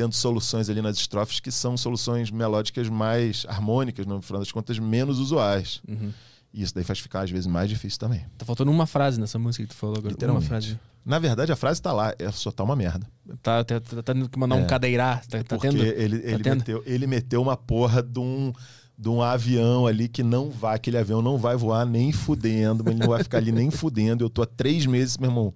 [0.00, 4.78] tendo soluções ali nas estrofes que são soluções melódicas mais harmônicas, no final das contas,
[4.78, 5.82] menos usuais.
[5.86, 6.10] Uhum.
[6.54, 8.24] E isso daí faz ficar, às vezes, mais difícil também.
[8.38, 10.32] Tá faltando uma frase nessa música que tu falou agora.
[10.32, 10.80] Uma frase.
[11.04, 13.06] Na verdade, a frase tá lá, é só tá uma merda.
[13.42, 14.62] Tá, tá, tá tendo que mandar é.
[14.62, 15.20] um cadeirá.
[15.28, 15.82] Tá, tá Porque tendo?
[15.82, 18.52] Ele, tá ele, meteu, ele meteu uma porra de um,
[18.98, 22.94] de um avião ali que não vai, aquele avião não vai voar nem fudendo, mas
[22.94, 24.24] ele não vai ficar ali nem fudendo.
[24.24, 25.54] Eu tô há três meses, meu irmão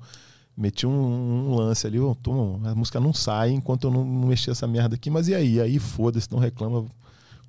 [0.57, 4.29] meti um, um, lance ali, oh, tô, a música não sai enquanto eu não, não
[4.29, 5.61] mexi essa merda aqui, mas e aí?
[5.61, 6.87] Aí foda-se, não reclama.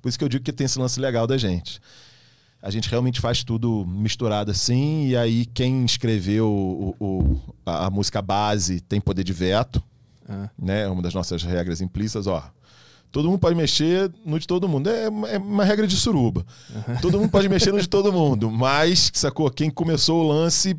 [0.02, 1.80] Por isso que eu digo que tem esse lance legal da gente.
[2.60, 7.90] A gente realmente faz tudo misturado assim, e aí quem escreveu o, o a, a,
[7.90, 9.82] música base tem poder de veto,
[10.28, 10.48] ah.
[10.58, 10.82] né?
[10.82, 12.50] É uma das nossas regras implícitas, ó.
[13.12, 14.90] Todo mundo pode mexer no de todo mundo.
[14.90, 16.44] É, é uma regra de suruba.
[16.74, 16.96] Uhum.
[17.00, 18.50] Todo mundo pode mexer no de todo mundo.
[18.50, 19.50] Mas, sacou?
[19.50, 20.76] Quem começou o lance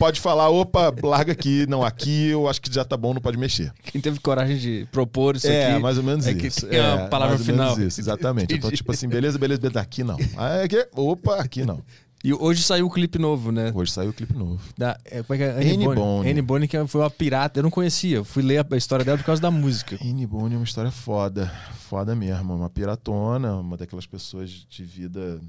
[0.00, 1.66] pode falar, opa, larga aqui.
[1.68, 3.70] Não, aqui eu acho que já tá bom, não pode mexer.
[3.84, 5.76] Quem teve coragem de propor isso é, aqui.
[5.76, 6.66] É, mais ou menos é isso.
[6.66, 7.78] Que é a palavra final.
[7.78, 8.54] Isso, exatamente.
[8.54, 9.78] Então, tipo assim, beleza, beleza, beleza.
[9.78, 10.16] Aqui não.
[10.64, 11.82] Aqui, opa, aqui não.
[12.24, 13.72] E hoje saiu o clipe novo, né?
[13.74, 14.60] Hoje saiu o clipe novo.
[14.76, 15.50] Da, é, como é que é?
[15.50, 16.30] Anne, Anne Bonny.
[16.30, 17.60] Anne Bonny, que foi uma pirata.
[17.60, 18.16] Eu não conhecia.
[18.16, 19.98] Eu fui ler a história dela por causa da música.
[20.02, 21.52] Anne Bonny é uma história foda.
[21.88, 22.54] Foda mesmo.
[22.54, 25.40] Uma piratona, uma daquelas pessoas de vida...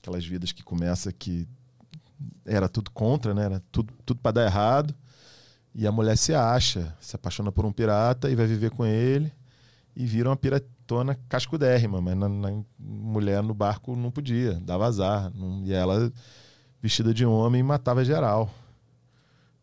[0.00, 1.46] Aquelas vidas que começa que
[2.44, 3.44] era tudo contra, né?
[3.44, 4.94] Era tudo, tudo para dar errado.
[5.74, 9.32] E a mulher se acha, se apaixona por um pirata e vai viver com ele
[9.94, 15.32] e vira uma piratona cascudérrima, mas na, na mulher no barco não podia, dava azar.
[15.34, 16.12] Não, e ela,
[16.82, 18.50] vestida de homem, matava geral.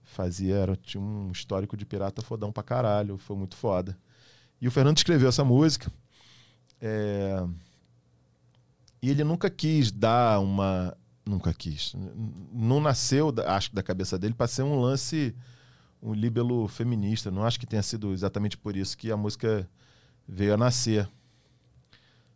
[0.04, 3.98] Fazia, era, tinha um histórico de pirata fodão pra caralho, foi muito foda.
[4.60, 5.92] E o Fernando escreveu essa música.
[6.82, 7.44] É...
[9.02, 10.96] E ele nunca quis dar uma.
[11.26, 11.96] Nunca quis.
[12.52, 15.34] Não nasceu, acho da cabeça dele, para ser um lance,
[16.02, 17.32] um líbelo feminista.
[17.32, 19.70] Não acho que tenha sido exatamente por isso que a música
[20.28, 21.10] veio a nascer.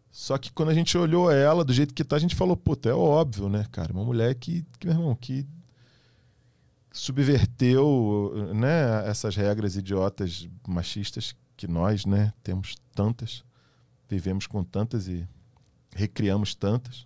[0.09, 2.89] Só que quando a gente olhou ela do jeito que tá, a gente falou, puta,
[2.89, 3.91] é óbvio, né, cara?
[3.93, 5.45] Uma mulher que, que meu irmão, que
[6.91, 13.43] subverteu né, essas regras idiotas machistas que nós né, temos tantas,
[14.09, 15.27] vivemos com tantas e
[15.93, 17.05] recriamos tantas.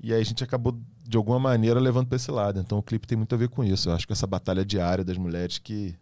[0.00, 2.60] E aí a gente acabou, de alguma maneira, levando para esse lado.
[2.60, 3.88] Então o clipe tem muito a ver com isso.
[3.88, 5.96] Eu acho que essa batalha diária das mulheres que,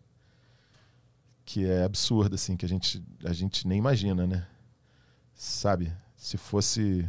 [1.45, 4.47] que é absurda, assim, que a gente, a gente nem imagina, né?
[5.35, 5.93] Sabe?
[6.17, 7.09] Se fosse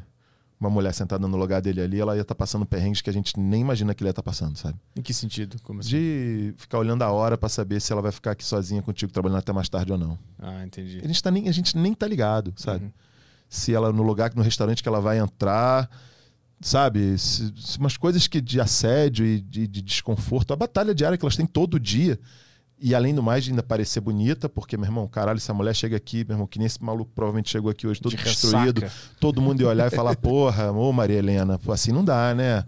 [0.60, 3.14] uma mulher sentada no lugar dele ali, ela ia estar tá passando perrengues que a
[3.14, 4.80] gente nem imagina que ele ia estar tá passando, sabe?
[4.96, 5.58] Em que sentido?
[5.62, 5.90] Como assim?
[5.90, 9.40] De ficar olhando a hora para saber se ela vai ficar aqui sozinha contigo trabalhando
[9.40, 10.18] até mais tarde ou não.
[10.40, 11.02] Ah, entendi.
[11.04, 12.86] A gente, tá nem, a gente nem tá ligado, sabe?
[12.86, 12.92] Uhum.
[13.50, 15.90] Se ela no lugar, no restaurante que ela vai entrar,
[16.62, 17.18] sabe?
[17.18, 21.26] Se, se umas coisas que de assédio e de, de desconforto, a batalha diária que
[21.26, 22.20] elas têm todo dia.
[22.78, 26.26] E além do mais, ainda parecer bonita, porque, meu irmão, caralho, essa mulher chega aqui,
[26.26, 28.18] meu irmão, que nem esse maluco provavelmente chegou aqui hoje todo de.
[29.18, 32.64] Todo mundo ia olhar e falar, porra, ô Maria Helena, pô, assim não dá, né?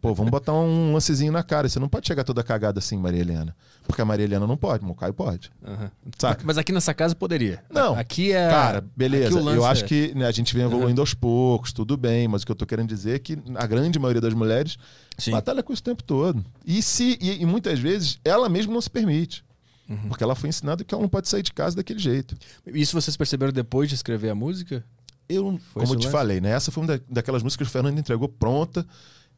[0.00, 1.68] Pô, vamos botar um lancezinho na cara.
[1.68, 3.54] Você não pode chegar toda cagada assim, Maria Helena.
[3.86, 5.50] Porque a Maria Helena não pode, o Caio pode.
[5.66, 5.88] Uhum.
[6.18, 6.42] Saca?
[6.44, 7.62] Mas aqui nessa casa poderia.
[7.70, 7.94] Não.
[7.94, 8.48] Aqui é.
[8.48, 9.38] Cara, beleza.
[9.38, 9.88] Eu acho é...
[9.88, 11.02] que né, a gente vem evoluindo uhum.
[11.02, 13.98] aos poucos, tudo bem, mas o que eu tô querendo dizer é que a grande
[13.98, 14.76] maioria das mulheres
[15.18, 15.32] Sim.
[15.32, 16.44] batalha com isso o tempo todo.
[16.64, 19.44] E, se, e, e muitas vezes ela mesma não se permite.
[19.88, 20.08] Uhum.
[20.08, 22.36] Porque ela foi ensinada que ela não pode sair de casa daquele jeito.
[22.66, 24.84] Isso vocês perceberam depois de escrever a música?
[25.28, 26.50] Eu, foi como eu te falei, né?
[26.50, 28.86] Essa foi uma daquelas músicas que o Fernando entregou pronta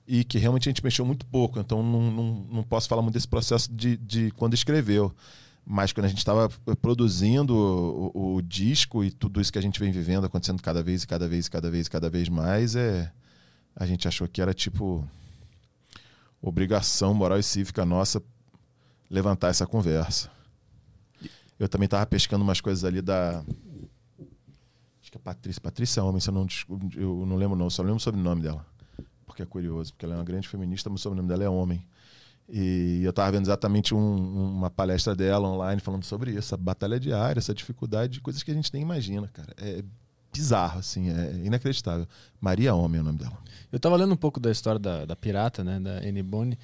[0.07, 1.59] e que realmente a gente mexeu muito pouco.
[1.59, 5.15] Então não, não, não posso falar muito desse processo de, de quando escreveu.
[5.67, 6.51] Mas quando a gente estava
[6.83, 11.03] produzindo o, o, disco e tudo isso que a gente vem vivendo, acontecendo cada vez
[11.03, 13.11] e cada vez e cada vez cada vez mais, é,
[13.75, 15.09] a gente achou que era tipo
[16.43, 18.23] obrigação moral e cívica nossa
[19.09, 20.31] levantar essa conversa.
[21.59, 23.43] Eu também estava pescando umas coisas ali da.
[25.01, 25.63] Acho que é Patrícia.
[25.63, 26.47] Patrícia homem, se eu não,
[26.95, 27.71] eu não lembro, não.
[27.71, 28.67] Só lembro o sobrenome dela.
[29.35, 31.85] Porque é curioso, porque ela é uma grande feminista, mas o sobrenome dela é homem.
[32.49, 37.01] E eu estava vendo exatamente um, uma palestra dela online falando sobre isso, essa batalha
[37.01, 39.53] diária, essa dificuldade, coisas que a gente nem imagina, cara.
[39.59, 39.83] É
[40.33, 42.07] bizarro, assim, é inacreditável.
[42.41, 43.37] Maria Homem é o nome dela.
[43.73, 46.57] Eu estava lendo um pouco da história da, da pirata, né, da Annie Bonny.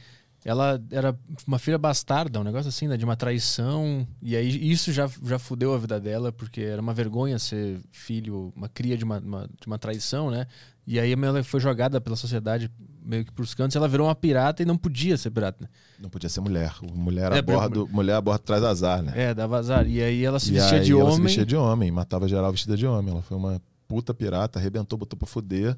[0.45, 1.15] Ela era
[1.47, 2.97] uma filha bastarda, um negócio assim, né?
[2.97, 4.07] De uma traição.
[4.23, 8.53] E aí isso já, já fudeu a vida dela, porque era uma vergonha ser filho,
[8.57, 10.47] uma cria de uma, uma de uma traição, né?
[10.87, 12.71] E aí ela foi jogada pela sociedade
[13.05, 13.77] meio que pros cantos.
[13.77, 15.69] Ela virou uma pirata e não podia ser pirata, né?
[16.01, 16.75] Não podia ser mulher.
[16.95, 19.13] Mulher a é, bordo, mulher a bordo traz azar, né?
[19.15, 19.87] É, dava azar.
[19.87, 21.07] E aí ela se e vestia de homem.
[21.07, 23.13] Ela se vestia de homem, matava geral vestida de homem.
[23.13, 25.77] Ela foi uma puta pirata, arrebentou, botou pra fuder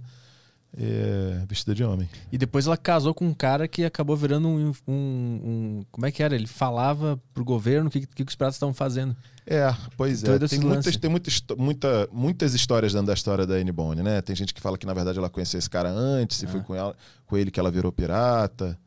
[0.76, 2.08] é, vestida de homem.
[2.30, 4.72] E depois ela casou com um cara que acabou virando um.
[4.88, 6.34] um, um como é que era?
[6.34, 9.14] Ele falava pro governo o que, que, os pratos estavam fazendo.
[9.46, 10.38] É, pois então, é.
[10.38, 14.22] Tem, muitas, tem muita, muita, muitas histórias dentro da história da Anne Bonny, né?
[14.22, 16.62] Tem gente que fala que na verdade ela conheceu esse cara antes, e foi ah.
[16.62, 16.96] com, ela,
[17.26, 18.78] com ele que ela virou pirata.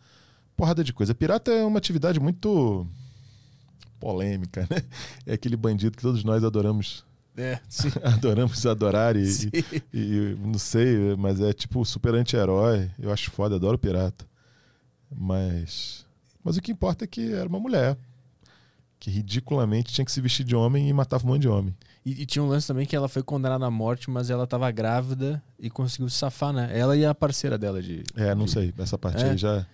[0.55, 1.13] Porrada de coisa.
[1.13, 2.87] Pirata é uma atividade muito
[3.99, 4.81] polêmica, né?
[5.25, 7.03] É aquele bandido que todos nós adoramos
[7.37, 7.59] é.
[8.03, 12.89] Adoramos adorar e, e, e, não sei, mas é tipo super anti-herói.
[12.97, 14.25] Eu acho foda, adoro pirata.
[15.11, 16.05] Mas,
[16.43, 17.97] mas o que importa é que era uma mulher
[18.99, 21.75] que ridiculamente tinha que se vestir de homem e matava um monte de homem.
[22.05, 24.69] E, e tinha um lance também que ela foi condenada à morte, mas ela estava
[24.71, 26.69] grávida e conseguiu se safar, né?
[26.71, 28.03] Ela e a parceira dela de.
[28.15, 28.51] É, não de...
[28.51, 28.73] sei.
[28.77, 29.31] Essa parte é.
[29.31, 29.65] aí já.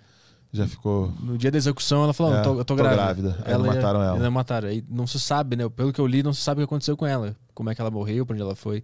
[0.54, 1.14] Já ficou.
[1.22, 3.02] No dia da execução, ela falou: é, eu, tô, eu tô, tô grávida.
[3.02, 3.38] grávida.
[3.46, 4.18] Ela mataram ela.
[4.18, 4.68] Ela mataram.
[4.68, 5.70] Aí não se sabe, né?
[5.70, 7.38] Pelo que eu li, não se sabe o que aconteceu com ela.
[7.62, 8.84] Como é que ela morreu, pra onde ela foi.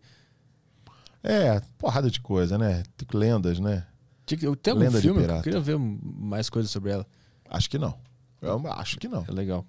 [1.23, 2.83] É, porrada de coisa, né?
[3.11, 3.87] Lendas, né?
[4.23, 5.23] Tem algum Lenda filme?
[5.23, 7.03] Eu queria ver mais coisas sobre ela.
[7.49, 7.97] Acho que não.
[8.39, 9.25] Eu acho que não.
[9.27, 9.65] É legal.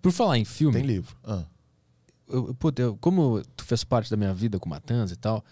[0.00, 0.74] Por falar em filme.
[0.74, 1.16] Tem livro.
[1.24, 1.42] Ah.
[2.28, 5.44] Eu, eu, como tu fez parte da minha vida com Matanza e tal,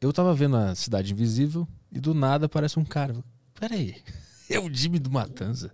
[0.00, 3.16] eu tava vendo a Cidade Invisível e do nada aparece um cara.
[3.58, 3.96] Peraí.
[4.48, 5.72] é o Jimmy do Matanza.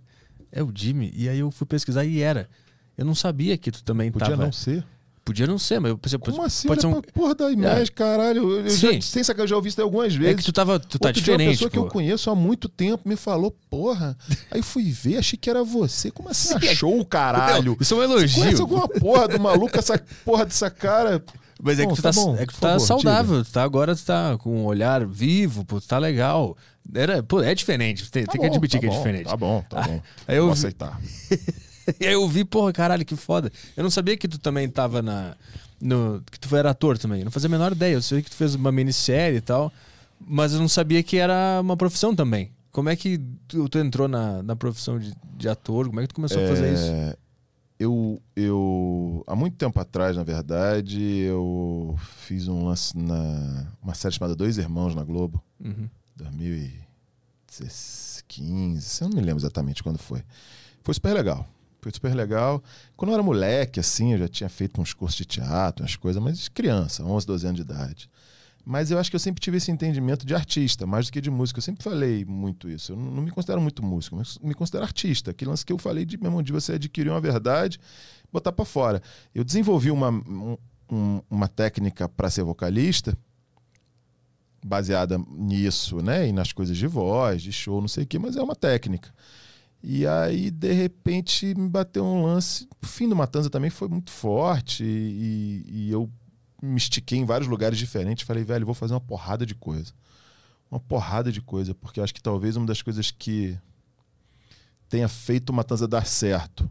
[0.51, 1.11] É o Jimmy.
[1.15, 2.49] E aí eu fui pesquisar e era.
[2.97, 4.45] Eu não sabia que tu também Podia tava...
[4.45, 4.83] não ser.
[5.23, 6.67] Podia não ser, mas eu pensei, Como assim?
[6.67, 6.99] Pode ser um...
[6.99, 7.87] porra da imagem, é.
[7.87, 8.59] caralho.
[8.59, 8.93] Eu Sim.
[8.93, 10.33] já, sem sacanagem, eu já ouvi isso algumas vezes.
[10.33, 11.37] É que tu, tava, tu tá Outro diferente.
[11.37, 11.73] Dia uma pessoa pô.
[11.73, 14.17] que eu conheço há muito tempo me falou, porra.
[14.49, 16.09] Aí fui ver, achei que era você.
[16.09, 16.67] Como assim Sim.
[16.67, 17.77] achou o caralho?
[17.79, 18.29] isso é um elogio.
[18.29, 21.23] Você conhece alguma porra do maluco, essa porra dessa cara?
[21.61, 23.51] Mas é, bom, que tu tá, tá bom, é que tu tá favor, saudável, tu
[23.51, 26.57] tá, agora tu tá com um olhar vivo, pô, tu tá legal.
[26.95, 29.27] Era, pô, é diferente, tem, tá tem bom, que admitir tá que é diferente.
[29.27, 30.01] Tá bom, tá bom.
[30.27, 30.99] Aí eu Vou aceitar.
[31.99, 33.51] e aí eu vi, porra, caralho, que foda.
[33.75, 35.35] Eu não sabia que tu também tava na.
[35.79, 37.19] No, que tu era ator também.
[37.19, 37.95] Eu não fazia a menor ideia.
[37.95, 39.73] Eu sei que tu fez uma minissérie e tal,
[40.19, 42.51] mas eu não sabia que era uma profissão também.
[42.71, 45.87] Como é que tu, tu entrou na, na profissão de, de, ator?
[45.87, 46.45] Como é que tu começou é...
[46.45, 46.85] a fazer isso?
[46.85, 47.17] É,
[47.77, 54.13] eu, eu, há muito tempo atrás, na verdade, eu fiz um lance na uma série
[54.13, 55.89] chamada Dois Irmãos na Globo, uhum.
[56.15, 60.21] 2015, eu não me lembro exatamente quando foi.
[60.83, 61.47] Foi super legal.
[61.81, 62.63] Foi super legal.
[62.95, 66.21] Quando eu era moleque, assim, eu já tinha feito uns cursos de teatro, umas coisas,
[66.21, 68.09] mas criança, 11, 12 anos de idade.
[68.63, 71.31] Mas eu acho que eu sempre tive esse entendimento de artista, mais do que de
[71.31, 71.57] música.
[71.57, 72.91] Eu sempre falei muito isso.
[72.91, 75.31] Eu não me considero muito músico, mas me considero artista.
[75.31, 77.79] Aquele lance que eu falei de de você adquirir uma verdade,
[78.31, 79.01] botar para fora.
[79.33, 83.17] Eu desenvolvi uma, um, uma técnica para ser vocalista
[84.63, 86.27] baseada nisso, né?
[86.27, 89.11] E nas coisas de voz, de show, não sei o quê, mas é uma técnica.
[89.83, 92.67] E aí, de repente, me bateu um lance.
[92.81, 94.83] O fim do Matanza também foi muito forte.
[94.83, 96.09] E, e eu
[96.61, 98.25] me estiquei em vários lugares diferentes.
[98.25, 99.93] Falei, velho, vou fazer uma porrada de coisa.
[100.69, 103.57] Uma porrada de coisa, porque acho que talvez uma das coisas que
[104.87, 106.69] tenha feito o Matanza dar certo,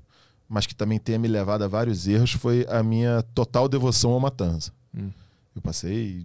[0.49, 4.21] mas que também tenha me levado a vários erros, foi a minha total devoção ao
[4.21, 4.73] Matanza.
[4.95, 5.11] Hum.
[5.55, 6.23] Eu passei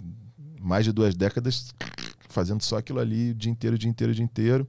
[0.60, 1.74] mais de duas décadas
[2.30, 4.68] fazendo só aquilo ali o dia inteiro, o dia inteiro, o dia inteiro.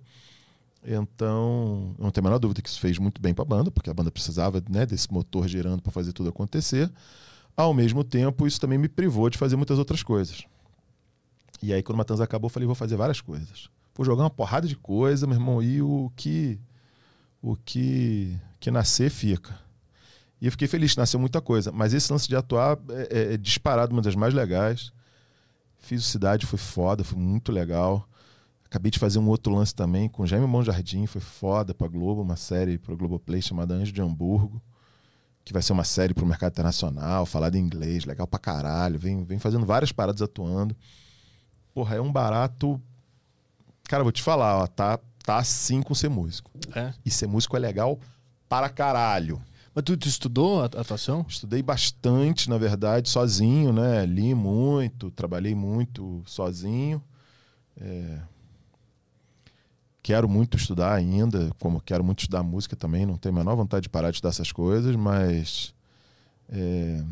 [0.87, 3.91] Então, não tem a menor dúvida que isso fez muito bem para a banda, porque
[3.91, 6.89] a banda precisava né, desse motor girando para fazer tudo acontecer.
[7.57, 10.45] Ao mesmo tempo, isso também me privou de fazer muitas outras coisas.
[11.61, 13.69] E aí, quando o Matanza acabou, eu falei: vou fazer várias coisas.
[13.97, 16.61] Vou jogar uma porrada de coisa, meu irmão, e o que
[17.43, 19.59] o que, que nascer fica.
[20.41, 21.73] E eu fiquei feliz, nasceu muita coisa.
[21.73, 24.93] Mas esse lance de atuar é, é, é disparado uma das mais legais.
[25.79, 28.09] Fiz o Cidade, foi foda, foi muito legal.
[28.77, 32.36] Acabei de fazer um outro lance também com Jaime Monjardim, foi foda pra Globo, uma
[32.36, 34.61] série pro Globoplay chamada Anjo de Hamburgo
[35.47, 38.98] que vai ser uma série para o mercado internacional, falada em inglês, legal pra caralho.
[38.98, 40.77] Vem, vem fazendo várias paradas atuando.
[41.73, 42.82] Porra, é um barato.
[43.85, 46.51] Cara, vou te falar, ó, tá, tá assim com ser músico.
[46.74, 46.93] É.
[47.05, 48.01] E ser músico é legal
[48.48, 49.40] para caralho.
[49.73, 51.24] Mas tu, tu estudou a atuação?
[51.28, 54.05] Estudei bastante, na verdade, sozinho, né?
[54.05, 57.01] Li muito, trabalhei muito sozinho.
[57.81, 58.19] É,
[60.07, 63.83] quero muito estudar ainda, como quero muito estudar música também, não tenho a menor vontade
[63.83, 65.74] de parar de estudar essas coisas, mas.
[66.49, 67.03] É...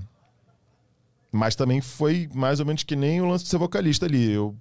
[1.33, 4.31] Mas também foi mais ou menos que nem o lance de ser vocalista ali.
[4.31, 4.55] Eu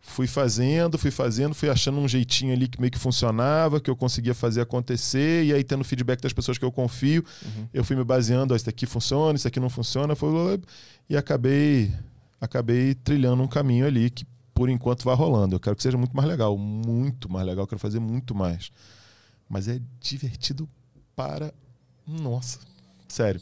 [0.00, 3.96] fui fazendo, fui fazendo, fui achando um jeitinho ali que meio que funcionava, que eu
[3.96, 7.68] conseguia fazer acontecer, e aí tendo feedback das pessoas que eu confio, uhum.
[7.74, 10.58] eu fui me baseando, ó, isso aqui funciona, isso aqui não funciona, foi...
[11.06, 11.92] e acabei
[12.40, 14.24] acabei trilhando um caminho ali que
[14.54, 15.56] por enquanto vai rolando.
[15.56, 17.64] Eu quero que seja muito mais legal, muito mais legal.
[17.64, 18.70] Eu quero fazer muito mais.
[19.48, 20.68] Mas é divertido
[21.16, 21.52] para.
[22.06, 22.60] Nossa,
[23.08, 23.40] sério.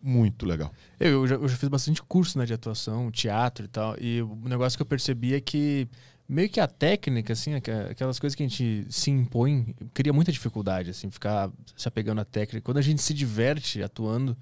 [0.00, 0.72] Muito legal.
[0.98, 3.96] Eu, eu, já, eu já fiz bastante curso né, de atuação, teatro e tal.
[4.00, 5.88] E o negócio que eu percebi é que
[6.28, 10.90] meio que a técnica, assim, aquelas coisas que a gente se impõe, cria muita dificuldade,
[10.90, 12.64] assim, ficar se apegando à técnica.
[12.64, 14.36] Quando a gente se diverte atuando,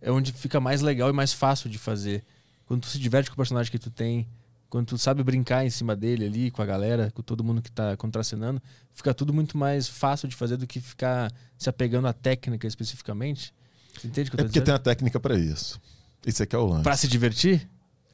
[0.00, 2.24] é onde fica mais legal e mais fácil de fazer.
[2.66, 4.28] Quando tu se diverte com o personagem que tu tem,
[4.70, 7.70] quando tu sabe brincar em cima dele ali, com a galera, com todo mundo que
[7.70, 8.62] tá contracenando,
[8.94, 13.52] fica tudo muito mais fácil de fazer do que ficar se apegando à técnica especificamente.
[13.98, 14.64] Você entende o que eu tô É porque dizendo?
[14.66, 15.80] tem a técnica para isso.
[16.24, 16.84] Isso aqui é o lance.
[16.84, 17.68] Pra se divertir?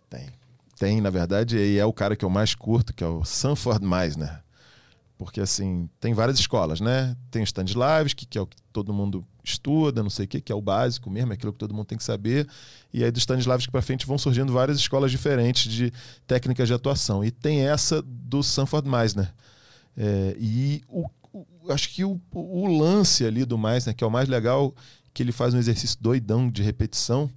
[0.09, 0.29] Tem.
[0.79, 3.85] Tem, na verdade, e é o cara que eu mais curto, que é o Sanford
[3.85, 4.43] Meisner.
[5.19, 7.17] Porque, assim, tem várias escolas, né?
[7.31, 10.53] Tem o Stanislavski, que é o que todo mundo estuda, não sei o que, que
[10.53, 12.47] é o básico mesmo, é aquilo que todo mundo tem que saber.
[12.93, 15.93] E aí, do Stanislavski para frente, vão surgindo várias escolas diferentes de
[16.27, 17.25] técnicas de atuação.
[17.25, 19.33] E tem essa do Sanford Meisner.
[19.97, 24.11] É, e o, o, acho que o, o, lance ali do Meisner, que é o
[24.11, 24.75] mais legal,
[25.15, 27.31] que ele faz um exercício doidão de repetição,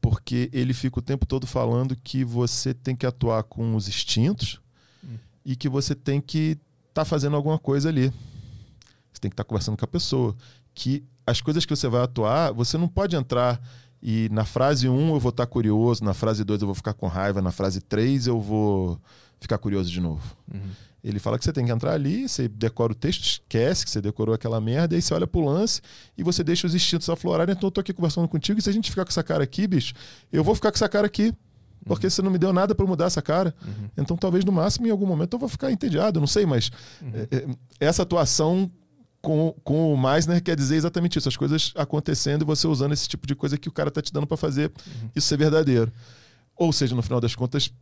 [0.00, 4.60] porque ele fica o tempo todo falando que você tem que atuar com os instintos
[5.04, 5.18] hum.
[5.44, 6.58] e que você tem que
[6.94, 8.10] tá fazendo alguma coisa ali.
[9.12, 10.34] Você tem que estar tá conversando com a pessoa.
[10.74, 13.60] Que as coisas que você vai atuar, você não pode entrar
[14.02, 16.74] e na frase 1 um eu vou estar tá curioso, na frase 2 eu vou
[16.74, 19.00] ficar com raiva, na frase 3 eu vou
[19.40, 20.22] ficar curioso de novo.
[20.52, 20.60] Uhum.
[21.02, 24.00] Ele fala que você tem que entrar ali, você decora o texto, esquece que você
[24.00, 25.82] decorou aquela merda, aí você olha pro lance
[26.16, 27.54] e você deixa os instintos aflorarem.
[27.54, 29.66] Então eu tô aqui conversando contigo e se a gente ficar com essa cara aqui,
[29.66, 29.94] bicho,
[30.32, 31.34] eu vou ficar com essa cara aqui.
[31.84, 33.54] Porque você não me deu nada para mudar essa cara.
[33.64, 33.88] Uhum.
[33.96, 36.70] Então, talvez no máximo, em algum momento, eu vou ficar entediado, não sei, mas
[37.02, 37.10] uhum.
[37.14, 37.46] É, é,
[37.80, 38.70] essa atuação
[39.20, 43.08] com, com o Meisner quer dizer exatamente isso: as coisas acontecendo e você usando esse
[43.08, 45.10] tipo de coisa que o cara tá te dando para fazer uhum.
[45.14, 45.92] isso ser verdadeiro.
[46.56, 47.72] Ou seja, no final das contas,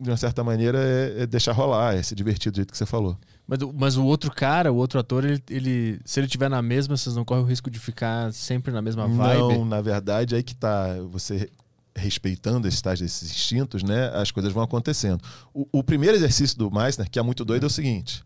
[0.00, 2.86] de uma certa maneira, é, é deixar rolar, é se divertir do jeito que você
[2.86, 3.18] falou.
[3.46, 6.96] Mas, mas o outro cara, o outro ator, ele, ele, se ele tiver na mesma,
[6.96, 9.40] vocês não correm o risco de ficar sempre na mesma vibe?
[9.40, 10.94] Não, na verdade, aí que tá.
[11.10, 11.50] Você
[11.98, 14.08] respeitando esses tais desses instintos, né?
[14.14, 15.22] As coisas vão acontecendo.
[15.52, 18.22] O, o primeiro exercício do Meissner, que é muito doido, é o seguinte.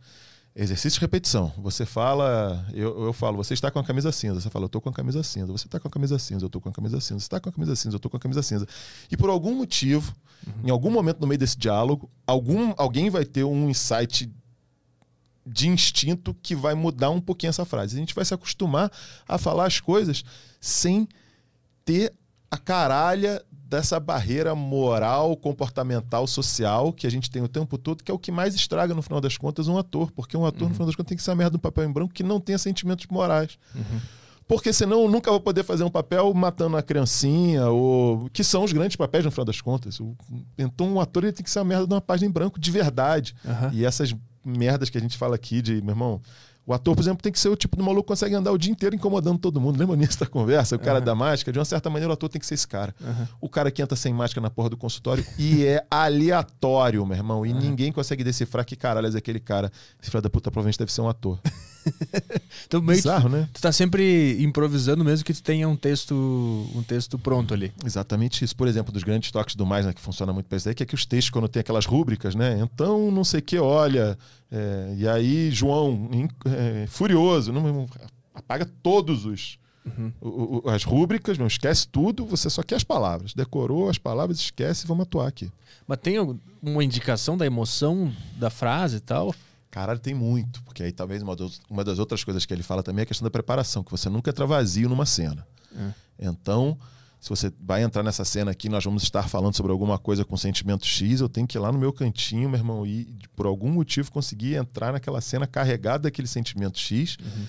[0.55, 1.51] Exercício de repetição.
[1.59, 4.39] Você fala, eu, eu falo, você está com a camisa cinza.
[4.39, 5.51] Você fala, eu estou com a camisa cinza.
[5.51, 7.21] Você está com a camisa cinza, eu estou com a camisa cinza.
[7.21, 8.69] Você está com a camisa cinza, eu estou com a camisa cinza.
[9.11, 10.15] E por algum motivo,
[10.47, 10.69] uhum.
[10.69, 14.31] em algum momento no meio desse diálogo, algum, alguém vai ter um insight
[15.47, 17.97] de instinto que vai mudar um pouquinho essa frase.
[17.97, 18.93] A gente vai se acostumar
[19.27, 20.23] a falar as coisas
[20.61, 21.09] sem
[21.85, 22.13] ter
[22.51, 23.43] a caralha
[23.73, 28.19] dessa barreira moral, comportamental, social que a gente tem o tempo todo, que é o
[28.19, 30.13] que mais estraga, no final das contas, um ator.
[30.13, 30.69] Porque um ator, uhum.
[30.69, 32.39] no final das contas, tem que ser a merda do papel em branco que não
[32.39, 33.59] tenha sentimentos morais.
[33.75, 34.01] Uhum.
[34.47, 38.63] Porque senão eu nunca vou poder fazer um papel matando a criancinha, ou que são
[38.63, 39.99] os grandes papéis, no final das contas.
[40.59, 42.71] Então, um ator ele tem que ser a merda de uma página em branco de
[42.71, 43.35] verdade.
[43.43, 43.71] Uhum.
[43.73, 46.21] E essas merdas que a gente fala aqui de, meu irmão,
[46.65, 48.59] o ator, por exemplo, tem que ser o tipo do maluco que consegue andar o
[48.59, 49.79] dia inteiro incomodando todo mundo.
[49.79, 50.77] Lembra nisso da conversa?
[50.77, 51.05] O cara uhum.
[51.05, 52.95] da máscara, de uma certa maneira, o ator tem que ser esse cara.
[53.01, 53.27] Uhum.
[53.41, 57.45] O cara que entra sem máscara na porra do consultório e é aleatório, meu irmão.
[57.45, 57.59] E uhum.
[57.59, 59.73] ninguém consegue decifrar que caralho é aquele cara.
[60.01, 61.41] Esse filho da puta provavelmente deve ser um ator.
[62.67, 63.49] então, meio Bizarro, tu, né?
[63.53, 66.15] Tu tá sempre improvisando mesmo que tu tenha um texto,
[66.75, 67.73] um texto pronto ali.
[67.85, 68.57] Exatamente isso.
[68.57, 70.83] Por exemplo, dos grandes toques do mais, né, que funciona muito para isso aí, que
[70.83, 72.61] é que os textos, quando tem aquelas rúbricas, né?
[72.61, 74.19] Então, não sei o que, olha.
[74.51, 76.11] É, e aí, João,
[76.47, 77.87] é, furioso, não,
[78.35, 79.59] apaga todos os.
[79.85, 80.13] Uhum.
[80.21, 83.35] O, o, as rúbricas, não esquece tudo, você só quer as palavras.
[83.35, 85.51] Decorou as palavras, esquece, vamos atuar aqui.
[85.87, 86.19] Mas tem
[86.63, 89.35] uma indicação da emoção da frase e tal?
[89.73, 90.63] Caralho, tem muito.
[90.65, 91.35] Porque aí talvez uma,
[91.69, 94.09] uma das outras coisas que ele fala também é a questão da preparação, que você
[94.11, 95.47] nunca entra vazio numa cena.
[95.75, 95.93] É.
[96.27, 96.79] Então,
[97.19, 100.37] se você vai entrar nessa cena aqui, nós vamos estar falando sobre alguma coisa com
[100.37, 103.71] sentimento X, eu tenho que ir lá no meu cantinho, meu irmão, e por algum
[103.71, 107.17] motivo conseguir entrar naquela cena carregado daquele sentimento X.
[107.19, 107.47] Uhum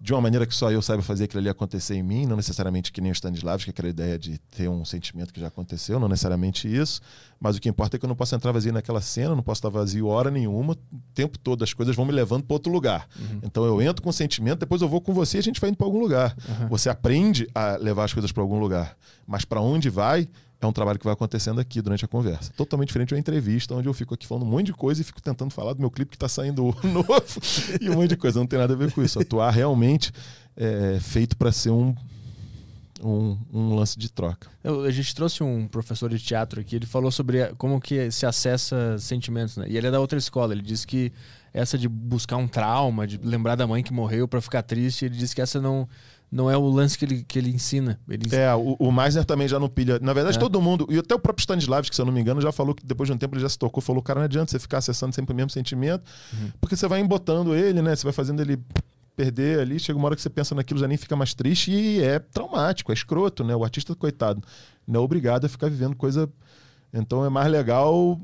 [0.00, 2.92] de uma maneira que só eu saiba fazer aquilo ali acontecer em mim, não necessariamente
[2.92, 6.72] que nem o Stanislavski, aquela ideia de ter um sentimento que já aconteceu, não necessariamente
[6.72, 7.00] isso,
[7.40, 9.58] mas o que importa é que eu não posso entrar vazio naquela cena, não posso
[9.58, 10.76] estar vazio hora nenhuma, o
[11.12, 13.08] tempo todo as coisas vão me levando para outro lugar.
[13.18, 13.40] Uhum.
[13.42, 15.76] Então eu entro com sentimento, depois eu vou com você e a gente vai indo
[15.76, 16.36] para algum lugar.
[16.48, 16.68] Uhum.
[16.68, 18.96] Você aprende a levar as coisas para algum lugar,
[19.26, 20.28] mas para onde vai
[20.60, 22.52] é um trabalho que vai acontecendo aqui durante a conversa.
[22.56, 25.04] Totalmente diferente de uma entrevista, onde eu fico aqui falando um monte de coisa e
[25.04, 27.40] fico tentando falar do meu clipe que está saindo novo
[27.80, 28.40] e um monte de coisa.
[28.40, 29.20] Não tem nada a ver com isso.
[29.20, 30.12] Atuar realmente
[30.56, 31.94] é feito para ser um,
[33.00, 34.48] um, um, lance de troca.
[34.64, 38.26] Eu, a gente trouxe um professor de teatro aqui, ele falou sobre como que se
[38.26, 39.66] acessa sentimentos, né?
[39.68, 41.12] E ele é da outra escola, ele disse que
[41.52, 45.16] essa de buscar um trauma, de lembrar da mãe que morreu para ficar triste, ele
[45.16, 45.88] disse que essa não
[46.30, 47.98] não é o lance que ele, que ele ensina.
[48.08, 48.42] Ele ensina.
[48.42, 49.98] É, o, o Meisner também já não pilha.
[50.00, 50.40] Na verdade, é.
[50.40, 52.84] todo mundo, e até o próprio Stanislavski, se eu não me engano, já falou que
[52.84, 55.14] depois de um tempo ele já se tocou, falou, cara, não adianta você ficar acessando
[55.14, 56.02] sempre o mesmo sentimento,
[56.32, 56.50] uhum.
[56.60, 57.96] porque você vai embotando ele, né?
[57.96, 58.58] Você vai fazendo ele
[59.16, 62.02] perder ali, chega uma hora que você pensa naquilo, já nem fica mais triste e
[62.02, 63.56] é traumático, é escroto, né?
[63.56, 64.42] O artista, coitado,
[64.86, 66.28] não é obrigado a ficar vivendo coisa...
[66.90, 68.18] Então é mais legal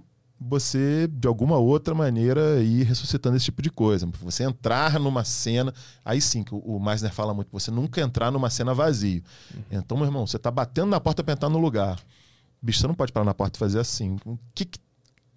[0.47, 4.07] você, de alguma outra maneira, ir ressuscitando esse tipo de coisa.
[4.21, 5.73] Você entrar numa cena.
[6.05, 9.23] Aí sim, que o Meisner fala muito, você nunca entrar numa cena vazio.
[9.55, 9.63] Uhum.
[9.71, 11.99] Então, meu irmão, você tá batendo na porta para entrar no lugar.
[12.61, 14.17] Bicho, você não pode parar na porta e fazer assim.
[14.25, 14.79] O que, que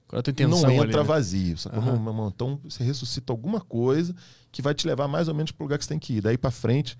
[0.08, 1.04] qual é não entra ali, né?
[1.04, 1.56] vazio.
[1.74, 2.00] Uhum.
[2.00, 4.16] Meu irmão, então você ressuscita alguma coisa
[4.52, 6.22] que vai te levar mais ou menos para o lugar que você tem que ir.
[6.22, 6.98] Daí para frente,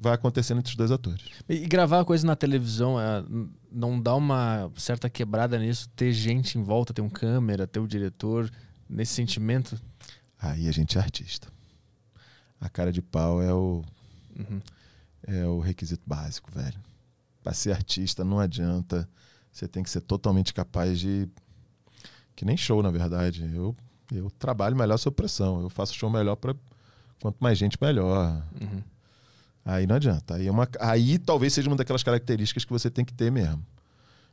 [0.00, 1.22] vai acontecendo entre os dois atores.
[1.46, 3.22] E gravar coisa na televisão é,
[3.70, 5.90] não dá uma certa quebrada nisso?
[5.90, 8.50] Ter gente em volta, ter um câmera, ter o diretor,
[8.88, 9.78] nesse sentimento?
[10.38, 11.48] Aí a gente é artista.
[12.58, 13.84] A cara de pau é o,
[14.38, 14.60] uhum.
[15.26, 16.78] é o requisito básico, velho.
[17.42, 19.08] Para ser artista não adianta.
[19.52, 21.28] Você tem que ser totalmente capaz de.
[22.34, 23.50] Que nem show, na verdade.
[23.54, 23.76] Eu,
[24.12, 25.60] eu trabalho melhor sob pressão.
[25.60, 26.54] Eu faço show melhor para.
[27.20, 28.42] Quanto mais gente, melhor.
[28.60, 28.82] Uhum.
[29.70, 30.34] Aí não adianta.
[30.34, 33.64] Aí, é uma, aí talvez seja uma daquelas características que você tem que ter mesmo.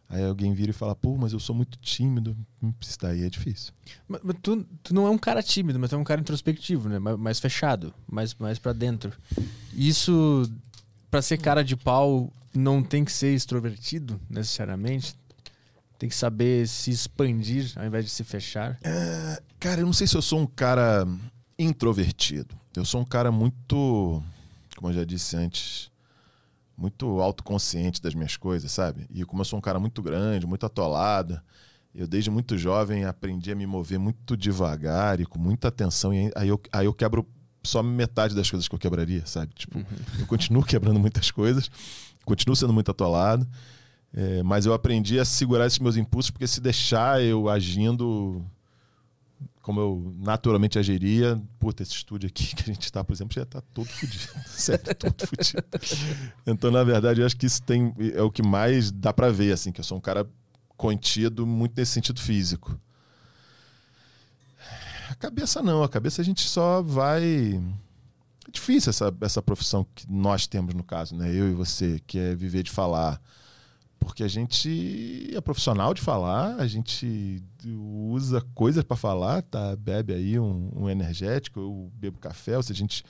[0.10, 2.36] Aí alguém vira e fala, pô, mas eu sou muito tímido.
[2.82, 3.72] Isso daí é difícil.
[4.08, 6.90] Mas, mas tu, tu, não é um cara tímido, mas tu é um cara introspectivo,
[6.90, 6.98] né?
[6.98, 9.14] Mais, mais fechado, mais, mais para dentro.
[9.76, 10.50] Isso,
[11.12, 15.14] para ser cara de pau, não tem que ser extrovertido, necessariamente.
[16.00, 18.80] Tem que saber se expandir ao invés de se fechar.
[18.84, 21.08] É, cara, eu não sei se eu sou um cara
[21.60, 22.56] introvertido.
[22.76, 24.24] Eu sou um cara muito
[24.78, 25.92] como eu já disse antes,
[26.78, 29.08] muito autoconsciente das minhas coisas, sabe?
[29.10, 31.42] E como eu sou um cara muito grande, muito atolado,
[31.94, 36.14] eu desde muito jovem aprendi a me mover muito devagar e com muita atenção.
[36.14, 37.28] E aí eu, aí eu quebro
[37.64, 39.54] só metade das coisas que eu quebraria, sabe?
[39.56, 39.86] Tipo, uhum.
[40.20, 41.72] eu continuo quebrando muitas coisas,
[42.24, 43.48] continuo sendo muito atolado,
[44.14, 48.46] é, mas eu aprendi a segurar esses meus impulsos, porque se deixar eu agindo
[49.62, 53.44] como eu naturalmente agiria, puta, esse estúdio aqui que a gente está, por exemplo, já
[53.44, 54.24] está todo fodido.
[54.48, 55.64] Sério, todo fodido.
[56.46, 59.52] Então, na verdade, eu acho que isso tem, é o que mais dá para ver,
[59.52, 60.26] assim, que eu sou um cara
[60.78, 62.80] contido muito nesse sentido físico.
[65.10, 67.62] A cabeça não, a cabeça a gente só vai.
[68.48, 71.30] É difícil essa, essa profissão que nós temos, no caso, né?
[71.30, 73.22] Eu e você, que é viver de falar
[74.00, 79.76] porque a gente é profissional de falar, a gente usa coisas para falar, tá?
[79.76, 83.04] Bebe aí um, um, energético, eu bebo café, ou seja, a gente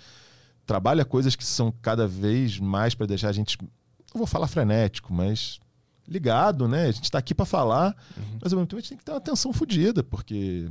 [0.65, 5.13] trabalha coisas que são cada vez mais para deixar a gente, não vou falar frenético,
[5.13, 5.59] mas
[6.07, 6.85] ligado, né?
[6.85, 8.39] A gente está aqui para falar, uhum.
[8.41, 10.69] mas ao mesmo tempo a gente tem que ter uma atenção fodida, porque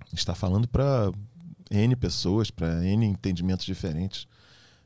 [0.00, 1.10] a gente está falando para
[1.70, 4.26] N pessoas, para N entendimentos diferentes.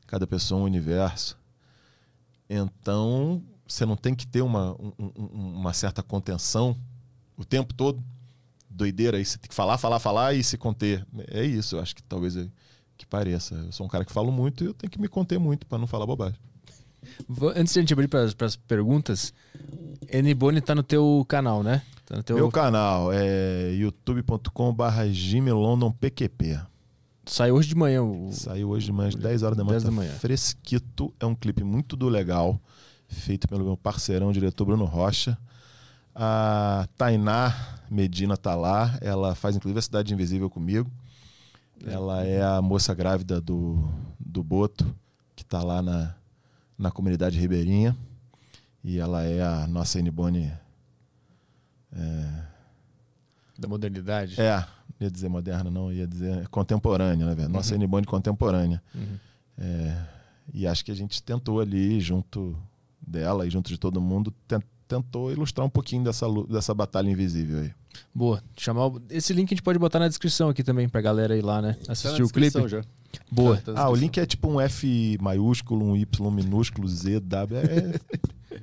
[0.07, 1.37] Cada pessoa é um universo.
[2.49, 3.43] Então,
[3.73, 4.93] você não tem que ter uma, um,
[5.27, 6.75] uma certa contenção
[7.37, 8.03] o tempo todo.
[8.69, 11.05] Doideira aí, você tem que falar, falar, falar e se conter.
[11.27, 12.47] É isso, eu acho que talvez é,
[12.97, 13.55] que pareça.
[13.55, 15.77] Eu sou um cara que falo muito e eu tenho que me conter muito para
[15.77, 16.39] não falar bobagem.
[17.55, 19.33] Antes de a gente abrir para as perguntas,
[20.11, 21.81] N-Bone tá no teu canal, né?
[22.05, 22.35] Tá no teu...
[22.35, 25.03] Meu canal é youtube.com/barra
[25.99, 26.59] PQP.
[27.25, 28.03] Saiu hoje de manhã.
[28.03, 28.31] O...
[28.33, 29.73] Saiu hoje de manhã, às 10 horas da manhã.
[29.73, 30.11] 10 da manhã.
[30.13, 31.13] Fresquito.
[31.19, 32.59] É um clipe muito do legal
[33.09, 35.37] feito pelo meu parceirão, diretor Bruno Rocha.
[36.15, 37.53] A Tainá
[37.89, 40.89] Medina tá lá, ela faz inclusive a Cidade Invisível comigo.
[41.85, 44.93] Ela é a moça grávida do, do Boto,
[45.35, 46.13] que está lá na,
[46.77, 47.95] na comunidade ribeirinha.
[48.83, 50.51] E ela é a nossa N-Bone.
[51.93, 52.43] É...
[53.57, 54.39] Da modernidade?
[54.39, 54.65] É,
[54.99, 57.49] ia dizer moderna, não, ia dizer contemporânea, né, velho?
[57.49, 57.81] Nossa uhum.
[57.81, 58.81] N-Bone contemporânea.
[58.93, 59.17] Uhum.
[59.57, 60.05] É,
[60.53, 62.57] e acho que a gente tentou ali, junto
[63.09, 64.33] dela e junto de todo mundo,
[64.87, 67.71] tentou ilustrar um pouquinho dessa, dessa batalha invisível aí.
[68.13, 68.41] Boa.
[68.57, 71.61] Chamar esse link a gente pode botar na descrição aqui também pra galera ir lá,
[71.61, 71.77] né?
[71.85, 72.67] Tá Assistir tá o clipe.
[72.67, 72.81] Já.
[73.31, 73.57] Boa.
[73.57, 77.59] Tá, tá ah, o link é tipo um F maiúsculo, um Y minúsculo, Z, W.
[77.59, 77.99] É...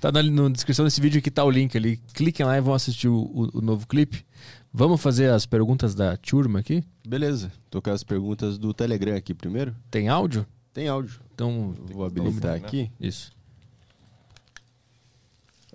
[0.00, 1.98] tá na, na, descrição desse vídeo aqui tá o link ali.
[2.12, 4.24] Cliquem lá e vão assistir o, o, o novo clipe.
[4.72, 6.82] Vamos fazer as perguntas da turma aqui?
[7.06, 7.52] Beleza.
[7.70, 9.74] Tocar as perguntas do Telegram aqui primeiro.
[9.90, 10.46] Tem áudio?
[10.72, 11.20] Tem áudio.
[11.32, 12.90] Então, vou habilitar aqui.
[13.00, 13.33] Isso.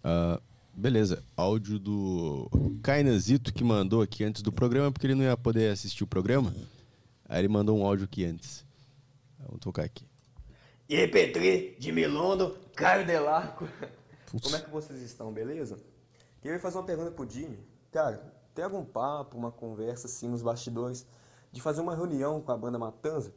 [0.10, 0.42] Uh,
[0.74, 2.50] beleza, áudio do
[2.82, 6.56] Kainazito que mandou aqui antes do programa, porque ele não ia poder assistir o programa.
[7.28, 8.66] Aí ele mandou um áudio aqui antes.
[9.38, 10.08] Vamos tocar aqui.
[10.88, 13.68] E aí, Petri, de Milondo, Caio Delarco.
[14.26, 14.44] Putz.
[14.44, 15.78] Como é que vocês estão, beleza?
[16.42, 17.60] Queria fazer uma pergunta pro Jimmy.
[17.92, 18.18] Cara,
[18.56, 21.06] tem algum papo, uma conversa assim nos bastidores
[21.52, 23.32] de fazer uma reunião com a banda Matanza?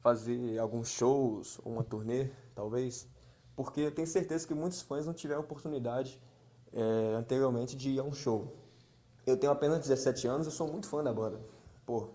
[0.00, 3.08] Fazer alguns shows, uma turnê, talvez?
[3.56, 6.20] Porque eu tenho certeza que muitos fãs não tiveram oportunidade
[6.72, 8.52] é, anteriormente de ir a um show.
[9.26, 11.40] Eu tenho apenas 17 anos, eu sou muito fã da banda.
[11.86, 12.08] Pô,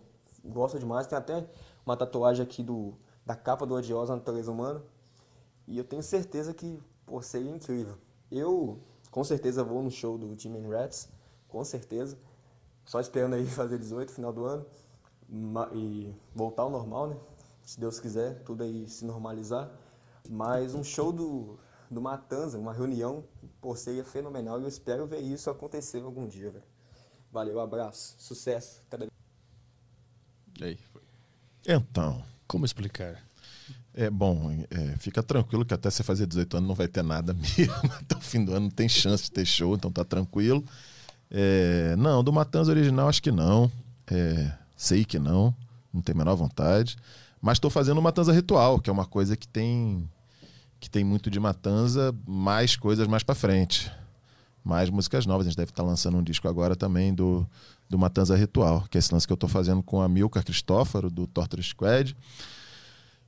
[0.44, 1.08] gosto demais.
[1.08, 1.50] Tem até
[1.86, 2.94] uma tatuagem aqui do,
[3.26, 4.84] da capa do Odiosa Natureza Humana.
[5.68, 7.96] E eu tenho certeza que pô, seria incrível.
[8.32, 8.80] Eu,
[9.10, 11.10] com certeza, vou no show do Jimmy Rats,
[11.48, 12.18] com certeza.
[12.86, 14.66] Só esperando aí fazer 18, final do ano.
[15.74, 17.18] E voltar ao normal, né?
[17.64, 19.70] Se Deus quiser, tudo aí se normalizar.
[20.32, 21.58] Mas um show do,
[21.90, 23.24] do Matanza, uma reunião,
[23.60, 26.64] pô, seria fenomenal e eu espero ver isso acontecer algum dia, velho.
[27.32, 28.84] Valeu, abraço, sucesso.
[28.92, 29.08] Cada...
[30.62, 31.02] Aí, foi.
[31.68, 32.24] Então.
[32.48, 33.24] Como explicar?
[33.94, 37.34] É bom, é, fica tranquilo que até você fazer 18 anos não vai ter nada
[37.58, 37.74] mesmo.
[38.00, 40.64] Até o fim do ano não tem chance de ter show, então tá tranquilo.
[41.30, 43.72] É, não, do Matanza original acho que não.
[44.08, 45.54] É, sei que não,
[45.92, 46.98] não tenho a menor vontade.
[47.42, 50.10] Mas estou fazendo Matanza Ritual, que é uma coisa que tem
[50.80, 53.92] que tem muito de Matanza, mais coisas mais para frente.
[54.64, 55.48] Mais músicas novas.
[55.48, 57.48] A gente deve estar tá lançando um disco agora também do,
[57.90, 61.10] do Matanza Ritual, que é esse lance que eu estou fazendo com a Milka Cristófaro,
[61.10, 62.16] do Torture Squad.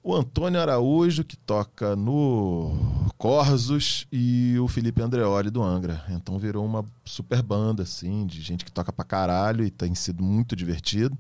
[0.04, 2.76] O Antônio Araújo, que toca no
[3.20, 6.04] Corsos, e o Felipe Andreoli, do Angra.
[6.10, 10.24] Então virou uma super banda, assim, de gente que toca pra caralho e tem sido
[10.24, 11.16] muito divertido.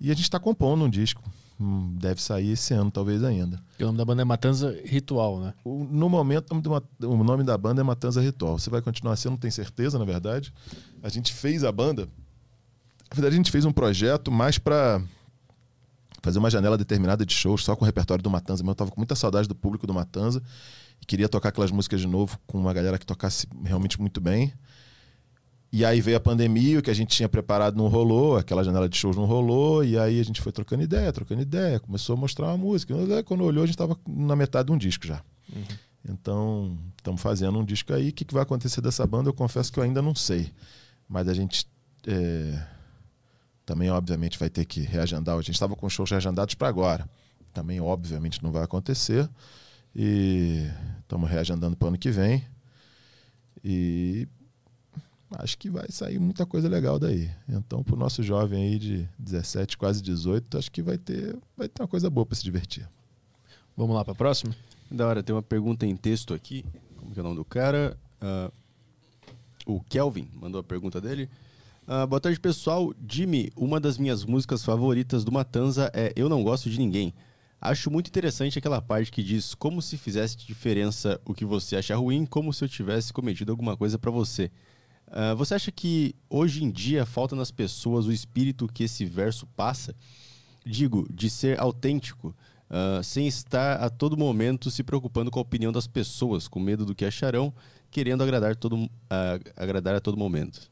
[0.00, 1.20] E a gente está compondo um disco.
[1.58, 3.58] Hum, deve sair esse ano, talvez ainda.
[3.78, 5.54] E o nome da banda é Matanza Ritual, né?
[5.64, 8.58] O, no momento, o nome da banda é Matanza Ritual.
[8.58, 10.52] Você vai continuar sendo, não tem certeza, na verdade.
[11.02, 12.08] A gente fez a banda.
[13.10, 15.00] Na verdade, a gente fez um projeto mais para
[16.22, 18.62] fazer uma janela determinada de shows só com o repertório do Matanza.
[18.62, 20.42] Eu tava com muita saudade do público do Matanza
[21.00, 24.52] e queria tocar aquelas músicas de novo com uma galera que tocasse realmente muito bem.
[25.72, 28.88] E aí veio a pandemia, o que a gente tinha preparado não rolou, aquela janela
[28.88, 32.16] de shows não rolou, e aí a gente foi trocando ideia, trocando ideia, começou a
[32.16, 32.94] mostrar uma música.
[33.24, 35.22] Quando olhou, a gente estava na metade de um disco já.
[35.54, 35.64] Uhum.
[36.08, 38.10] Então, estamos fazendo um disco aí.
[38.10, 40.52] O que, que, vai acontecer dessa banda, eu confesso que eu ainda não sei.
[41.08, 41.66] Mas a gente
[42.06, 42.62] é,
[43.64, 45.36] Também, obviamente, vai ter que reagendar.
[45.36, 47.08] A gente estava com shows reagendados para agora.
[47.52, 49.28] Também, obviamente, não vai acontecer.
[49.94, 50.70] E
[51.00, 52.44] estamos reagendando para o ano que vem.
[53.64, 54.28] E
[55.30, 57.30] acho que vai sair muita coisa legal daí.
[57.48, 61.68] Então, para o nosso jovem aí de 17, quase 18, acho que vai ter, vai
[61.68, 62.88] ter uma coisa boa para se divertir.
[63.76, 64.54] Vamos lá para a próxima?
[64.90, 66.64] Da hora, tem uma pergunta em texto aqui.
[66.96, 67.96] Como que é o nome do cara?
[68.20, 68.52] Uh,
[69.66, 71.28] o Kelvin mandou a pergunta dele.
[71.86, 72.94] Uh, boa tarde, pessoal.
[73.08, 77.12] Jimmy, uma das minhas músicas favoritas do Matanza é Eu Não Gosto de Ninguém.
[77.60, 81.96] Acho muito interessante aquela parte que diz como se fizesse diferença o que você acha
[81.96, 84.50] ruim, como se eu tivesse cometido alguma coisa para você.
[85.08, 89.46] Uh, você acha que hoje em dia falta nas pessoas o espírito que esse verso
[89.56, 89.94] passa?
[90.64, 92.34] Digo, de ser autêntico,
[92.68, 96.84] uh, sem estar a todo momento se preocupando com a opinião das pessoas, com medo
[96.84, 97.54] do que acharão,
[97.90, 98.90] querendo agradar, todo, uh,
[99.56, 100.70] agradar a todo momento.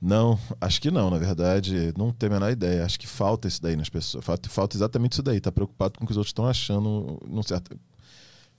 [0.00, 2.84] Não, acho que não, na verdade, não tenho a menor ideia.
[2.84, 4.22] Acho que falta isso daí nas pessoas.
[4.22, 5.40] Falta, falta exatamente isso daí.
[5.40, 7.74] Tá preocupado com o que os outros estão achando, não certo.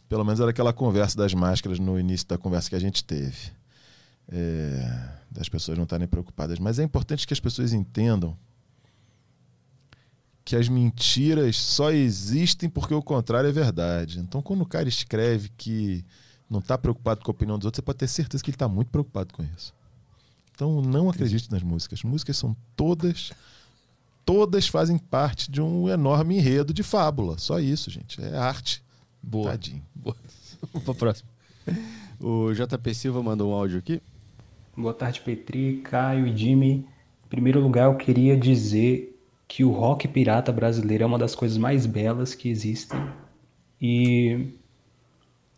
[0.07, 3.51] Pelo menos era aquela conversa das máscaras no início da conversa que a gente teve.
[4.27, 6.59] É, das pessoas não estarem preocupadas.
[6.59, 8.37] Mas é importante que as pessoas entendam
[10.45, 14.19] que as mentiras só existem porque o contrário é verdade.
[14.19, 16.05] Então, quando o cara escreve que
[16.47, 18.67] não está preocupado com a opinião dos outros, você pode ter certeza que ele está
[18.67, 19.73] muito preocupado com isso.
[20.53, 21.99] Então, não acredite nas músicas.
[21.99, 23.31] As músicas são todas,
[24.23, 27.39] todas fazem parte de um enorme enredo de fábula.
[27.39, 28.23] Só isso, gente.
[28.23, 28.84] É arte.
[29.25, 29.51] Boa.
[29.51, 29.81] Tadinho.
[29.95, 30.15] Boa.
[30.71, 31.29] Vamos para próximo.
[32.19, 34.01] O JP Silva mandou um áudio aqui.
[34.77, 36.85] Boa tarde, Petri, Caio e Jimmy.
[37.25, 41.57] Em primeiro lugar, eu queria dizer que o rock pirata brasileiro é uma das coisas
[41.57, 42.99] mais belas que existem.
[43.81, 44.47] E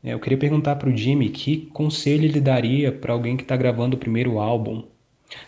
[0.04, 3.58] é, eu queria perguntar para o Jimmy que conselho ele daria para alguém que está
[3.58, 4.84] gravando o primeiro álbum.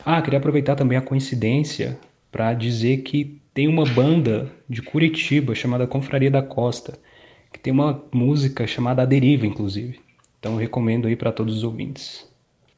[0.06, 1.98] Ah, queria aproveitar também a coincidência
[2.32, 7.00] para dizer que tem uma banda de Curitiba chamada Confraria da Costa,
[7.52, 10.00] que tem uma música chamada A Deriva, inclusive.
[10.40, 12.26] Então eu recomendo aí para todos os ouvintes.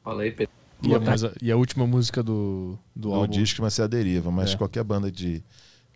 [0.04, 0.54] Fala aí, Pedro.
[0.84, 1.00] E, a,
[1.42, 3.28] e a última música do, do, álbum?
[3.28, 4.58] disco vai ser a deriva, mas é.
[4.58, 5.44] qualquer banda de,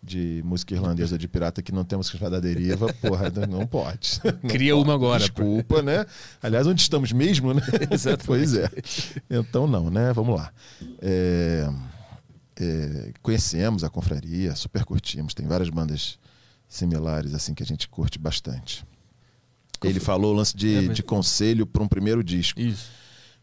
[0.00, 4.20] de música irlandesa de pirata que não tem música chamada deriva, porra, não pode.
[4.24, 4.84] Não Cria pode.
[4.84, 5.18] uma agora.
[5.18, 6.06] Desculpa, né?
[6.40, 7.62] Aliás, onde estamos mesmo, né?
[8.24, 8.70] pois é.
[9.28, 10.12] Então não, né?
[10.12, 10.52] Vamos lá.
[11.02, 11.68] É,
[12.60, 16.16] é, conhecemos a confraria, super curtimos, tem várias bandas
[16.68, 18.84] similares assim que a gente curte bastante.
[19.82, 20.96] Ele falou o lance de, é, mas...
[20.96, 22.60] de conselho para um primeiro disco.
[22.60, 22.90] Isso.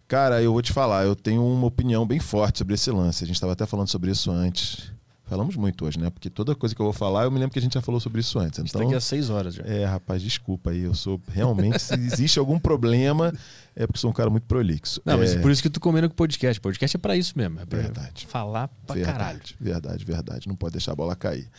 [0.07, 3.23] Cara, eu vou te falar, eu tenho uma opinião bem forte sobre esse lance.
[3.23, 4.91] A gente estava até falando sobre isso antes.
[5.25, 6.09] Falamos muito hoje, né?
[6.09, 7.99] Porque toda coisa que eu vou falar, eu me lembro que a gente já falou
[7.99, 8.59] sobre isso antes.
[8.59, 9.63] Então, daqui a seis horas já.
[9.63, 10.81] É, rapaz, desculpa aí.
[10.81, 13.33] Eu sou realmente, se existe algum problema,
[13.75, 15.01] é porque sou um cara muito prolixo.
[15.05, 15.17] Não, é...
[15.17, 16.59] mas por isso que tu combina com o podcast.
[16.59, 17.59] Podcast é para isso mesmo.
[17.59, 18.27] É pra verdade.
[18.27, 19.41] falar pra verdade, caralho.
[19.59, 20.47] Verdade, verdade.
[20.47, 21.49] Não pode deixar a bola cair.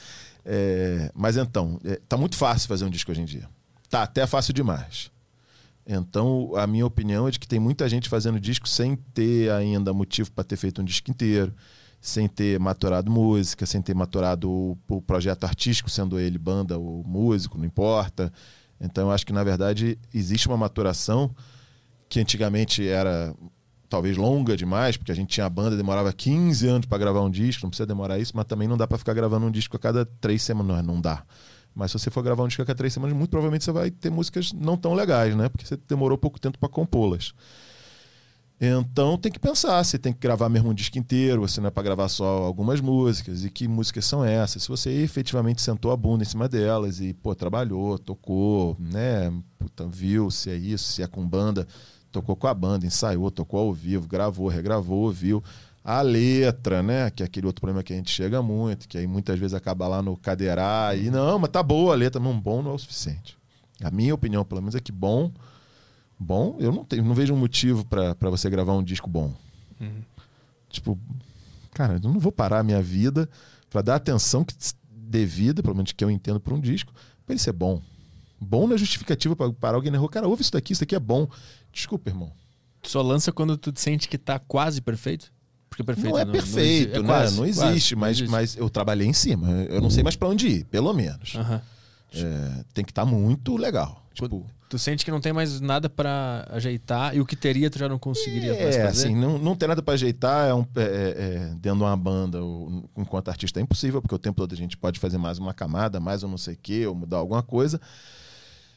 [0.44, 1.10] É...
[1.14, 2.00] Mas então, é...
[2.08, 3.48] tá muito fácil fazer um disco hoje em dia.
[3.88, 5.10] Tá até fácil demais.
[5.86, 9.92] Então, a minha opinião é de que tem muita gente fazendo disco sem ter ainda
[9.92, 11.54] motivo para ter feito um disco inteiro,
[12.00, 17.04] sem ter maturado música, sem ter maturado o, o, projeto artístico, sendo ele banda ou
[17.04, 18.32] músico, não importa.
[18.80, 21.34] Então, eu acho que, na verdade, existe uma maturação
[22.08, 23.34] que antigamente era
[23.94, 27.30] talvez longa demais, porque a gente tinha a banda, demorava 15 anos para gravar um
[27.30, 29.78] disco, não precisa demorar isso, mas também não dá para ficar gravando um disco a
[29.78, 31.22] cada três semanas, não, dá.
[31.72, 33.92] Mas se você for gravar um disco a cada três semanas, muito provavelmente você vai
[33.92, 35.48] ter músicas não tão legais, né?
[35.48, 37.32] Porque você demorou pouco tempo para compô-las.
[38.60, 41.70] Então tem que pensar, você tem que gravar mesmo um disco inteiro, você não é
[41.70, 44.64] para gravar só algumas músicas, e que músicas são essas.
[44.64, 49.32] Se você efetivamente sentou a bunda em cima delas e, pô, trabalhou, tocou, né?
[49.56, 51.66] Puta, viu se é isso, se é com banda,
[52.14, 55.42] tocou com a banda, ensaiou, tocou ao vivo, gravou, regravou, ouviu
[55.82, 57.10] a letra, né?
[57.10, 59.88] Que é aquele outro problema que a gente chega muito, que aí muitas vezes acaba
[59.88, 62.78] lá no cadeirar e não, mas tá boa a letra, não bom não é o
[62.78, 63.36] suficiente.
[63.82, 65.32] A minha opinião, pelo menos, é que bom,
[66.18, 69.34] bom, eu não tenho, não vejo um motivo para você gravar um disco bom.
[69.80, 70.02] Uhum.
[70.70, 70.96] Tipo,
[71.72, 73.28] cara, eu não vou parar a minha vida
[73.68, 74.54] para dar atenção que
[74.88, 76.92] devida, pelo menos que eu entendo para um disco,
[77.26, 77.82] para ele ser bom.
[78.40, 80.08] Bom não é justificativa para parar alguém na rua.
[80.08, 81.28] Cara, ouve isso daqui, isso daqui é bom.
[81.74, 82.32] Desculpa, irmão.
[82.82, 85.32] Só lança quando tu sente que tá quase perfeito?
[85.68, 87.06] Porque perfeito não é não, perfeito, não, é né?
[87.08, 88.30] Quase, não existe, quase, mas, existe.
[88.30, 89.50] mas eu trabalhei em cima.
[89.50, 91.34] Eu não sei mais para onde ir, pelo menos.
[91.34, 91.60] Uhum.
[92.14, 94.04] É, tem que estar tá muito legal.
[94.14, 97.78] Tipo, tu sente que não tem mais nada para ajeitar e o que teria tu
[97.78, 98.82] já não conseguiria é, fazer?
[98.82, 102.40] assim, não, não tem nada para ajeitar é um, é, é, dentro de uma banda,
[102.40, 105.52] ou, enquanto artista é impossível, porque o tempo todo a gente pode fazer mais uma
[105.52, 107.80] camada, mais um não sei o quê, ou mudar alguma coisa.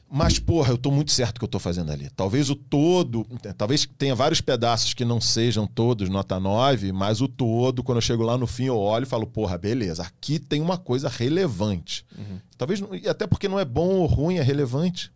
[0.10, 2.10] Mas, porra, eu tô muito certo que eu tô fazendo ali.
[2.16, 3.28] Talvez o todo,
[3.58, 8.02] talvez tenha vários pedaços que não sejam todos nota 9, mas o todo, quando eu
[8.02, 12.06] chego lá no fim, eu olho e falo, porra, beleza, aqui tem uma coisa relevante.
[12.18, 12.40] Uhum.
[12.58, 15.12] Talvez, até porque não é bom ou ruim, é relevante.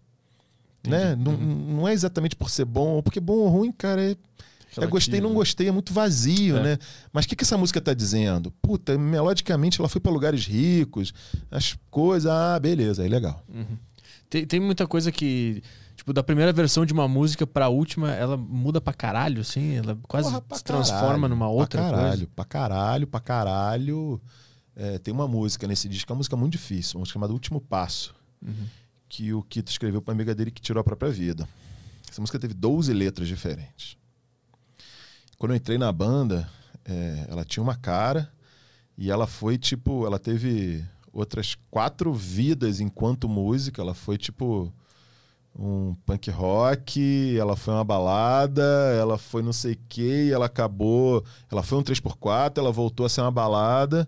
[0.85, 1.13] Né?
[1.13, 1.17] Uhum.
[1.17, 4.15] Não, não é exatamente por ser bom, porque bom ou ruim, cara, é.
[4.77, 5.35] é gostei, não né?
[5.35, 6.63] gostei, é muito vazio, é.
[6.63, 6.77] né?
[7.13, 8.51] Mas o que, que essa música tá dizendo?
[8.61, 11.13] Puta, melodicamente ela foi para lugares ricos,
[11.49, 13.41] as coisas, ah, beleza, aí legal.
[13.47, 13.77] Uhum.
[14.31, 15.61] Tem, tem muita coisa que.
[15.93, 19.75] Tipo, da primeira versão de uma música pra última, ela muda pra caralho, assim.
[19.75, 22.27] Ela quase Porra, se transforma caralho, numa outra pra caralho, coisa.
[22.33, 24.21] Pra caralho, pra caralho.
[24.73, 27.59] É, tem uma música nesse disco, é uma música muito difícil, uma música chamada Último
[27.59, 28.15] Passo.
[28.41, 28.67] Uhum.
[29.09, 31.47] Que o Kito escreveu pra amiga dele que tirou a própria vida.
[32.09, 33.97] Essa música teve 12 letras diferentes.
[35.37, 36.49] Quando eu entrei na banda,
[36.85, 38.31] é, ela tinha uma cara
[38.97, 40.05] e ela foi tipo.
[40.07, 43.81] Ela teve outras quatro vidas enquanto música.
[43.81, 44.71] Ela foi tipo
[45.57, 48.63] um punk rock, ela foi uma balada,
[48.97, 51.23] ela foi não sei o que, ela acabou.
[51.51, 54.07] Ela foi um 3x4, ela voltou a ser uma balada.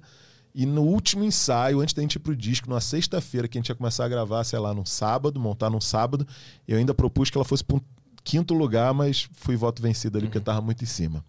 [0.56, 3.70] E no último ensaio, antes da gente ir pro disco, na sexta-feira, que a gente
[3.70, 6.28] ia começar a gravar, sei lá, num sábado, montar num sábado,
[6.68, 7.82] eu ainda propus que ela fosse para um
[8.24, 10.32] quinto lugar, mas fui voto vencido ali uhum.
[10.32, 11.26] porque tava muito em cima.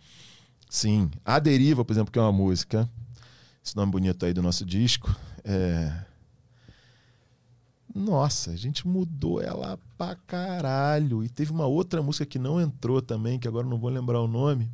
[0.68, 1.10] Sim.
[1.24, 2.88] A Deriva, por exemplo, que é uma música,
[3.64, 5.14] esse nome bonito aí do nosso disco,
[5.44, 6.04] é...
[7.94, 11.22] Nossa, a gente mudou ela pra caralho.
[11.22, 14.26] E teve uma outra música que não entrou também, que agora não vou lembrar o
[14.26, 14.68] nome.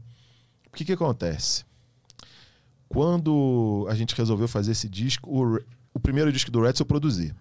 [0.68, 1.64] O que que acontece?
[2.88, 5.60] Quando a gente resolveu fazer esse disco, o,
[5.92, 7.34] o primeiro disco do Reds eu produzi.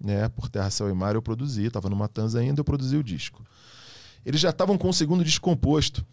[0.00, 0.28] Né?
[0.30, 3.44] Por Terra, Céu e Mar eu produzi, estava no Matanza ainda, eu produzi o disco.
[4.24, 6.06] Eles já estavam com o segundo disco composto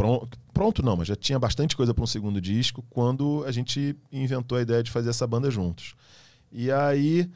[0.00, 3.96] pronto, pronto não, mas já tinha bastante coisa para um segundo disco quando a gente
[4.12, 5.94] inventou a ideia de fazer essa banda juntos.
[6.52, 7.30] E aí,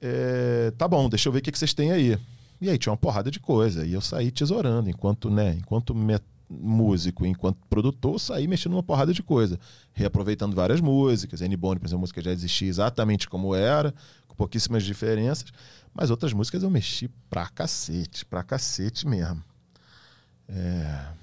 [0.00, 2.16] é, tá bom, deixa eu ver o que, que vocês têm aí.
[2.60, 3.84] E aí tinha uma porrada de coisa.
[3.84, 5.92] E eu saí tesourando, enquanto, né, enquanto
[6.48, 9.58] músico, enquanto produtor, saí mexendo numa porrada de coisa.
[9.92, 11.40] Reaproveitando várias músicas.
[11.40, 13.92] N-Bone, por exemplo, a música já existia exatamente como era,
[14.28, 15.46] com pouquíssimas diferenças.
[15.92, 19.42] Mas outras músicas eu mexi pra cacete, pra cacete mesmo.
[20.48, 21.17] É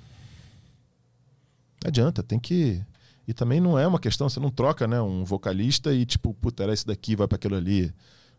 [1.88, 2.84] adianta, tem que.
[3.28, 5.02] E também não é uma questão, você não troca, né?
[5.02, 7.94] Um vocalista e tipo, puta, era esse daqui, vai para aquilo ali.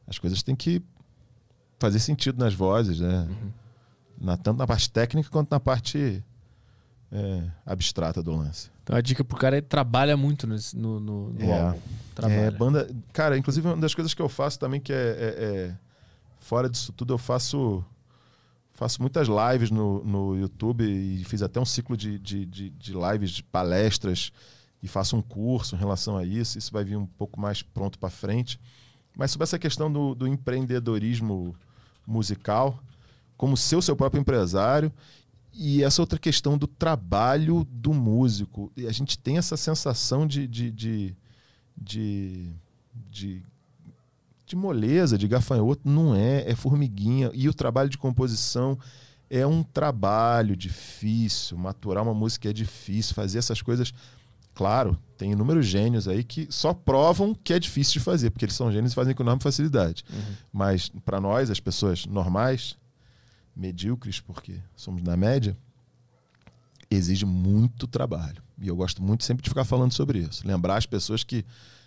[0.06, 0.82] As coisas têm que
[1.78, 3.26] fazer sentido nas vozes, né?
[3.28, 3.50] Uhum.
[4.18, 6.22] Na, tanto na parte técnica quanto na parte
[7.10, 8.70] é, abstrata do lance.
[8.82, 11.80] Então a dica pro cara é trabalha muito nesse, no, no, no é, álbum.
[12.14, 12.40] Trabalha.
[12.40, 12.88] É, banda.
[13.12, 15.74] Cara, inclusive uma das coisas que eu faço também, que é, é, é
[16.38, 17.84] fora disso tudo, eu faço
[18.76, 22.92] faço muitas lives no, no YouTube e fiz até um ciclo de, de, de, de,
[22.92, 24.30] lives, de palestras
[24.82, 26.58] e faço um curso em relação a isso.
[26.58, 28.60] Isso vai vir um pouco mais pronto para frente.
[29.16, 31.56] Mas sobre essa questão do, do empreendedorismo
[32.06, 32.78] musical,
[33.34, 34.92] como ser o seu próprio empresário
[35.54, 38.70] e essa outra questão do trabalho do músico.
[38.76, 41.16] E a gente tem essa sensação de, de, de,
[41.74, 42.50] de,
[43.10, 43.42] de
[44.46, 47.30] de moleza, de gafanhoto, não é, é formiguinha.
[47.34, 48.78] E o trabalho de composição
[49.28, 53.92] é um trabalho difícil, maturar uma música é difícil, fazer essas coisas.
[54.54, 58.54] Claro, tem inúmeros gênios aí que só provam que é difícil de fazer, porque eles
[58.54, 60.04] são gênios e fazem com enorme facilidade.
[60.10, 60.34] Uhum.
[60.52, 62.76] Mas para nós, as pessoas normais,
[63.54, 65.56] medíocres, porque somos na média,
[66.90, 68.42] exige muito trabalho.
[68.58, 70.46] E eu gosto muito sempre de ficar falando sobre isso.
[70.46, 71.44] Lembrar as pessoas que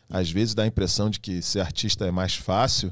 [0.10, 2.92] às vezes dá a impressão de que ser artista é mais fácil.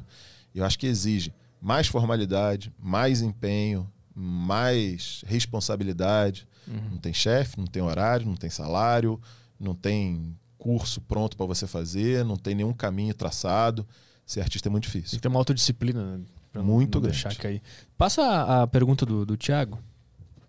[0.54, 6.46] Eu acho que exige mais formalidade, mais empenho, mais responsabilidade.
[6.66, 6.90] Uhum.
[6.92, 9.20] Não tem chefe, não tem horário, não tem salário,
[9.58, 13.86] não tem curso pronto para você fazer, não tem nenhum caminho traçado.
[14.24, 15.10] Ser artista é muito difícil.
[15.10, 16.24] Tem que ter uma autodisciplina, né?
[16.52, 17.22] Pra muito não grande.
[17.22, 17.62] deixar cair.
[17.96, 19.78] Passa a, a pergunta do, do Thiago.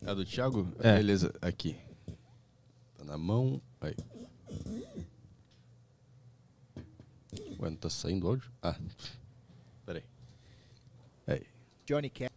[0.05, 0.67] A do Thiago?
[0.79, 0.97] É.
[0.97, 1.77] Beleza, aqui.
[2.97, 3.61] Tá na mão.
[3.81, 3.95] Aí.
[7.59, 8.49] Ué, não tá saindo áudio?
[8.61, 8.75] Ah,
[9.85, 10.03] peraí.
[11.27, 11.41] Aí.
[11.85, 12.29] Johnny Cash.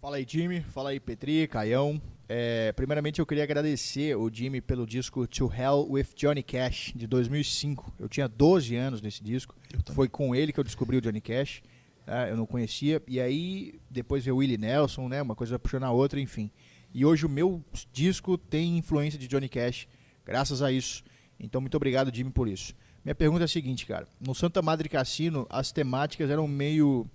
[0.00, 0.60] Fala aí, Jimmy.
[0.62, 2.02] Fala aí, Petri, Caião.
[2.28, 7.06] É, primeiramente, eu queria agradecer o Jimmy pelo disco To Hell with Johnny Cash, de
[7.06, 7.94] 2005.
[7.98, 9.54] Eu tinha 12 anos nesse disco.
[9.92, 11.62] Foi com ele que eu descobri o Johnny Cash.
[12.04, 12.32] Né?
[12.32, 13.00] Eu não conhecia.
[13.06, 15.22] E aí, depois veio o Willie Nelson, né?
[15.22, 16.50] Uma coisa puxando a outra, enfim.
[16.92, 19.86] E hoje o meu disco tem influência de Johnny Cash,
[20.24, 21.04] graças a isso.
[21.38, 22.74] Então, muito obrigado, Jimmy, por isso.
[23.04, 24.08] Minha pergunta é a seguinte, cara.
[24.18, 27.06] No Santa Madre Cassino, as temáticas eram meio.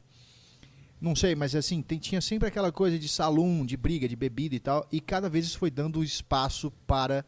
[1.01, 4.53] Não sei, mas assim, tem, tinha sempre aquela coisa de salão, de briga, de bebida
[4.53, 4.87] e tal.
[4.91, 7.25] E cada vez isso foi dando espaço para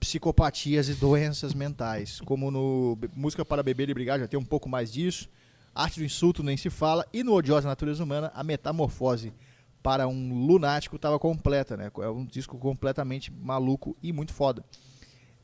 [0.00, 2.20] psicopatias e doenças mentais.
[2.20, 5.28] Como no Música para Beber e Brigar já tem um pouco mais disso.
[5.74, 7.06] Arte do Insulto nem se fala.
[7.12, 9.32] E no Odiosa Natureza Humana, a metamorfose
[9.82, 11.90] para um lunático estava completa, né?
[11.98, 14.64] É um disco completamente maluco e muito foda.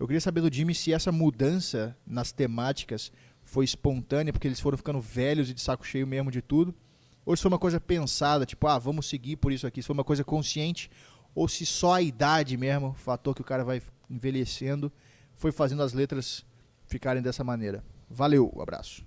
[0.01, 3.13] Eu queria saber do Jimmy se essa mudança nas temáticas
[3.45, 6.75] foi espontânea, porque eles foram ficando velhos e de saco cheio mesmo de tudo,
[7.23, 9.93] ou se foi uma coisa pensada, tipo, ah, vamos seguir por isso aqui, se foi
[9.93, 10.91] uma coisa consciente,
[11.35, 14.91] ou se só a idade mesmo, o fator que o cara vai envelhecendo,
[15.35, 16.47] foi fazendo as letras
[16.87, 17.85] ficarem dessa maneira.
[18.09, 19.05] Valeu, um abraço.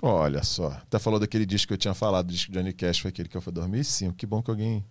[0.00, 3.00] Olha só, até falou daquele disco que eu tinha falado, o disco de Johnny Cash
[3.00, 4.14] foi aquele que foi 2005.
[4.14, 4.82] Que bom que alguém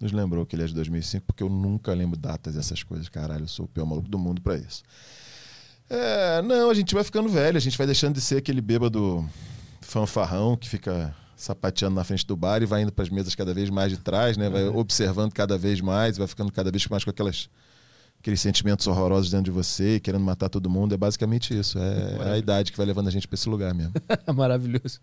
[0.00, 3.08] nos lembrou que ele é de 2005, porque eu nunca lembro datas dessas coisas.
[3.08, 4.82] Caralho, eu sou o pior maluco do mundo para isso.
[5.90, 9.28] É, não, a gente vai ficando velho, a gente vai deixando de ser aquele bêbado
[9.80, 13.54] fanfarrão que fica sapateando na frente do bar e vai indo para as mesas cada
[13.54, 14.50] vez mais de trás, né?
[14.50, 14.76] Vai uhum.
[14.76, 17.48] observando cada vez mais, vai ficando cada vez mais com aquelas
[18.20, 20.92] aqueles sentimentos horrorosos dentro de você, querendo matar todo mundo.
[20.92, 21.78] É basicamente isso.
[21.78, 23.92] É, é a idade que vai levando a gente para esse lugar mesmo.
[24.34, 24.98] Maravilhoso.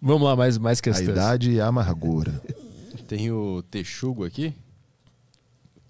[0.00, 1.08] Vamos lá, mais, mais questões.
[1.08, 2.40] A idade e a amargura.
[3.10, 4.54] Tem o texugo aqui.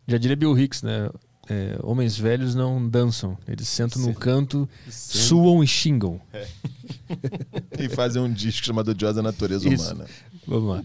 [0.06, 1.10] Já diria Bill Hicks, né?
[1.50, 3.36] É, homens velhos não dançam.
[3.46, 6.18] Eles sentam no canto, suam e xingam.
[6.32, 6.46] É.
[7.78, 9.92] e fazem um disco chamado Dios da Natureza Isso.
[9.92, 10.08] Humana.
[10.46, 10.84] Vamos lá.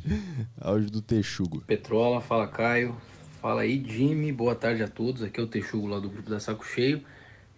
[0.59, 1.61] Áudio do Texugo.
[1.61, 2.97] Petrola, fala Caio.
[3.41, 4.33] Fala aí, Jimmy.
[4.33, 5.23] Boa tarde a todos.
[5.23, 7.01] Aqui é o Texugo lá do grupo da Saco Cheio.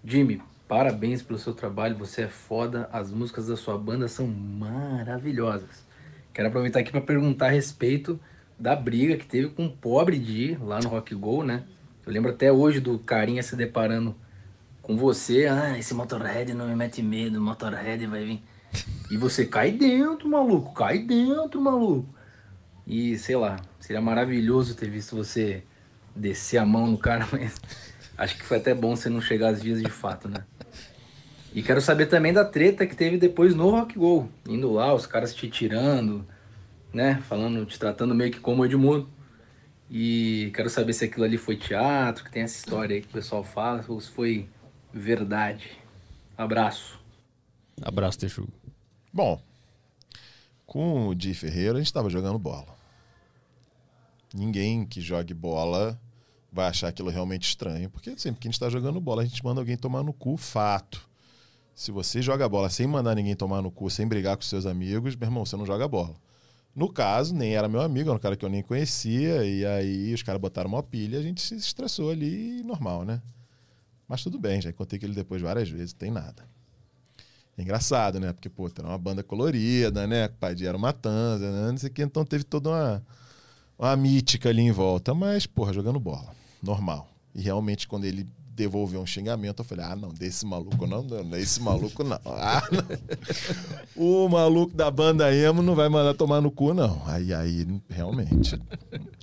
[0.05, 1.97] Jimmy, parabéns pelo seu trabalho.
[1.97, 2.87] Você é foda.
[2.93, 5.83] As músicas da sua banda são maravilhosas.
[6.31, 8.19] Quero aproveitar aqui para perguntar a respeito
[8.59, 11.63] da briga que teve com o pobre Di lá no Rock Go, né?
[12.05, 14.15] Eu lembro até hoje do carinha se deparando
[14.81, 15.47] com você.
[15.47, 18.41] Ah, esse Motorhead não me mete medo, Motorhead vai vir.
[19.11, 22.07] E você cai dentro, maluco, cai dentro, maluco.
[22.85, 25.63] E sei lá, seria maravilhoso ter visto você
[26.15, 27.55] descer a mão no cara, mas
[28.17, 30.45] acho que foi até bom você não chegar às vias de fato, né?
[31.53, 34.29] E quero saber também da treta que teve depois no Rock Go.
[34.47, 36.25] Indo lá, os caras te tirando,
[36.93, 37.21] né?
[37.27, 39.09] Falando, te tratando meio que como Edmundo.
[39.89, 43.11] E quero saber se aquilo ali foi teatro, que tem essa história aí que o
[43.11, 44.49] pessoal fala, ou se foi
[44.93, 45.77] verdade.
[46.37, 46.99] Abraço.
[47.81, 48.51] Abraço, Texugo.
[49.13, 49.41] Bom,
[50.65, 52.77] com o Di Ferreira a gente estava jogando bola.
[54.33, 55.99] Ninguém que jogue bola
[56.51, 59.43] vai achar aquilo realmente estranho, porque sempre que a gente está jogando bola, a gente
[59.43, 61.07] manda alguém tomar no cu, fato.
[61.73, 65.15] Se você joga bola sem mandar ninguém tomar no cu, sem brigar com seus amigos,
[65.15, 66.15] meu irmão, você não joga bola.
[66.77, 70.13] No caso, nem era meu amigo, era um cara que eu nem conhecia, e aí
[70.13, 73.19] os caras botaram uma pilha, a gente se estressou ali, normal, né?
[74.07, 76.47] Mas tudo bem, já contei ele depois várias vezes, tem nada.
[77.57, 78.31] É engraçado, né?
[78.31, 80.27] Porque, pô, era uma banda colorida, né?
[80.27, 81.71] O pai de era uma tanza, né?
[81.71, 83.03] Não sei o que, então teve toda uma,
[83.79, 85.15] uma mítica ali em volta.
[85.15, 86.31] Mas, porra, jogando bola,
[86.61, 87.09] normal.
[87.33, 88.27] E realmente, quando ele
[88.57, 92.17] devolveu um xingamento, eu falei, ah, não, desse maluco não, não desse maluco não.
[92.25, 92.83] Ah, não.
[93.95, 97.01] O maluco da banda emo não vai mandar tomar no cu, não.
[97.05, 98.59] Aí, aí, realmente,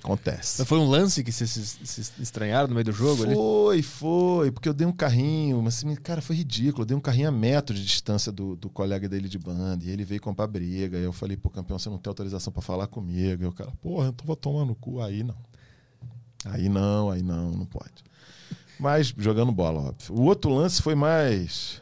[0.03, 0.59] acontece.
[0.59, 3.23] Mas foi um lance que vocês se, estranharam no meio do jogo?
[3.23, 3.83] Foi, ali?
[3.83, 6.83] foi, porque eu dei um carrinho, mas assim, cara, foi ridículo.
[6.83, 9.89] Eu dei um carrinho a metro de distância do, do colega dele de banda, e
[9.89, 10.97] ele veio comprar briga.
[10.97, 13.43] E eu falei, pô, campeão, você não tem autorização para falar comigo.
[13.43, 15.01] E o cara, porra, então vou tomar no cu.
[15.01, 15.35] Aí não.
[16.45, 18.04] Aí não, aí não, não pode.
[18.79, 20.13] Mas jogando bola, óbvio.
[20.15, 21.81] O outro lance foi mais.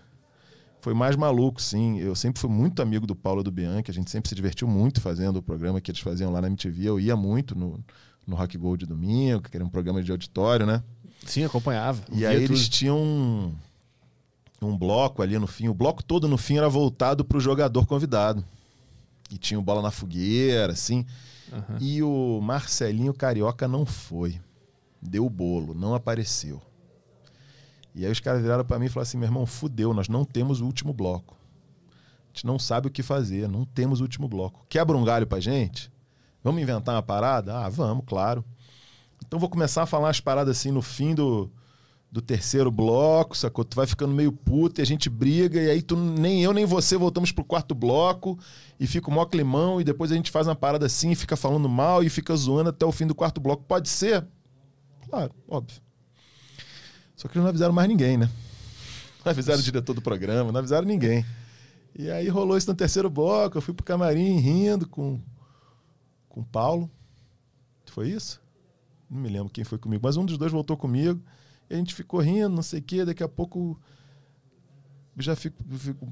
[0.81, 1.97] Foi mais maluco, sim.
[1.99, 3.89] Eu sempre fui muito amigo do Paulo do Bianchi.
[3.89, 6.83] A gente sempre se divertiu muito fazendo o programa que eles faziam lá na MTV.
[6.83, 7.79] Eu ia muito no,
[8.27, 10.83] no Rock Gold de domingo, que era um programa de auditório, né?
[11.25, 12.03] Sim, acompanhava.
[12.11, 12.51] E aí tudo.
[12.51, 13.55] eles tinham um,
[14.61, 15.69] um bloco ali no fim.
[15.69, 18.43] O bloco todo no fim era voltado para o jogador convidado.
[19.31, 21.05] E tinha o bola na fogueira, assim.
[21.51, 21.77] Uhum.
[21.79, 24.39] E o Marcelinho Carioca não foi.
[25.01, 26.61] Deu bolo, não apareceu.
[27.95, 30.25] E aí os caras viraram para mim e falaram assim: meu irmão, fudeu, nós não
[30.25, 31.35] temos o último bloco.
[31.85, 34.65] A gente não sabe o que fazer, não temos o último bloco.
[34.67, 35.91] Quebra um galho pra gente?
[36.43, 37.55] Vamos inventar uma parada?
[37.57, 38.43] Ah, vamos, claro.
[39.25, 41.49] Então vou começar a falar as paradas assim no fim do,
[42.11, 43.63] do terceiro bloco, sacou?
[43.63, 46.65] Tu vai ficando meio puto e a gente briga, e aí tu, nem eu nem
[46.65, 48.37] você voltamos pro quarto bloco
[48.79, 51.35] e fica o mó climão, e depois a gente faz uma parada assim e fica
[51.35, 53.63] falando mal e fica zoando até o fim do quarto bloco.
[53.63, 54.27] Pode ser?
[55.09, 55.81] Claro, óbvio.
[57.15, 58.29] Só que eles não avisaram mais ninguém, né?
[59.23, 61.25] Não avisaram o diretor do programa, não avisaram ninguém.
[61.95, 65.21] E aí rolou isso no terceiro bloco, eu fui pro camarim rindo com,
[66.27, 66.89] com o Paulo.
[67.85, 68.41] Foi isso?
[69.09, 71.21] Não me lembro quem foi comigo, mas um dos dois voltou comigo.
[71.69, 73.05] E a gente ficou rindo, não sei o quê.
[73.05, 73.79] Daqui a pouco
[75.17, 76.05] já fico, fico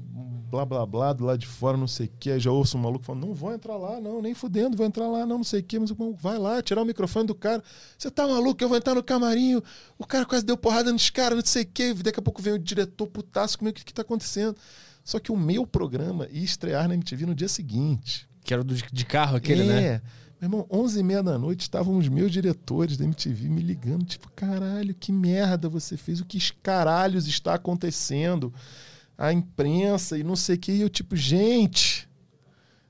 [0.50, 2.30] blá blá blá do lado de fora, não sei o que.
[2.30, 5.08] Aí já ouço um maluco falando: não vou entrar lá, não, nem fudendo, vou entrar
[5.08, 5.78] lá, não, não sei o que.
[5.78, 7.62] Mas vai lá, tirar o microfone do cara.
[7.98, 8.62] Você tá maluco?
[8.62, 9.60] Eu vou entrar no camarim.
[9.98, 11.94] O cara quase deu porrada nos caras, não sei o que.
[11.94, 14.56] Daqui a pouco vem o diretor putaço comigo: o que, que tá acontecendo?
[15.04, 18.28] Só que o meu programa ia estrear na MTV no dia seguinte.
[18.44, 19.66] Que era do de carro aquele, é.
[19.66, 20.02] né?
[20.40, 24.04] Meu irmão, 11 e meia da noite estavam os meus diretores da MTV me ligando,
[24.04, 28.52] tipo, caralho, que merda você fez, o que caralhos está acontecendo?
[29.16, 30.72] A imprensa e não sei o que.
[30.72, 32.08] E eu, tipo, gente,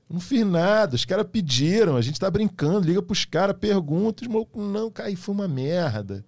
[0.09, 4.27] não fiz nada, os caras pediram, a gente tá brincando, liga pros caras, pergunta, os
[4.27, 6.23] malucos, não, cara, foi uma merda.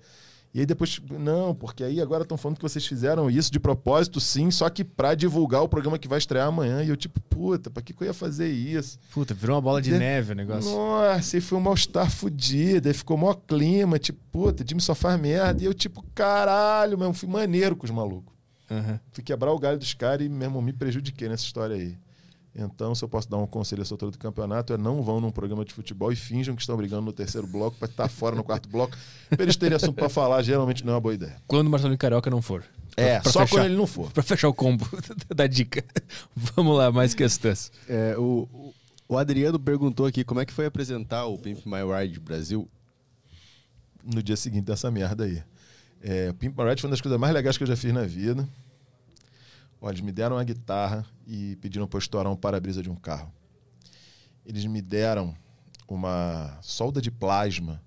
[0.56, 4.22] E aí depois, não, porque aí agora estão falando que vocês fizeram isso de propósito,
[4.22, 6.82] sim, só que pra divulgar o programa que vai estrear amanhã.
[6.82, 8.98] E eu, tipo, puta, pra que, que eu ia fazer isso?
[9.12, 10.72] Puta, virou uma bola de, neve o negócio.
[10.72, 15.20] Nossa, e foi um mal-estar fudido, aí ficou maior clima, tipo, puta, Jimmy só faz
[15.20, 15.62] merda.
[15.62, 18.34] E eu, tipo, caralho, mesmo, fui maneiro com os malucos.
[18.70, 19.00] Uhum.
[19.12, 21.98] Fui quebrar o galho dos caras e, mesmo, me prejudiquei nessa história aí.
[22.58, 25.30] Então, se eu posso dar um conselho à altura do campeonato, é não vão num
[25.30, 28.46] programa de futebol e finjam que estão brigando no terceiro bloco para estar fora no
[28.46, 28.96] quarto bloco.
[29.30, 31.36] Para eles terem assunto para falar, geralmente não é uma boa ideia.
[31.48, 32.64] Quando o Marcelinho Carioca não for.
[32.96, 34.10] É, pra só fechar, quando ele não for.
[34.10, 34.88] Para fechar o combo
[35.36, 35.84] da dica.
[36.34, 37.74] Vamos lá, mais questões.
[37.90, 38.48] É, o,
[39.06, 42.70] o Adriano perguntou aqui como é que foi apresentar o Pimp My Ride Brasil
[44.02, 45.44] no dia seguinte dessa merda aí.
[46.08, 47.92] É, o Pimp My Ride foi uma das coisas mais legais que eu já fiz
[47.92, 48.48] na vida.
[49.82, 52.96] Olha, eles me deram uma guitarra e pediram para eu estourar um para-brisa de um
[52.96, 53.34] carro.
[54.46, 55.36] Eles me deram
[55.88, 57.82] uma solda de plasma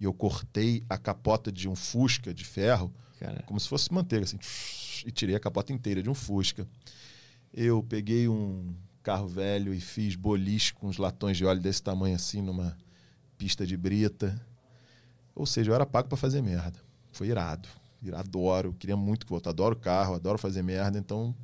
[0.00, 3.44] e eu cortei a capota de um Fusca de ferro Cara.
[3.46, 4.38] como se fosse manteiga, assim,
[5.06, 6.66] e tirei a capota inteira de um Fusca.
[7.52, 12.16] Eu peguei um carro velho e fiz boliche com uns latões de óleo desse tamanho
[12.16, 12.76] assim numa
[13.38, 14.44] pista de brita.
[15.36, 16.82] Ou seja, eu era pago para fazer merda.
[17.14, 17.68] Foi irado.
[18.12, 19.50] Adoro, queria muito voltar.
[19.50, 21.34] Adoro carro, adoro fazer merda, então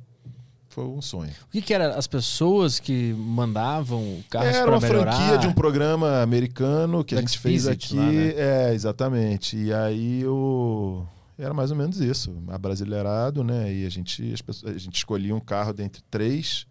[0.69, 1.31] foi um sonho.
[1.47, 1.95] O que, que era?
[1.95, 5.13] As pessoas que mandavam carros Era uma melhorar?
[5.13, 7.95] franquia de um programa americano que a gente fez aqui.
[7.95, 8.33] Lá, né?
[8.35, 9.57] É, exatamente.
[9.57, 11.03] E aí o
[11.37, 13.73] era mais ou menos isso, abrasileirado, né?
[13.73, 16.67] E a gente, as pessoas, a gente escolhia um carro dentre três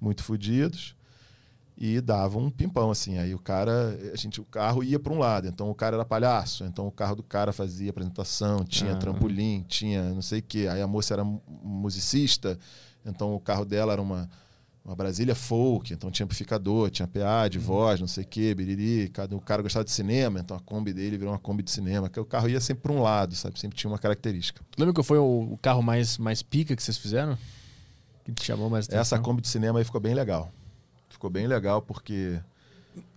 [0.00, 0.96] muito fodidos
[1.76, 3.18] e dava um pimpão assim.
[3.18, 6.04] Aí o cara, a gente, o carro ia para um lado, então o cara era
[6.04, 8.96] palhaço, então o carro do cara fazia apresentação, tinha ah.
[8.96, 10.68] trampolim, tinha não sei o quê.
[10.70, 11.24] Aí a moça era
[11.62, 12.58] musicista,
[13.04, 14.28] então o carro dela era uma
[14.86, 17.64] uma Brasília folk, então tinha amplificador, tinha PA de uhum.
[17.64, 19.08] voz, não sei o quê, biriri.
[19.08, 22.08] Cada, o cara gostava de cinema, então a Kombi dele virou uma Kombi de cinema.
[22.08, 23.58] Que o carro ia sempre para um lado, sabe?
[23.58, 24.64] Sempre tinha uma característica.
[24.78, 27.36] Lembra que foi o carro mais, mais pica que vocês fizeram?
[28.24, 29.00] Que te chamou mais atenção?
[29.00, 30.52] Essa Kombi de cinema aí ficou bem legal.
[31.16, 32.38] Ficou bem legal porque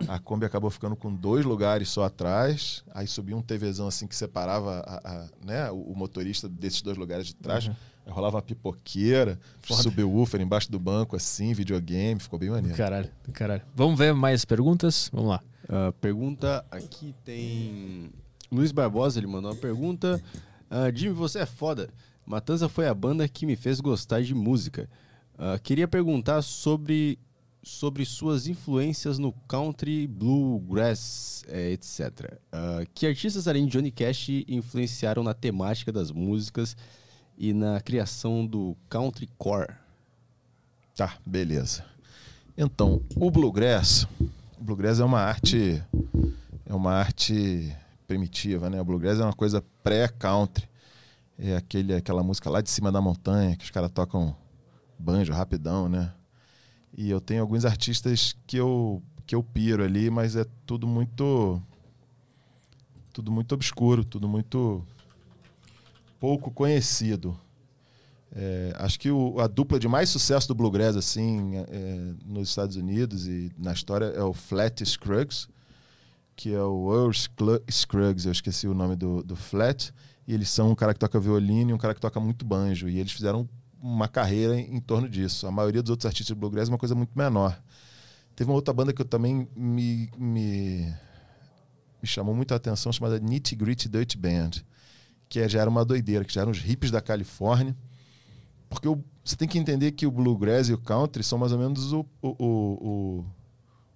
[0.07, 2.81] a Kombi acabou ficando com dois lugares só atrás.
[2.93, 7.27] Aí subiu um TVzão assim que separava a, a, né, o, motorista desses dois lugares
[7.27, 7.67] de trás.
[7.67, 7.76] Uhum.
[8.05, 12.77] Aí rolava uma pipoqueira, subiu o woofer embaixo do banco, assim, videogame, ficou bem maneiro.
[12.77, 13.63] Caralho, caralho.
[13.76, 15.09] Vamos ver mais perguntas?
[15.11, 15.41] Vamos lá.
[15.65, 18.11] Uh, pergunta aqui tem.
[18.49, 20.23] Luiz Barbosa, ele mandou uma pergunta.
[20.71, 21.89] Uh, Jimmy, você é foda.
[22.26, 24.89] Matanza foi a banda que me fez gostar de música.
[25.35, 27.19] Uh, queria perguntar sobre
[27.61, 32.40] sobre suas influências no country, bluegrass, é, etc.
[32.53, 36.76] Uh, que artistas além de Johnny Cash influenciaram na temática das músicas
[37.38, 39.73] e na criação do country core?
[40.95, 41.86] Tá, beleza.
[42.57, 44.06] Então, o bluegrass,
[44.60, 45.81] o bluegrass é uma arte
[46.65, 47.76] é uma arte
[48.06, 48.80] primitiva, né?
[48.81, 50.68] O bluegrass é uma coisa pré-country.
[51.38, 54.36] É aquele aquela música lá de cima da montanha que os caras tocam
[54.98, 56.11] banjo rapidão, né?
[56.99, 61.61] E eu tenho alguns artistas que eu, que eu piro ali, mas é tudo muito.
[63.13, 64.85] Tudo muito obscuro, tudo muito
[66.19, 67.39] pouco conhecido.
[68.34, 72.76] É, acho que o, a dupla de mais sucesso do bluegrass assim é, nos Estados
[72.76, 75.47] Unidos e na história é o Flat Scruggs,
[76.35, 77.11] que é o Earl
[77.71, 79.93] Scruggs, eu esqueci o nome do, do Flat,
[80.27, 82.89] e eles são um cara que toca violino e um cara que toca muito banjo,
[82.89, 83.47] e eles fizeram
[83.81, 85.47] uma carreira em, em, torno disso.
[85.47, 87.60] A maioria dos outros artistas de bluegrass é uma coisa muito menor.
[88.35, 90.93] Teve uma outra banda que eu também me, me,
[92.01, 94.51] me chamou muito a atenção, chamada Nitty Gritty Dutch Band,
[95.27, 97.76] que é, já era uma doideira, que já eram os hippies da Califórnia.
[98.69, 101.60] Porque o, você tem que entender que o bluegrass e o country são mais ou
[101.60, 103.26] menos o, o, o,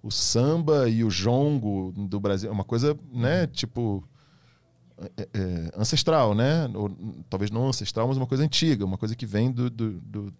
[0.02, 2.50] o samba e o jongo do Brasil.
[2.50, 4.06] É uma coisa, né, tipo
[5.16, 6.70] é, é, ancestral, né?
[6.74, 6.90] Ou,
[7.28, 10.34] talvez não ancestral, mas uma coisa antiga, uma coisa que vem do, do, do,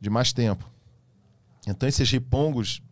[0.00, 0.68] de mais tempo.
[1.66, 2.82] Então esses ripongos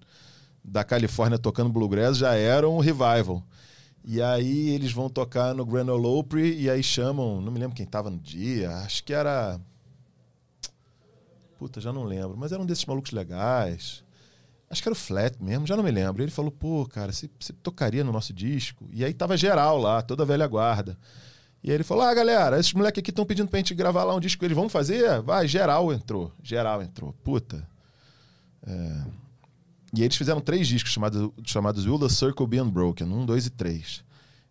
[0.65, 3.43] da Califórnia tocando bluegrass já eram um revival.
[4.05, 7.77] E aí eles vão tocar no Grand Ole Opry e aí chamam, não me lembro
[7.77, 9.61] quem estava no dia, acho que era
[11.63, 14.03] Puta, já não lembro, mas era um desses malucos legais.
[14.73, 16.23] Acho que era o Flat mesmo, já não me lembro.
[16.23, 17.29] Ele falou, pô, cara, você,
[17.63, 18.89] tocaria no nosso disco?
[18.91, 20.97] E aí tava geral lá, toda velha guarda.
[21.63, 24.15] E aí ele falou: Ah, galera, esses moleques aqui estão pedindo pra gente gravar lá
[24.15, 24.43] um disco.
[24.43, 25.21] Eles vão fazer?
[25.21, 26.33] Vai, geral entrou.
[26.43, 27.13] Geral entrou.
[27.23, 27.69] Puta.
[28.67, 29.05] É...
[29.95, 33.51] E eles fizeram três discos chamados, chamados Will the Circle Be Unbroken, um, dois e
[33.51, 34.03] três.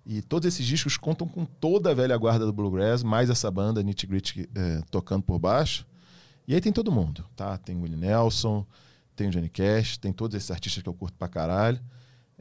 [0.05, 3.81] E todos esses discos contam com toda a velha guarda do Bluegrass, mais essa banda
[3.81, 5.85] Nitty Gritty é, tocando por baixo.
[6.47, 7.57] E aí tem todo mundo, tá?
[7.57, 8.65] Tem Willie Nelson,
[9.21, 11.79] tem o Johnny Cash, tem todos esses artistas que eu curto pra caralho.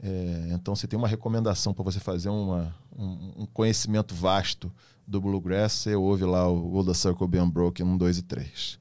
[0.01, 4.71] É, então você tem uma recomendação para você fazer uma, um, um, conhecimento vasto
[5.05, 8.79] do Bluegrass, você ouve lá o the Circle Be Unbroken 1, 2 e 3.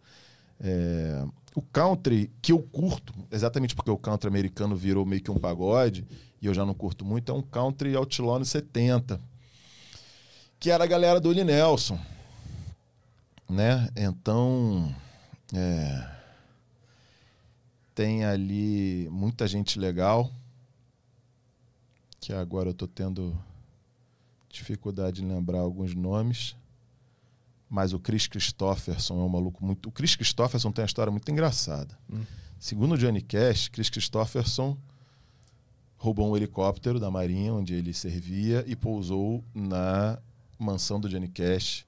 [0.60, 1.24] É,
[1.55, 6.06] o country que eu curto, exatamente porque o country americano virou meio que um pagode,
[6.40, 9.20] e eu já não curto muito, é um country outlaw nos 70.
[10.59, 11.98] Que era a galera do Nelson.
[13.48, 13.89] Né?
[13.97, 14.94] Então.
[15.52, 16.19] É,
[17.95, 20.31] tem ali muita gente legal.
[22.21, 23.37] Que agora eu tô tendo
[24.49, 26.57] dificuldade em lembrar alguns nomes.
[27.69, 29.89] Mas o Chris Christopherson é um maluco muito.
[29.89, 31.97] O Chris Christopherson tem uma história muito engraçada.
[32.12, 32.25] Hum.
[32.59, 34.77] Segundo o Johnny Cash, Chris Christopherson
[35.97, 40.19] roubou um helicóptero da Marinha, onde ele servia, e pousou na
[40.59, 41.87] mansão do Johnny Cash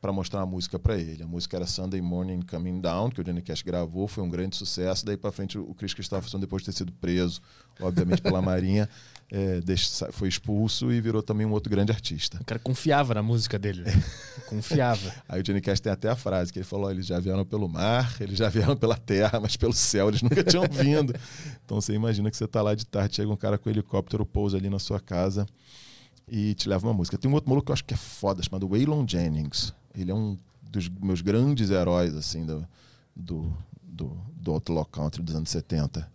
[0.00, 1.22] para mostrar a música para ele.
[1.22, 4.56] A música era Sunday Morning Coming Down, que o Johnny Cash gravou, foi um grande
[4.56, 5.04] sucesso.
[5.04, 7.40] Daí para frente, o Chris Christopherson, depois de ter sido preso,
[7.80, 8.88] obviamente pela Marinha,
[9.30, 9.60] é,
[10.12, 12.38] foi expulso e virou também um outro grande artista.
[12.40, 13.82] O cara confiava na música dele.
[13.82, 13.92] Né?
[14.46, 15.12] confiava.
[15.28, 17.68] Aí o Johnny Cash tem até a frase que ele falou: eles já vieram pelo
[17.68, 21.12] mar, eles já vieram pela terra, mas pelo céu eles nunca tinham vindo.
[21.64, 24.24] Então você imagina que você está lá de tarde, chega um cara com um helicóptero,
[24.24, 25.44] pousa ali na sua casa
[26.30, 27.18] e te leva uma música.
[27.18, 29.72] Tem um outro maluco que eu acho que é foda, chamado Waylon Jennings.
[29.94, 32.66] Ele é um dos meus grandes heróis, assim, do,
[33.14, 33.52] do,
[33.82, 36.08] do, do Outlaw Country dos anos 70.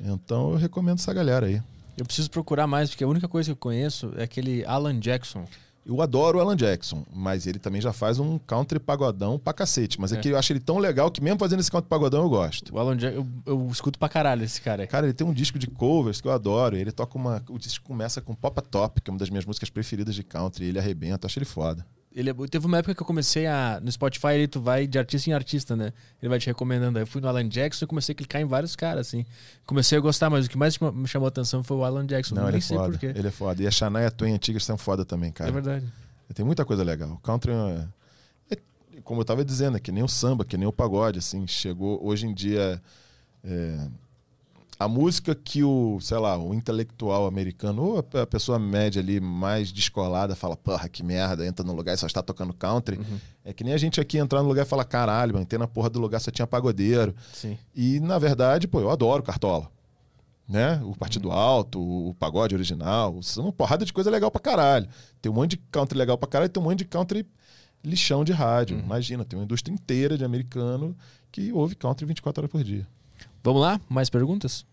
[0.00, 1.62] Então eu recomendo essa galera aí.
[1.96, 5.46] Eu preciso procurar mais, porque a única coisa que eu conheço é aquele Alan Jackson.
[5.84, 10.00] Eu adoro o Alan Jackson, mas ele também já faz um country pagodão pra cacete.
[10.00, 12.22] Mas é, é que eu acho ele tão legal que mesmo fazendo esse country pagodão
[12.22, 12.72] eu gosto.
[12.72, 14.86] O Alan Jackson, eu, eu, escuto pra caralho esse cara.
[14.86, 16.76] Cara, ele tem um disco de covers que eu adoro.
[16.76, 17.42] Ele toca uma.
[17.48, 20.64] O disco começa com Pop Top, que é uma das minhas músicas preferidas de country.
[20.64, 21.84] E ele arrebenta, eu acho ele foda.
[22.14, 23.80] Ele, é teve uma época que eu comecei a.
[23.82, 25.92] No Spotify, ele tu vai de artista em artista, né?
[26.20, 26.98] Ele vai te recomendando.
[26.98, 29.24] Aí eu fui no Alan Jackson e comecei a clicar em vários caras, assim.
[29.64, 32.34] Comecei a gostar, mas o que mais me chamou a atenção foi o Alan Jackson.
[32.34, 32.98] Não, ele é foda.
[33.02, 33.62] Ele é foda.
[33.62, 35.50] E a Shania Twain antigas são foda também, cara.
[35.50, 35.86] É verdade.
[36.34, 37.10] Tem muita coisa legal.
[37.10, 37.86] O country é,
[38.50, 38.58] é,
[39.04, 41.46] como eu tava dizendo, é que nem o samba, que nem o pagode, assim.
[41.46, 42.80] Chegou hoje em dia.
[43.44, 43.88] É,
[44.82, 49.70] a música que o, sei lá, o intelectual americano, ou a pessoa média ali mais
[49.72, 52.98] descolada, fala, porra, que merda, entra no lugar e só está tocando country.
[52.98, 53.18] Uhum.
[53.44, 55.66] É que nem a gente aqui entrar no lugar e falar, caralho, mano, tem na
[55.66, 57.14] porra do lugar só tinha pagodeiro.
[57.32, 57.56] Sim.
[57.74, 59.70] E, na verdade, pô, eu adoro Cartola.
[60.48, 60.80] Né?
[60.84, 61.34] O Partido uhum.
[61.34, 64.88] Alto, o pagode original, são uma porrada de coisa legal pra caralho.
[65.20, 67.26] Tem um monte de country legal pra caralho, tem um monte de country
[67.84, 68.76] lixão de rádio.
[68.76, 68.82] Uhum.
[68.82, 70.96] Imagina, tem uma indústria inteira de americano
[71.30, 72.86] que ouve country 24 horas por dia.
[73.42, 73.80] Vamos lá?
[73.88, 74.64] Mais perguntas?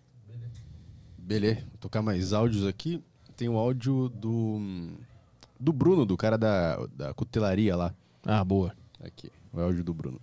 [1.30, 3.04] Beleza, vou tocar mais áudios aqui.
[3.38, 4.90] Tem o áudio do.
[5.60, 7.94] Do Bruno, do cara da, da cutelaria lá.
[8.26, 8.76] Ah, boa.
[9.00, 10.20] Aqui, o áudio do Bruno.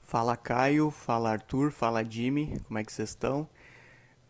[0.00, 3.48] Fala Caio, fala Arthur, fala Jimmy, como é que vocês estão?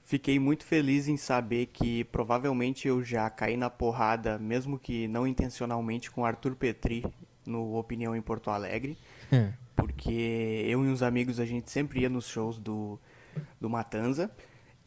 [0.03, 5.27] Fiquei muito feliz em saber que provavelmente eu já caí na porrada, mesmo que não
[5.27, 7.05] intencionalmente, com Arthur Petri
[7.45, 8.97] no Opinião em Porto Alegre.
[9.31, 9.53] É.
[9.77, 12.99] Porque eu e uns amigos a gente sempre ia nos shows do,
[13.61, 14.31] do Matanza.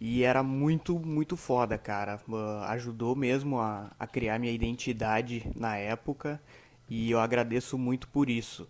[0.07, 2.21] E era muito, muito foda, cara.
[2.67, 6.39] Ajudou mesmo a, a criar minha identidade na época
[6.87, 8.69] e eu agradeço muito por isso.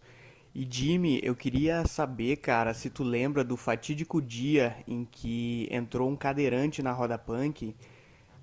[0.56, 6.10] E Jimmy, eu queria saber, cara, se tu lembra do fatídico dia em que entrou
[6.10, 7.76] um cadeirante na roda punk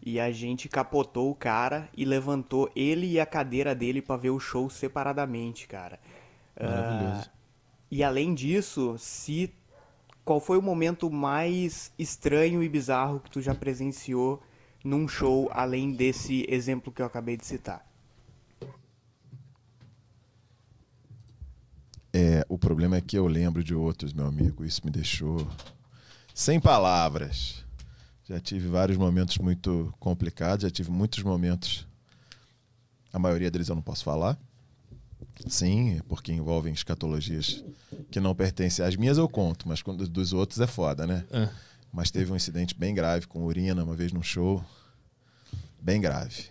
[0.03, 4.31] e a gente capotou o cara e levantou ele e a cadeira dele para ver
[4.31, 5.99] o show separadamente, cara.
[6.61, 7.27] Maravilhoso.
[7.27, 7.33] Uh,
[7.91, 9.51] e além disso, se
[10.25, 14.43] qual foi o momento mais estranho e bizarro que tu já presenciou
[14.85, 17.87] num show, além desse exemplo que eu acabei de citar?
[22.13, 24.65] É, o problema é que eu lembro de outros, meu amigo.
[24.65, 25.47] Isso me deixou
[26.35, 27.65] sem palavras.
[28.25, 31.87] Já tive vários momentos muito complicados, já tive muitos momentos.
[33.13, 34.39] A maioria deles eu não posso falar.
[35.47, 37.65] Sim, porque envolvem escatologias
[38.11, 41.25] que não pertencem às minhas, eu conto, mas quando dos outros é foda, né?
[41.31, 41.49] É.
[41.93, 44.65] Mas teve um incidente bem grave com urina uma vez num show.
[45.81, 46.47] Bem grave.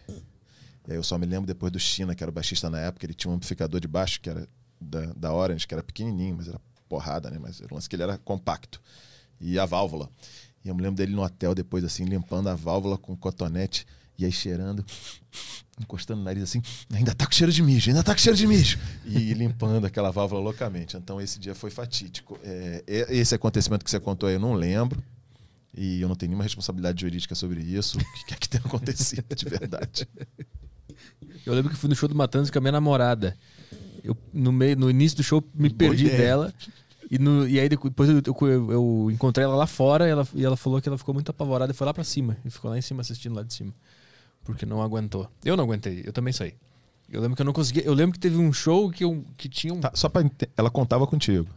[0.87, 3.05] E aí eu só me lembro depois do China, que era o baixista na época,
[3.05, 4.47] ele tinha um amplificador de baixo que era
[4.79, 7.39] da, da Orange, que era pequenininho, mas era porrada, né?
[7.39, 8.81] Mas o lance que ele era compacto.
[9.39, 10.09] E a válvula.
[10.63, 13.85] E eu me lembro dele no hotel depois, assim, limpando a válvula com cotonete.
[14.21, 14.85] E aí cheirando,
[15.79, 16.61] encostando o nariz assim,
[16.93, 18.77] ainda tá com cheiro de mijo, ainda tá com cheiro de mijo.
[19.03, 20.95] E limpando aquela válvula loucamente.
[20.95, 22.39] Então esse dia foi fatídico.
[22.43, 25.03] É, esse acontecimento que você contou aí eu não lembro.
[25.75, 27.97] E eu não tenho nenhuma responsabilidade jurídica sobre isso.
[27.97, 30.07] O que é que tem acontecido de verdade?
[31.45, 33.35] Eu lembro que fui no show do Matanza com a minha namorada.
[34.03, 36.53] Eu, no, meio, no início do show, me perdi dela.
[37.09, 40.45] E, no, e aí depois eu, eu, eu, encontrei ela lá fora e ela, e
[40.45, 42.37] ela falou que ela ficou muito apavorada e foi lá pra cima.
[42.45, 43.73] E ficou lá em cima assistindo lá de cima.
[44.43, 45.29] Porque não aguentou.
[45.43, 46.53] Eu não aguentei, eu também saí.
[47.09, 47.83] Eu lembro que eu não conseguia.
[47.83, 49.81] Eu lembro que teve um show que, eu, que tinha um.
[49.81, 50.23] Tá, só pra.
[50.55, 51.47] Ela contava contigo.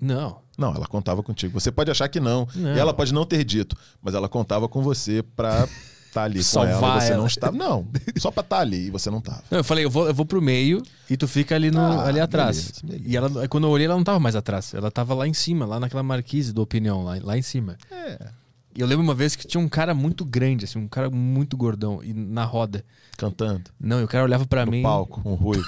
[0.00, 0.38] Não.
[0.56, 1.58] Não, ela contava contigo.
[1.58, 2.46] Você pode achar que não.
[2.54, 2.74] não.
[2.74, 5.68] E ela pode não ter dito, mas ela contava com você pra
[6.16, 7.18] tá ali Salvar com ela, você ela.
[7.18, 7.56] não estava.
[7.56, 7.86] Não,
[8.16, 9.42] só pra estar tá ali e você não tava.
[9.50, 12.06] Não, eu falei, eu vou, eu vou pro meio e tu fica ali, no, ah,
[12.06, 12.56] ali atrás.
[12.56, 13.04] Beleza, beleza.
[13.06, 14.72] E ela, quando eu olhei, ela não tava mais atrás.
[14.72, 17.76] Ela tava lá em cima, lá naquela marquise do Opinião, lá, lá em cima.
[17.90, 18.28] É.
[18.76, 21.56] E eu lembro uma vez que tinha um cara muito grande, assim, um cara muito
[21.56, 22.84] gordão, e na roda.
[23.16, 23.70] Cantando?
[23.80, 24.82] Não, e o cara olhava para mim.
[24.82, 25.66] palco, um ruivo.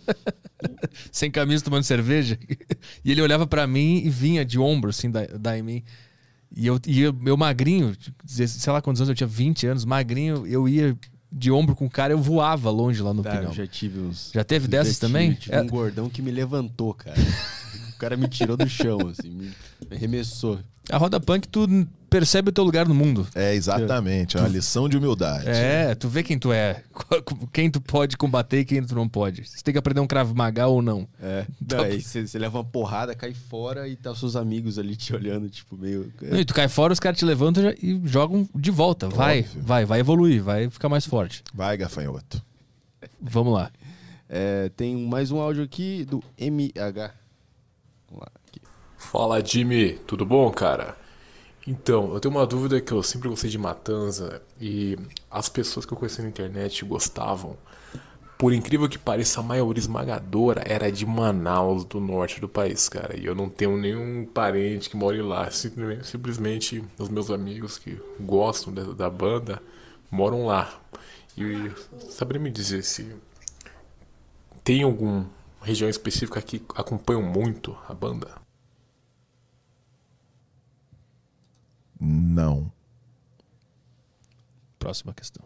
[1.10, 2.38] Sem camisa, tomando cerveja.
[3.02, 5.82] E ele olhava para mim e vinha de ombro, assim, da, da em mim.
[6.54, 10.46] E eu, e eu, meu magrinho, sei lá quantos anos eu tinha, 20 anos, magrinho,
[10.46, 10.96] eu ia
[11.32, 14.30] de ombro com o cara, eu voava longe lá no tá, Eu já tive uns.
[14.32, 15.32] Já teve dessas tive, também?
[15.32, 15.62] Tive é...
[15.62, 17.16] um gordão que me levantou, cara.
[18.04, 19.52] o cara me tirou do chão, assim, me
[19.90, 20.58] arremessou.
[20.90, 21.66] A roda punk, tu
[22.10, 23.26] percebe o teu lugar no mundo.
[23.34, 24.36] É, exatamente.
[24.36, 25.48] É uma lição de humildade.
[25.48, 26.82] É, tu vê quem tu é.
[27.52, 29.48] Quem tu pode combater e quem tu não pode.
[29.48, 31.08] Você tem que aprender um Krav Maga ou não.
[31.20, 31.46] É.
[31.60, 35.48] Daí você leva uma porrada, cai fora e tá os seus amigos ali te olhando,
[35.48, 36.12] tipo, meio.
[36.20, 39.08] Não, e tu cai fora, os caras te levantam e jogam de volta.
[39.08, 39.62] Vai, Óbvio.
[39.62, 41.42] vai, vai evoluir, vai ficar mais forte.
[41.54, 42.42] Vai, gafanhoto.
[43.20, 43.70] Vamos lá.
[44.28, 47.23] É, tem mais um áudio aqui do MH.
[48.18, 48.28] Lá.
[48.48, 48.60] Aqui.
[48.96, 49.98] Fala, Jimmy.
[50.06, 50.96] Tudo bom, cara?
[51.66, 54.98] Então, eu tenho uma dúvida que eu sempre gostei de Matanza e
[55.30, 57.56] as pessoas que eu conheci na internet gostavam.
[58.36, 63.16] Por incrível que pareça, a maioria esmagadora era de Manaus, do norte do país, cara.
[63.18, 65.50] E eu não tenho nenhum parente que more lá.
[65.50, 69.62] Simplesmente os meus amigos que gostam da, banda
[70.10, 70.78] moram lá.
[71.38, 71.70] E
[72.10, 73.14] saberia me dizer se
[74.62, 75.26] tem alguma
[75.64, 78.28] região específica que acompanham muito a banda?
[82.00, 82.70] Não.
[84.78, 85.44] Próxima questão.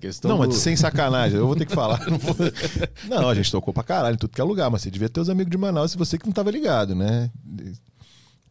[0.00, 0.46] Questão não, do...
[0.46, 2.08] mas sem sacanagem, eu vou ter que falar.
[2.08, 2.36] Não, vou...
[3.08, 5.20] não, a gente tocou pra caralho em tudo que é lugar, mas você devia ter
[5.20, 7.30] os amigos de Manaus e você que não tava ligado, né?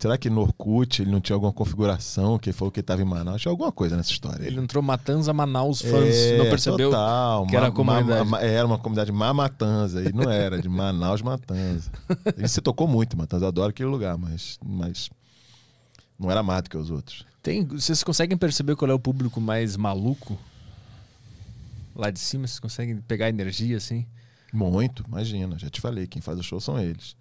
[0.06, 3.02] Será que no Orkut ele não tinha alguma configuração que ele falou que ele tava
[3.02, 3.42] em Manaus?
[3.42, 4.46] Tinha alguma coisa nessa história.
[4.46, 8.30] Ele entrou Matanza Manaus fãs, é, não percebeu total, que era a comunidade.
[8.30, 11.90] Ma, era uma comunidade Mamatanza, e não era, de Manaus Matanza.
[12.38, 15.10] E você tocou muito Matanza, adoro aquele lugar, mas, mas
[16.20, 17.26] não era mais do que os outros.
[17.42, 20.38] Tem, vocês conseguem perceber qual é o público mais maluco?
[21.96, 24.06] Lá de cima, vocês conseguem pegar energia assim?
[24.54, 25.58] Muito, imagina.
[25.58, 27.16] Já te falei, quem faz o show são eles.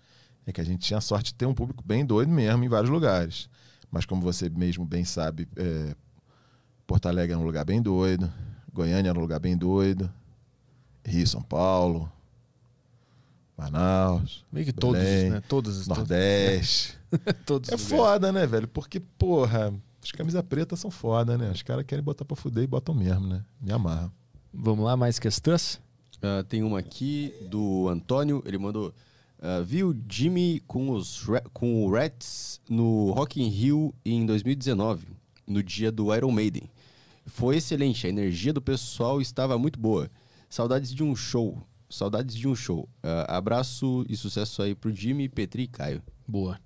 [0.47, 2.69] É que a gente tinha a sorte de ter um público bem doido mesmo em
[2.69, 3.49] vários lugares.
[3.91, 5.95] Mas como você mesmo bem sabe, é,
[6.87, 8.31] Porto Alegre é um lugar bem doido,
[8.73, 10.13] Goiânia era um lugar bem doido,
[11.05, 12.11] Rio, São Paulo,
[13.57, 14.45] Manaus.
[14.51, 15.41] Meio que todos, né?
[15.49, 15.87] Todos.
[15.87, 16.99] Nordeste.
[17.47, 18.67] todos é foda, né, velho?
[18.67, 19.73] Porque, porra,
[20.03, 21.51] as camisas pretas são foda, né?
[21.51, 23.45] Os caras querem botar pra fuder e botam mesmo, né?
[23.61, 24.13] Me amarra.
[24.53, 25.81] Vamos lá, mais questões?
[26.17, 28.93] Uh, tem uma aqui do Antônio, ele mandou.
[29.45, 31.23] Uh, viu Jimmy com, os,
[31.53, 35.07] com o Rats no Rock in Rio em 2019,
[35.47, 36.63] no dia do Iron Maiden.
[37.27, 40.11] Foi excelente, a energia do pessoal estava muito boa.
[40.49, 41.63] Saudades de um show.
[41.91, 42.89] Saudades de um show.
[43.05, 46.03] Uh, abraço e sucesso aí pro Jimmy, Petri e Caio.
[46.27, 46.59] Boa.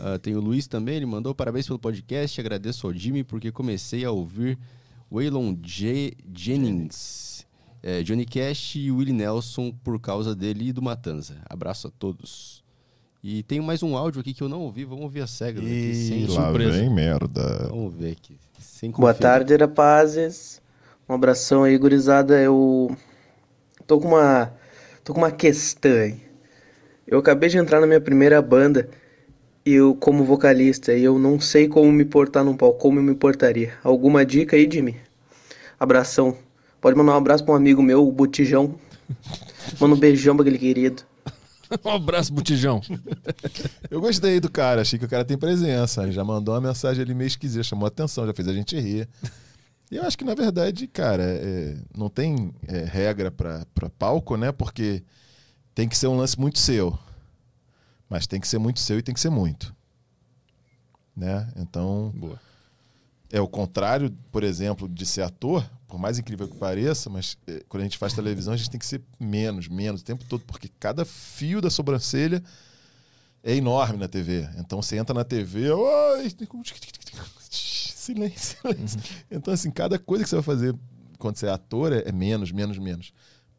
[0.00, 2.40] Uh, tem o Luiz também, ele mandou parabéns pelo podcast.
[2.40, 4.58] Agradeço ao Jimmy porque comecei a ouvir
[5.08, 6.16] Waylon J.
[6.34, 7.46] Jennings,
[7.82, 11.36] é, Johnny Cash e Willie Nelson por causa dele e do Matanza.
[11.48, 12.62] Abraço a todos.
[13.22, 14.84] E tem mais um áudio aqui que eu não ouvi.
[14.84, 16.78] Vamos ouvir a cega aqui, sem lá surpresa.
[16.78, 17.68] Vem merda.
[17.68, 18.38] Vamos ver aqui.
[18.96, 20.62] Boa tarde, rapazes.
[21.08, 22.40] Um abração aí, gurizada.
[22.40, 22.96] Eu
[23.86, 24.52] tô com uma
[25.02, 26.20] tô com uma questão aí.
[27.06, 28.88] Eu acabei de entrar na minha primeira banda
[29.64, 33.02] e eu como vocalista e eu não sei como me portar num palco, como eu
[33.02, 33.74] me portaria.
[33.82, 34.96] Alguma dica aí, Jimmy?
[35.80, 36.36] Abração.
[36.80, 38.74] Pode mandar um abraço para um amigo meu, o Botijão.
[39.80, 41.02] Manda um beijão pra aquele querido.
[41.84, 42.80] um abraço, Botijão.
[43.90, 46.02] eu gostei do cara, achei que o cara tem presença.
[46.02, 49.08] Ele já mandou uma mensagem ali meio esquisita, chamou atenção, já fez a gente rir.
[49.90, 54.52] E eu acho que, na verdade, cara, é, não tem é, regra para palco, né?
[54.52, 55.02] Porque
[55.74, 56.98] tem que ser um lance muito seu.
[58.08, 59.74] Mas tem que ser muito seu e tem que ser muito.
[61.16, 61.50] Né?
[61.56, 62.12] Então.
[62.14, 62.40] Boa.
[63.32, 67.64] é o contrário, por exemplo, de ser ator, por mais incrível que pareça, mas é,
[67.68, 70.44] quando a gente faz televisão, a gente tem que ser menos, menos o tempo todo,
[70.46, 72.42] porque cada fio da sobrancelha
[73.42, 74.48] é enorme na TV.
[74.58, 76.30] Então você entra na TV, oi,
[77.50, 78.98] silêncio, silêncio.
[79.00, 79.16] Uhum.
[79.30, 80.74] Então, assim, cada coisa que você vai fazer
[81.18, 83.12] quando você é ator é, é menos, menos, menos.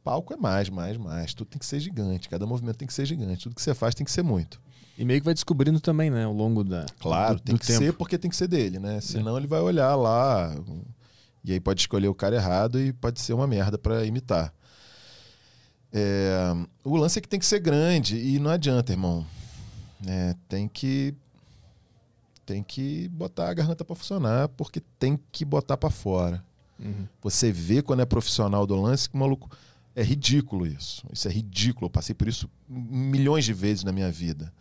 [0.04, 1.34] Palco é mais, mais, mais.
[1.34, 2.30] Tudo tem que ser gigante.
[2.30, 3.44] Cada movimento tem que ser gigante.
[3.44, 4.62] Tudo que você faz tem que ser muito.
[4.98, 6.86] E meio que vai descobrindo também, né, ao longo da.
[7.00, 7.80] Claro, do, tem do que tempo.
[7.80, 9.02] ser porque tem que ser dele, né?
[9.02, 9.40] Senão é.
[9.40, 10.54] ele vai olhar lá
[11.44, 14.54] e aí pode escolher o cara errado e pode ser uma merda para imitar.
[15.92, 16.54] É,
[16.84, 19.26] o lance é que tem que ser grande e não adianta, irmão.
[20.08, 21.14] É, tem que
[22.46, 26.44] tem que botar a garganta para funcionar porque tem que botar para fora.
[26.80, 27.08] Uhum.
[27.22, 29.50] Você vê quando é profissional do lance que maluco
[29.96, 31.06] é ridículo isso.
[31.12, 31.88] Isso é ridículo.
[31.88, 34.52] Eu passei por isso milhões de vezes na minha vida.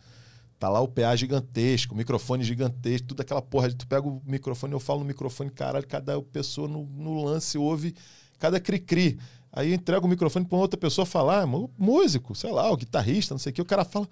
[0.59, 4.73] Tá lá o PA gigantesco, microfone gigantesco, tudo aquela porra de tu pega o microfone,
[4.73, 7.95] eu falo no microfone, caralho, cada pessoa no, no lance ouve
[8.37, 9.17] cada cri-cri.
[9.53, 13.39] Aí eu entrego o microfone para outra pessoa falar, músico, sei lá, o guitarrista, não
[13.39, 14.07] sei o que, o cara fala.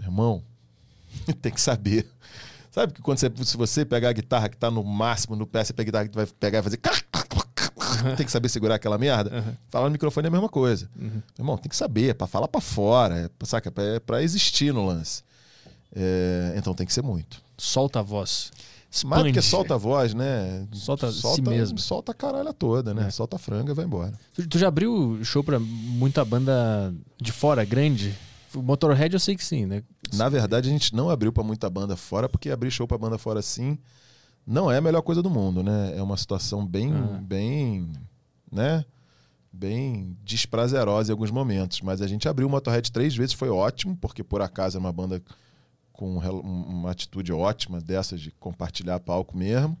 [0.00, 0.42] Irmão,
[1.42, 2.06] tem que saber.
[2.70, 5.62] Sabe que quando você, se você pegar a guitarra que tá no máximo no pé,
[5.62, 6.80] você pega a guitarra que vai pegar e fazer.
[8.16, 9.36] tem que saber segurar aquela merda.
[9.36, 9.54] Uhum.
[9.70, 10.88] Falar no microfone é a mesma coisa.
[10.98, 11.22] Uhum.
[11.38, 13.72] Irmão, tem que saber, é pra falar pra fora, é, saca?
[13.76, 15.22] É pra existir no lance.
[15.94, 17.42] É, então tem que ser muito.
[17.56, 18.50] Solta a voz.
[18.90, 19.22] Expande.
[19.22, 20.66] Mais do que solta a voz, né?
[20.72, 21.78] Solta, solta si mesmo.
[21.78, 23.08] Solta a caralha toda, né?
[23.08, 23.10] É.
[23.10, 24.12] Solta a franga e vai embora.
[24.32, 28.14] Tu, tu, já abriu show pra muita banda de fora, grande?
[28.54, 29.82] O Motorhead eu sei que sim, né?
[30.14, 33.18] Na verdade, a gente não abriu para muita banda fora, porque abrir show para banda
[33.18, 33.78] fora sim
[34.48, 35.92] não é a melhor coisa do mundo, né?
[35.94, 37.20] É uma situação bem, ah.
[37.22, 37.92] bem,
[38.50, 38.82] né?
[39.52, 41.82] Bem desprazerosa em alguns momentos.
[41.82, 44.92] Mas a gente abriu o Motorhead três vezes, foi ótimo, porque por acaso é uma
[44.92, 45.22] banda
[45.92, 49.76] com uma atitude ótima dessas de compartilhar palco mesmo.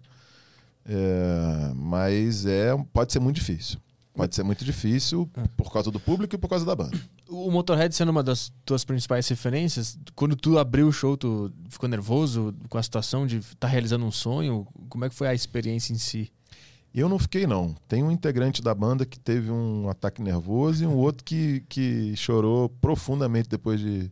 [0.84, 3.78] É, mas é, pode ser muito difícil.
[4.18, 6.98] Pode ser muito difícil por causa do público e por causa da banda.
[7.28, 11.88] O Motorhead sendo uma das tuas principais referências, quando tu abriu o show, tu ficou
[11.88, 14.66] nervoso com a situação de estar tá realizando um sonho?
[14.88, 16.32] Como é que foi a experiência em si?
[16.92, 17.76] Eu não fiquei, não.
[17.86, 22.12] Tem um integrante da banda que teve um ataque nervoso e um outro que, que
[22.16, 24.10] chorou profundamente depois de,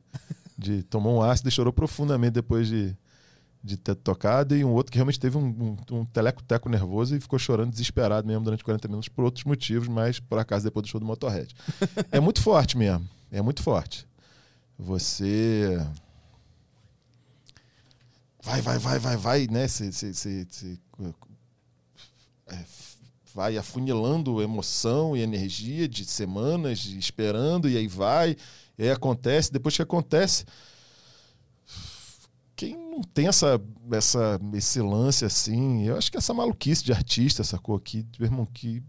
[0.56, 0.84] de.
[0.84, 2.96] Tomou um ácido e chorou profundamente depois de,
[3.66, 7.20] de ter tocado, e um outro que realmente teve um, um, um teleco-teco nervoso e
[7.20, 10.88] ficou chorando desesperado mesmo durante 40 minutos por outros motivos, mas por acaso depois do
[10.88, 11.54] show do Motorhead.
[12.12, 14.06] é muito forte mesmo, é muito forte.
[14.78, 15.84] Você.
[18.42, 19.66] Vai, vai, vai, vai, vai, né?
[19.66, 20.78] Você, você, você,
[22.46, 22.58] é,
[23.34, 28.36] vai afunilando emoção e energia de semanas, de esperando, e aí vai,
[28.78, 29.52] e aí acontece.
[29.52, 30.44] Depois que acontece,
[32.96, 33.60] não tem essa,
[33.92, 37.78] essa, esse lance assim, eu acho que essa maluquice de artista, sacou?
[37.78, 38.82] Que, meu irmão, que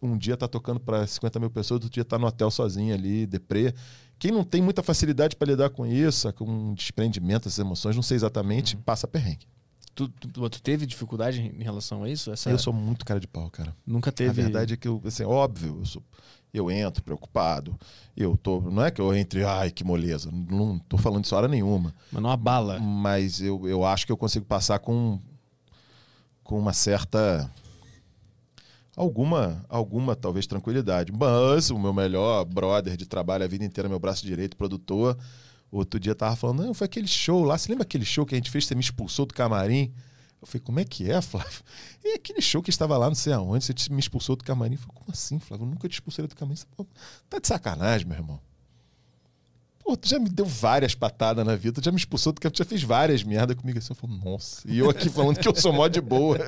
[0.00, 3.24] um dia tá tocando para 50 mil pessoas, outro dia tá no hotel sozinho ali,
[3.24, 3.72] deprê.
[4.18, 8.02] Quem não tem muita facilidade para lidar com isso, com um desprendimento, essas emoções, não
[8.02, 8.82] sei exatamente, uhum.
[8.82, 9.46] passa perrengue.
[9.94, 12.32] Tu, tu, tu, teve dificuldade em relação a isso?
[12.32, 12.50] Essa...
[12.50, 13.76] Eu sou muito cara de pau, cara.
[13.86, 14.30] Nunca teve.
[14.30, 16.02] A verdade é que eu, assim, óbvio, eu sou
[16.52, 17.78] eu entro preocupado.
[18.16, 21.48] Eu tô, não é que eu entre, ai, que moleza, não tô falando isso hora
[21.48, 21.94] nenhuma.
[22.10, 22.78] Mas não abala.
[22.78, 25.18] Mas eu, eu acho que eu consigo passar com
[26.44, 27.50] com uma certa
[28.96, 31.10] alguma alguma talvez tranquilidade.
[31.12, 35.16] Mas o meu melhor brother de trabalho a vida inteira, meu braço direito, produtor,
[35.70, 38.38] outro dia tava falando, não, foi aquele show lá, você lembra aquele show que a
[38.38, 39.92] gente fez, você me expulsou do camarim?
[40.42, 41.62] Eu falei, como é que é, Flávio?
[42.04, 44.74] E aquele show que estava lá, não sei aonde, você me expulsou do camarim.
[44.74, 45.64] Eu falei, como assim, Flávio?
[45.64, 46.56] Eu nunca te expulsei do camarim.
[46.56, 46.66] Você,
[47.30, 48.40] tá de sacanagem, meu irmão.
[49.84, 52.54] Pô, tu já me deu várias patadas na vida, tu já me expulsou do camarim,
[52.54, 53.92] tu já fez várias merdas comigo assim.
[53.92, 54.62] Eu falei, nossa.
[54.66, 56.38] E eu aqui falando que eu sou mó de boa.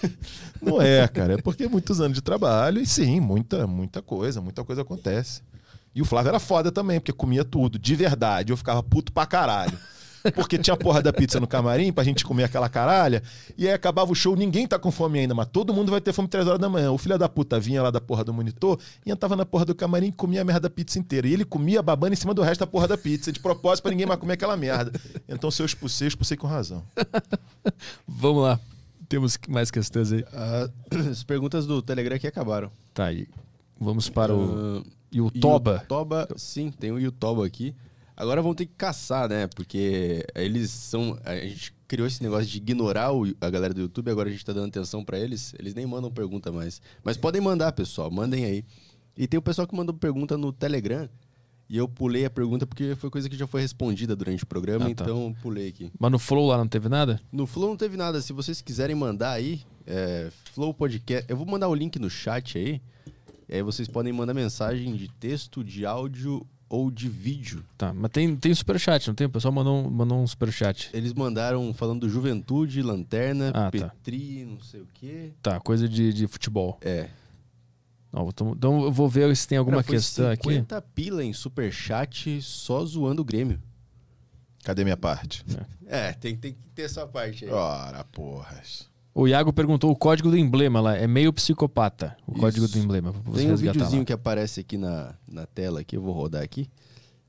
[0.60, 1.34] Não é, cara.
[1.34, 5.42] É porque muitos anos de trabalho e sim, muita, muita coisa, muita coisa acontece.
[5.94, 8.52] E o Flávio era foda também, porque comia tudo, de verdade.
[8.52, 9.78] Eu ficava puto pra caralho
[10.32, 13.22] porque tinha a porra da pizza no camarim pra gente comer aquela caralha.
[13.56, 16.12] E aí acabava o show, ninguém tá com fome ainda, mas todo mundo vai ter
[16.12, 16.90] fome três horas da manhã.
[16.90, 19.74] O filho da puta vinha lá da porra do monitor e entrava na porra do
[19.74, 21.26] camarim e comia a merda da pizza inteira.
[21.26, 23.90] E ele comia babando em cima do resto da porra da pizza, de propósito pra
[23.90, 24.92] ninguém mais comer aquela merda.
[25.28, 26.82] Então se eu expulsei, eu expulsei com razão.
[28.06, 28.60] Vamos lá.
[29.08, 30.22] Temos mais questões aí.
[30.22, 32.70] Uh, as perguntas do Telegram aqui acabaram.
[32.92, 33.28] Tá aí.
[33.78, 34.84] Vamos para o uh,
[35.14, 35.80] Yutoba.
[35.82, 37.74] Yutoba, sim, tem o Yutoba aqui.
[38.16, 39.46] Agora vão ter que caçar, né?
[39.48, 41.18] Porque eles são.
[41.24, 44.44] A gente criou esse negócio de ignorar o, a galera do YouTube, agora a gente
[44.44, 45.52] tá dando atenção para eles.
[45.58, 46.80] Eles nem mandam pergunta mais.
[47.02, 48.10] Mas podem mandar, pessoal.
[48.10, 48.64] Mandem aí.
[49.16, 51.08] E tem o pessoal que mandou pergunta no Telegram.
[51.68, 54.84] E eu pulei a pergunta porque foi coisa que já foi respondida durante o programa,
[54.84, 55.02] Ah, tá.
[55.04, 55.90] então pulei aqui.
[55.98, 57.18] Mas no Flow lá não teve nada?
[57.32, 58.20] No Flow não teve nada.
[58.20, 61.24] Se vocês quiserem mandar aí, é, Flow Podcast.
[61.28, 62.82] Eu vou mandar o link no chat aí.
[63.48, 67.64] E aí vocês podem mandar mensagem de texto, de áudio ou de vídeo.
[67.78, 69.26] Tá, mas tem, tem superchat, não tem?
[69.26, 70.90] O pessoal mandou, um- mandou um superchat.
[70.92, 73.88] Eles mandaram falando do Juventude, Lanterna, Ah, tá.
[73.88, 75.32] Petri, não sei o quê.
[75.42, 76.78] Tá, coisa de, de futebol.
[76.82, 77.08] É.
[78.12, 80.48] Não, então, eu vou ver se tem alguma Cara, questão aqui.
[80.50, 83.60] 50 pila em superchat só zoando o Grêmio.
[84.62, 85.44] Cadê minha parte?
[85.86, 87.50] É, tem, tem que ter essa parte aí.
[87.50, 88.88] Ora, porras.
[89.14, 90.96] O Iago perguntou o código do emblema lá.
[90.96, 92.40] É meio psicopata o Isso.
[92.40, 93.12] código do emblema.
[93.12, 94.06] Pra você Tem um resgatar videozinho lá.
[94.06, 96.68] que aparece aqui na, na tela aqui, eu vou rodar aqui.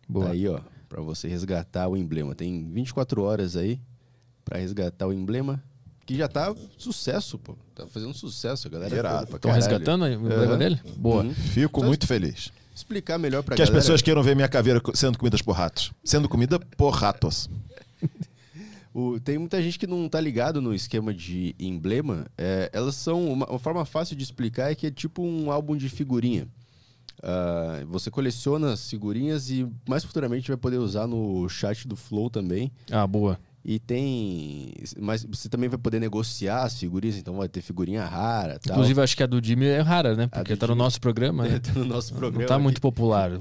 [0.10, 0.26] Boa.
[0.28, 0.60] Tá aí, ó,
[0.90, 2.34] pra você resgatar o emblema.
[2.34, 3.80] Tem 24 horas aí
[4.44, 5.62] pra resgatar o emblema,
[6.08, 7.56] que já tá sucesso, pô.
[7.76, 8.90] Tá fazendo sucesso, a galera.
[8.96, 10.58] Toda pra Estão resgatando o emblema Aham.
[10.58, 10.82] dele?
[10.98, 11.24] Boa.
[11.24, 11.34] Uhum.
[11.34, 12.52] Fico Só muito feliz.
[12.76, 13.82] Explicar melhor pra Que as galera.
[13.84, 15.92] pessoas queiram ver minha caveira sendo comidas por ratos.
[16.04, 17.48] Sendo comida por ratos.
[18.98, 22.28] O- tem muita gente que não tá ligado no esquema de emblema.
[22.38, 23.30] É, elas são.
[23.30, 26.48] Uma, uma forma fácil de explicar é que é tipo um álbum de figurinha.
[27.22, 32.30] Ah, você coleciona as figurinhas e mais futuramente vai poder usar no chat do Flow
[32.30, 32.72] também.
[32.90, 33.38] Ah, boa.
[33.68, 34.72] E tem.
[35.00, 38.60] Mas você também vai poder negociar as figurinhas, então vai ter figurinha rara.
[38.60, 38.76] Tal.
[38.76, 40.28] Inclusive, acho que a do Jimmy é rara, né?
[40.28, 41.58] Porque tá no Jimmy- nosso programa, né?
[41.58, 42.42] tá no nosso programa.
[42.42, 42.64] Não tá aqui.
[42.64, 43.32] muito popular.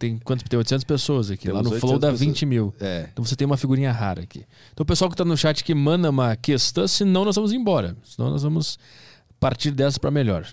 [0.00, 0.42] Tem quanto?
[0.48, 1.48] Tem 800 pessoas aqui.
[1.48, 2.26] lá Temos no Flow 800 dá pessoas.
[2.28, 2.74] 20 mil.
[2.80, 3.08] É.
[3.12, 4.44] Então você tem uma figurinha rara aqui.
[4.72, 7.96] Então o pessoal que tá no chat que manda uma questão, senão nós vamos embora.
[8.02, 8.80] Senão nós vamos
[9.38, 10.44] partir dessa pra melhor.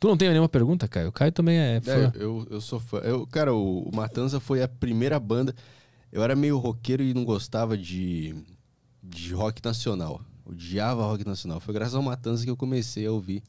[0.00, 1.08] Tu não tem nenhuma pergunta, Caio?
[1.08, 1.92] O Caio também é fã.
[1.92, 2.98] É, eu, eu sou fã.
[2.98, 5.54] Eu, cara, o Matanza foi a primeira banda.
[6.12, 8.34] Eu era meio roqueiro e não gostava de,
[9.02, 10.20] de rock nacional.
[10.44, 11.60] Odiava rock nacional.
[11.60, 13.42] Foi graças ao Matanza que eu comecei a ouvir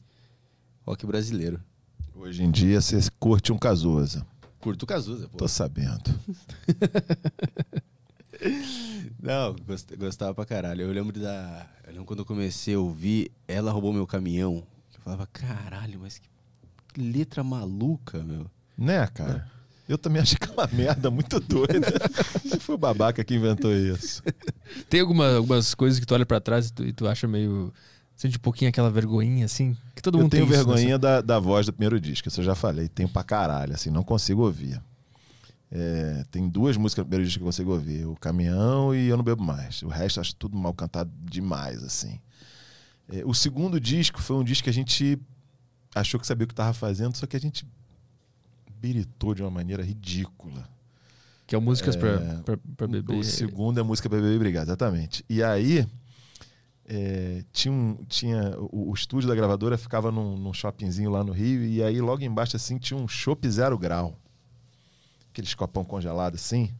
[0.84, 1.60] rock brasileiro.
[2.14, 4.26] Hoje em dia você curte um Cazuza.
[4.60, 5.38] Curto o Cazuza, pô.
[5.38, 6.02] Tô sabendo.
[9.20, 10.82] Não, gost- gostava pra caralho.
[10.82, 11.66] Eu lembro da.
[11.86, 14.64] Eu lembro quando eu comecei a ouvir Ela Roubou Meu Caminhão.
[14.94, 16.28] Eu falava, caralho, mas que,
[16.92, 18.46] que letra maluca, meu.
[18.76, 19.50] Né, cara?
[19.88, 21.86] Eu também acho aquela merda muito doida.
[22.60, 24.22] Foi o babaca que inventou isso.
[24.90, 27.72] Tem alguma- algumas coisas que tu olha pra trás e tu, e tu acha meio.
[28.14, 29.76] Sente um pouquinho aquela vergonhinha, assim?
[29.94, 30.72] Que todo eu mundo tenho tem isso, né?
[30.74, 32.88] vergonhinha da, da voz do primeiro disco, isso eu já falei.
[32.88, 34.80] Tenho pra caralho, assim, não consigo ouvir.
[35.70, 39.16] É, tem duas músicas do primeiro disco que eu consigo ouvir: O Caminhão e Eu
[39.16, 39.82] Não Bebo Mais.
[39.82, 42.18] O resto eu acho tudo mal cantado demais, assim.
[43.10, 45.18] É, o segundo disco foi um disco que a gente
[45.94, 47.64] achou que sabia o que estava fazendo, só que a gente
[48.80, 50.68] biritou de uma maneira ridícula.
[51.46, 52.42] Que é o Músicas É,
[52.76, 53.16] pra Beber.
[53.16, 55.24] O segundo é música pra beber brigar, exatamente.
[55.30, 55.86] E aí,
[56.86, 61.32] é, tinha, um, tinha o, o estúdio da gravadora ficava num, num shoppingzinho lá no
[61.32, 64.14] Rio, e aí logo embaixo assim tinha um chopp zero grau.
[65.30, 66.70] Aqueles copão congelado assim.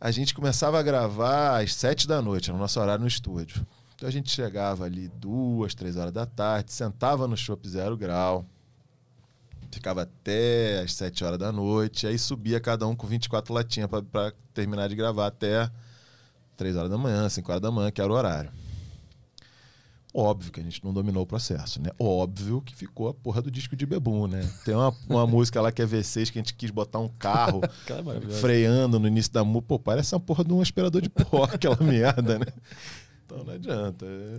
[0.00, 3.64] A gente começava a gravar às sete da noite, era o nosso horário no estúdio.
[3.94, 8.44] Então a gente chegava ali duas, três horas da tarde, sentava no chopp zero grau,
[9.72, 14.02] ficava até às 7 horas da noite, aí subia cada um com 24 latinhas pra-
[14.02, 15.70] pra terminar de gravar até
[16.56, 18.50] 3 horas da manhã, 5 horas da manhã, que era o horário.
[20.14, 21.88] Óbvio que a gente não dominou o processo, né?
[21.98, 24.46] Óbvio que ficou a porra do disco de Bebum, né?
[24.62, 27.62] Tem uma, uma música lá que é V6 que a gente quis botar um carro
[28.28, 29.68] é freando no início da música.
[29.68, 32.44] Pô, parece uma porra de um aspirador de pó, aquela merda, né?
[33.24, 34.04] Então não adianta.
[34.04, 34.38] É,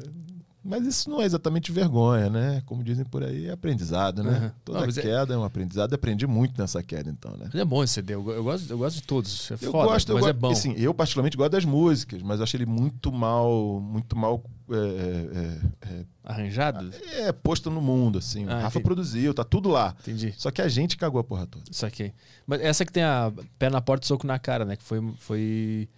[0.64, 2.64] Mas isso não é exatamente vergonha, né?
[2.66, 4.40] Como dizem por aí, é aprendizado, né?
[4.40, 4.52] Uhum.
[4.64, 5.38] Toda Não, é- queda é...
[5.38, 5.94] um aprendizado.
[5.94, 7.50] Aprendi muito nessa queda, então, né?
[7.52, 8.16] Mas é bom esse CD.
[8.16, 9.52] Eu, eu gosto, eu gosto de todos.
[9.52, 10.52] É Eu foda, gosto, eu mas gosto, é bom.
[10.52, 15.60] Assim, eu particularmente gosto das músicas, mas eu acho ele muito mal, muito mal é,
[15.92, 16.92] é, Arranjado?
[17.12, 18.46] é, é, posto no mundo, assim.
[18.46, 18.84] Ah, o Rafa entendi.
[18.84, 19.94] produziu, tá tudo lá.
[20.00, 20.34] Entendi.
[20.38, 21.66] Só que a gente cagou a porra toda.
[21.70, 22.14] Isso aqui.
[22.48, 24.78] Mas essa que tem a pé na porta e soco na cara, né?
[24.78, 25.02] Que foi.
[25.18, 25.90] foi...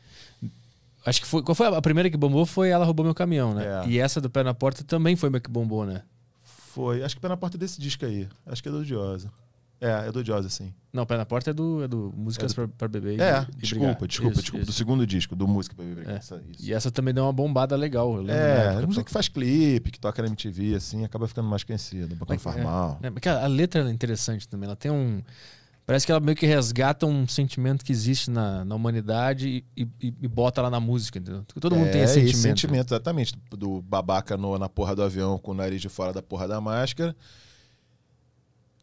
[1.06, 1.44] Acho que foi.
[1.44, 2.45] Qual foi a primeira que bombou?
[2.45, 3.64] Foi Ela Roubou Meu Caminhão, né?
[3.86, 3.88] É.
[3.88, 6.02] E essa do pé na porta também foi uma que bombou, né?
[6.44, 8.27] Foi, acho que pé na porta desse disco aí.
[8.45, 9.32] Acho que é do Diosa.
[9.80, 10.73] É, é do Diosa, sim.
[10.91, 13.19] Não, pé na porta é do, é do Músicas É do- pra, pra Beber.
[13.19, 14.07] É, e desculpa, Brigar.
[14.07, 14.65] desculpa, Isso, desculpa.
[14.65, 14.77] Do isso.
[14.77, 16.10] segundo disco, do Música pra Beber.
[16.10, 16.18] É.
[16.18, 16.41] Isso.
[16.60, 18.10] E essa também deu uma bombada legal.
[18.15, 21.27] Eu lembro na É, época, música que faz clipe, que toca na MTV, assim, acaba
[21.27, 22.15] ficando mais conhecida.
[22.15, 22.99] Bacana faz mal.
[23.03, 24.65] É, porque a a letra é interessante também.
[24.68, 25.22] Ela tem um.
[25.86, 30.14] Parece que ela meio que resgata um sentimento que existe na, na humanidade e, e-
[30.22, 31.44] e bota lá na música, entendeu?
[31.60, 32.41] Todo mundo tem esse É, sentimento.
[32.41, 33.34] sentimento, exatamente.
[33.52, 36.60] Do babaca no- na porra do avião com o nariz de fora da porra da
[36.60, 37.16] máscara.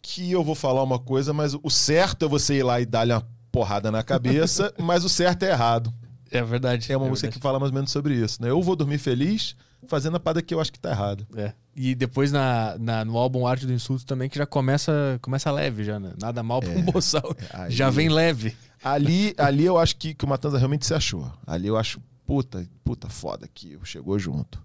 [0.00, 3.12] Que eu vou falar uma coisa, mas o certo é você ir lá e dar-lhe
[3.12, 5.92] uma porrada na cabeça, mas o certo é errado.
[6.30, 6.90] É verdade.
[6.92, 7.38] É uma é música verdade.
[7.40, 8.40] que fala mais ou menos sobre isso.
[8.42, 8.50] Né?
[8.50, 9.54] Eu vou dormir feliz,
[9.86, 11.26] fazendo a parada que eu acho que tá errado.
[11.36, 11.52] É.
[11.74, 15.84] E depois na, na, no álbum Arte do Insulto também, que já começa, começa leve,
[15.84, 16.12] já, né?
[16.20, 17.34] Nada mal pra um boçal.
[17.52, 18.56] Aí- Já vem leve.
[18.84, 21.30] Ali, ali eu acho que, que o Matanza realmente se achou.
[21.46, 24.62] Ali eu acho, puta, puta foda que chegou junto.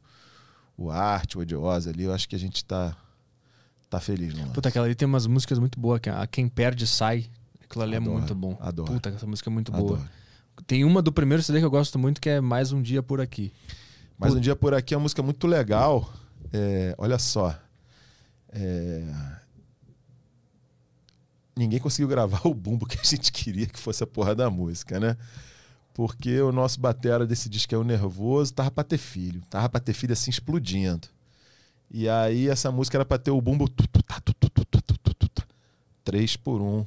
[0.76, 2.95] O Arte, o Odiosa ali, eu acho que a gente tá,
[3.89, 5.99] tá feliz, não Puta, aquela ali tem umas músicas muito boas.
[5.99, 7.26] que A Quem Perde Sai.
[7.64, 8.57] Aquilo ali Adoro, é muito bom.
[8.61, 8.94] adoro.
[8.94, 9.95] Puta, essa música é muito boa.
[9.98, 10.10] Adoro.
[10.65, 13.22] Tem uma do primeiro CD que eu gosto muito, que é Mais Um Dia Por
[13.22, 13.53] Aqui.
[14.18, 16.11] Mas um dia por aqui é uma música muito legal.
[16.52, 17.57] É, olha só.
[18.49, 19.03] É,
[21.57, 24.99] Ninguém conseguiu gravar o bumbo que a gente queria que fosse a porra da música,
[24.99, 25.18] né?
[25.94, 29.41] Porque o nosso batera desse disco é o Nervoso, tava pra ter filho.
[29.49, 31.07] Tava pra ter filho assim explodindo.
[31.89, 33.68] E aí essa música era pra ter o bumbo
[36.03, 36.85] três por um.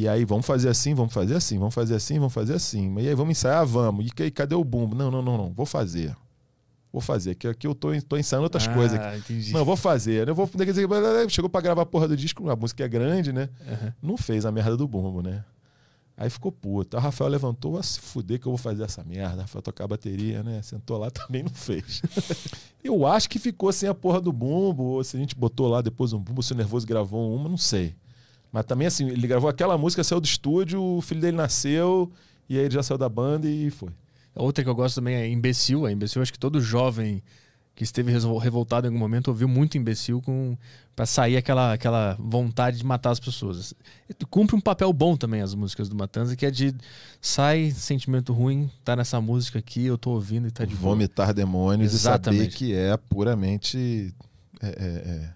[0.00, 2.94] E aí, vamos fazer assim, vamos fazer assim, vamos fazer assim, vamos fazer assim.
[3.00, 4.06] E aí, vamos ensaiar, vamos.
[4.06, 4.94] E aí, cadê o bumbo?
[4.94, 5.52] Não, não, não, não.
[5.52, 6.14] Vou fazer.
[6.92, 7.34] Vou fazer.
[7.34, 8.96] Que aqui eu tô, tô ensaiando outras Ah, coisas.
[8.96, 9.18] aqui.
[9.18, 9.52] entendi.
[9.52, 10.28] Não, vou fazer.
[10.28, 10.48] Eu vou
[11.28, 13.48] Chegou pra gravar a porra do disco, a música é grande, né?
[13.66, 13.92] Uhum.
[14.10, 15.44] Não fez a merda do bumbo, né?
[16.16, 16.96] Aí ficou puto.
[16.96, 19.42] Aí o Rafael levantou, vai se fuder que eu vou fazer essa merda.
[19.42, 20.62] Rafael tocar a bateria, né?
[20.62, 22.02] Sentou lá, também não fez.
[22.84, 25.82] eu acho que ficou sem a porra do bumbo, ou se a gente botou lá
[25.82, 27.96] depois um bumbo, se o Nervoso gravou uma, não sei.
[28.52, 32.10] Mas também assim, ele gravou aquela música, saiu do estúdio, o filho dele nasceu,
[32.48, 33.90] e aí ele já saiu da banda e foi.
[34.34, 35.84] Outra que eu gosto também é Imbecil.
[35.84, 37.22] A Imbecil, acho que todo jovem
[37.74, 40.56] que esteve revoltado em algum momento ouviu muito Imbecil com
[40.96, 43.72] para sair aquela, aquela vontade de matar as pessoas.
[44.28, 46.74] Cumpre um papel bom também as músicas do Matanza, que é de
[47.20, 50.94] sai sentimento ruim, tá nessa música aqui, eu tô ouvindo e tá de boa.
[50.94, 52.56] Vomitar demônios e saber Exatamente.
[52.56, 54.12] que é puramente
[54.60, 55.30] é, é, é,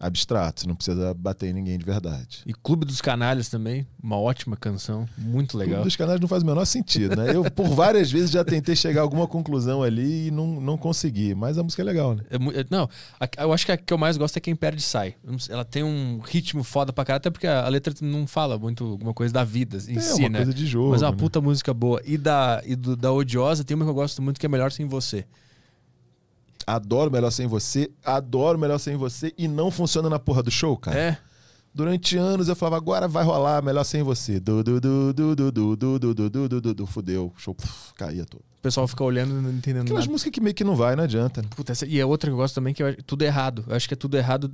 [0.00, 0.66] abstrato.
[0.66, 2.38] Não precisa bater em ninguém de verdade.
[2.46, 5.74] E Clube dos Canalhas também, uma ótima canção, muito legal.
[5.76, 7.36] Clube dos canais não faz o menor sentido, né?
[7.36, 11.34] Eu, por várias vezes, já tentei chegar a alguma conclusão ali e não, não consegui.
[11.34, 12.22] Mas a música é legal, né?
[12.30, 12.88] É é- não,
[13.20, 15.14] a- eu acho que a que eu mais gosto é Quem Perde Sai.
[15.48, 18.84] Ela tem um ritmo foda pra caralho, até porque a a letra não fala muito
[18.84, 20.38] alguma coisa da vida em É si, uma né?
[20.38, 21.18] coisa de jogo, Mas é uma né?
[21.18, 22.00] puta música boa.
[22.06, 24.72] E da, e do- da Odiosa tem uma que eu gosto muito que é Melhor
[24.72, 25.26] Sem Você.
[26.74, 30.76] Adoro Melhor Sem Você, adoro Melhor Sem Você e não funciona na porra do show,
[30.76, 30.98] cara.
[30.98, 31.18] É?
[31.72, 34.40] Durante anos eu falava, agora vai rolar Melhor Sem Você.
[34.40, 36.86] Du, du, du, du, du, du, du, du, du, du, du, du, du.
[36.86, 38.40] Fudeu, o show puf, caía todo.
[38.40, 40.12] O pessoal fica olhando e não entendendo Aquelas nada.
[40.12, 41.40] músicas que meio que não vai, não adianta.
[41.42, 41.48] Né?
[41.56, 43.64] Puta, essa- e é outra que eu gosto também que é Tudo Errado.
[43.68, 44.52] Eu acho que é Tudo Errado.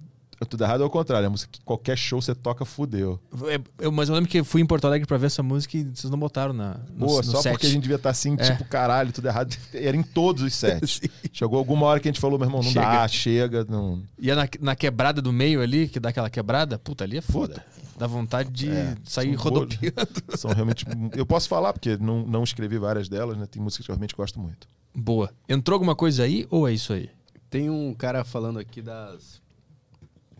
[0.48, 3.18] Tudo errado é o contrário, é a música que qualquer show você toca, fudeu.
[3.48, 5.84] É, eu- mas eu lembro que fui em Porto Alegre pra ver essa música e
[5.84, 7.52] vocês não botaram na, no, Pô, no só set.
[7.52, 8.50] porque a gente devia estar assim, É.
[8.52, 9.56] tipo, caralho, tudo errado.
[9.72, 11.00] Era em todos os sets.
[11.32, 13.64] Chegou alguma hora que a gente falou, meu irmão, não dá, chega.
[13.64, 14.02] Não...
[14.18, 17.22] E é na, na quebrada do meio ali, que dá aquela quebrada, puta, ali é
[17.22, 17.64] foda.
[17.98, 19.96] Dá vontade de É, sair rodopiando.
[20.36, 20.84] São realmente.
[21.16, 23.46] Eu posso falar, porque não, não escrevi várias delas, né?
[23.46, 24.68] Tem músicas que eu realmente gosto muito.
[24.94, 25.30] Boa.
[25.48, 27.08] Entrou alguma coisa aí ou é isso aí?
[27.48, 29.40] Tem um cara falando aqui das.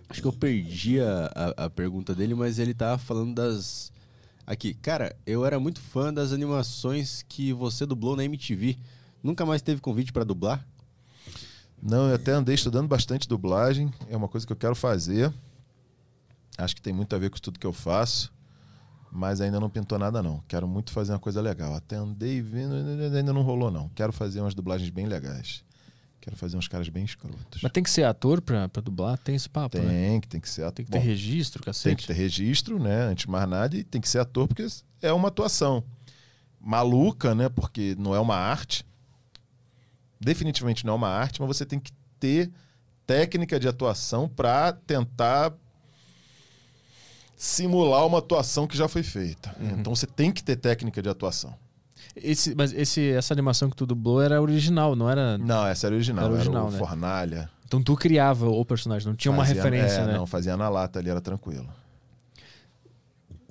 [0.08, 3.92] Acho que eu perdi a, a, a pergunta dele, mas ele tava falando das.
[4.46, 8.78] Aqui, cara, eu era muito fã das animações que você dublou na MTV.
[9.22, 10.64] Nunca mais teve convite pra dublar?
[11.82, 15.32] Não, eu até andei estudando bastante dublagem, é uma coisa que eu quero fazer.
[16.56, 18.32] Acho que tem muito a ver com tudo que eu faço,
[19.12, 20.42] mas ainda não pintou nada não.
[20.48, 21.74] Quero muito fazer uma coisa legal.
[21.74, 23.88] Até andei vendo, ainda não rolou não.
[23.90, 25.64] Quero fazer umas dublagens bem legais.
[26.26, 27.62] Quero fazer uns caras bem escrotos.
[27.62, 29.16] Mas tem que ser ator pra, pra dublar?
[29.16, 29.88] Tem esse papo, né?
[29.88, 30.72] Tem, que tem que ser ator.
[30.72, 31.84] Tem que ter registro, cacete.
[31.84, 33.02] Tem que ter registro, né?
[33.04, 34.66] Antes de mais nada, e tem que ser ator, porque
[35.00, 35.84] é uma atuação
[36.60, 37.48] maluca, né?
[37.48, 38.84] Porque não é uma arte.
[40.20, 42.50] Definitivamente não é uma arte, mas você tem que ter
[43.06, 45.54] técnica de atuação para tentar
[47.36, 49.54] simular uma atuação que já foi feita.
[49.60, 49.78] Uhum.
[49.78, 51.56] Então você tem que ter técnica de atuação.
[52.16, 55.36] Esse, mas esse, essa animação que tu dublou era original, não era.
[55.38, 56.24] Não, essa era original.
[56.24, 56.78] Era Era, original, o né?
[56.78, 57.50] Fornalha.
[57.66, 60.14] Então tu criava o personagem, não tinha uma Fazia- referência, é, né?
[60.14, 61.66] Não, fazia na lata ali, era tranquilo.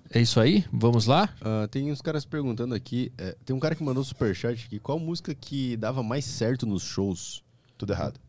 [0.10, 0.64] É isso aí?
[0.72, 1.30] Vamos lá?
[1.42, 3.12] Ah, tem uns caras perguntando aqui.
[3.18, 4.80] é, tem um cara que mandou superchat aqui.
[4.80, 7.44] Qual música que dava mais certo nos shows?
[7.78, 8.20] Tudo errado.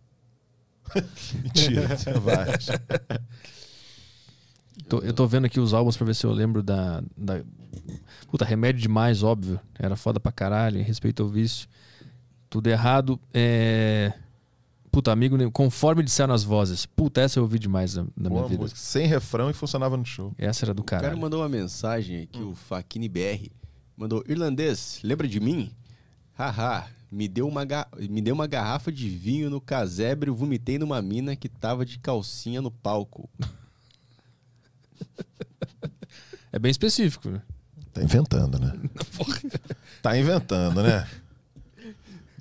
[1.43, 1.89] Mentira,
[2.21, 2.47] vai.
[4.89, 7.43] Tô- eu tô vendo aqui os álbuns pra ver se eu lembro da, da.
[8.31, 9.59] Puta, remédio demais, óbvio.
[9.79, 11.69] Era foda pra caralho, respeito ao vício.
[12.49, 13.19] Tudo errado.
[13.35, 14.13] É.
[14.91, 15.51] Puta, amigo, nenhum.
[15.51, 16.87] conforme disseram as vozes.
[16.87, 18.63] Puta, essa eu ouvi demais na, na minha vida.
[18.63, 20.33] música, sem refrão e funcionava no show.
[20.39, 21.21] Essa era do O cara caralho.
[21.21, 23.51] mandou uma mensagem aqui, o Faquini BR.
[23.97, 25.71] Mandou, irlandês, lembra de mim?
[26.33, 31.01] Haha, me deu, uma ga- me deu uma garrafa de vinho no casebre vomitei numa
[31.03, 33.29] mina que tava de calcinha no palco.
[36.53, 37.43] É bem específico, né?
[37.93, 38.73] Tá inventando, né?
[40.01, 41.07] tá inventando, né?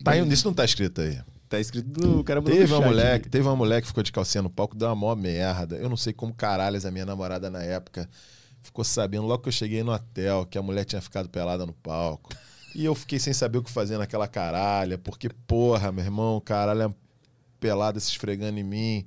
[0.01, 1.19] Tá, isso não tá escrito aí.
[1.49, 4.49] Tá escrito no cara Teve uma mulher, teve uma mulher que ficou de calcinha no
[4.49, 5.75] palco, deu uma mó merda.
[5.75, 8.07] Eu não sei como caralhas a minha namorada na época
[8.65, 11.73] ficou sabendo logo que eu cheguei no hotel que a mulher tinha ficado pelada no
[11.73, 12.33] palco.
[12.73, 16.93] E eu fiquei sem saber o que fazer naquela caralha, porque, porra, meu irmão, caralho,
[17.59, 19.05] pelada se esfregando em mim.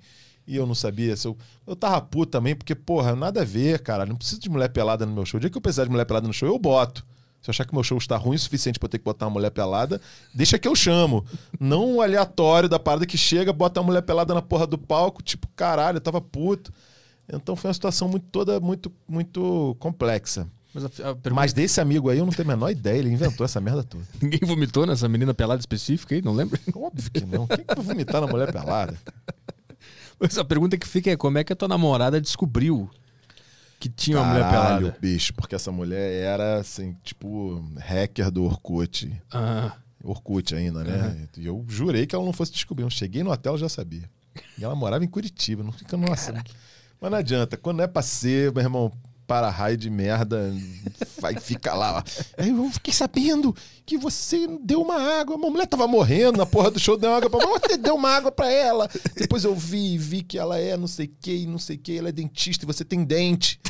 [0.49, 1.36] E eu não sabia se eu.
[1.67, 4.07] Eu tava puto também, porque, porra, nada a ver, cara.
[4.07, 5.36] Não preciso de mulher pelada no meu show.
[5.36, 7.05] O dia que eu precisar de mulher pelada no show, eu boto.
[7.43, 9.27] Se eu achar que meu show está ruim o suficiente pra eu ter que botar
[9.27, 10.01] uma mulher pelada,
[10.35, 11.25] deixa que eu chamo.
[11.60, 15.23] Não um aleatório da parada que chega, bota uma mulher pelada na porra do palco,
[15.23, 16.73] tipo, caralho, eu tava puto.
[17.31, 20.49] Então foi uma situação muito, toda muito, muito complexa.
[20.75, 21.31] Mas, pergunta...
[21.31, 24.05] Mas, desse amigo aí eu não tenho a menor ideia, ele inventou essa merda toda.
[24.20, 26.59] Ninguém vomitou nessa menina pelada específica aí, não lembra?
[26.75, 27.47] Óbvio que não.
[27.47, 28.97] Quem que vai vomitar na mulher pelada?
[30.20, 32.90] Mas a pergunta que fica é como é que a tua namorada descobriu
[33.78, 34.98] que tinha Caralho, uma mulher pelada?
[35.00, 39.10] bicho, porque essa mulher era, assim, tipo, hacker do Orkut.
[39.30, 39.76] Ah.
[40.02, 41.28] Orkut ainda, né?
[41.36, 42.84] E eu jurei que ela não fosse descobrir.
[42.84, 44.08] Eu cheguei no hotel, já sabia.
[44.56, 46.32] E ela morava em Curitiba, não fica, nossa.
[47.00, 48.92] Mas não adianta, quando é pra ser, meu irmão,
[49.28, 50.57] para-raio de merda,
[51.20, 52.02] vai, fica lá.
[52.39, 55.36] Aí eu fiquei sabendo que você deu uma água.
[55.36, 58.32] Uma mulher tava morrendo na porra do show, deu água pra Você deu uma água
[58.32, 58.89] pra ela.
[59.15, 61.98] Depois eu vi, vi que ela é não sei o que, não sei o que,
[61.98, 63.60] ela é dentista e você tem dente.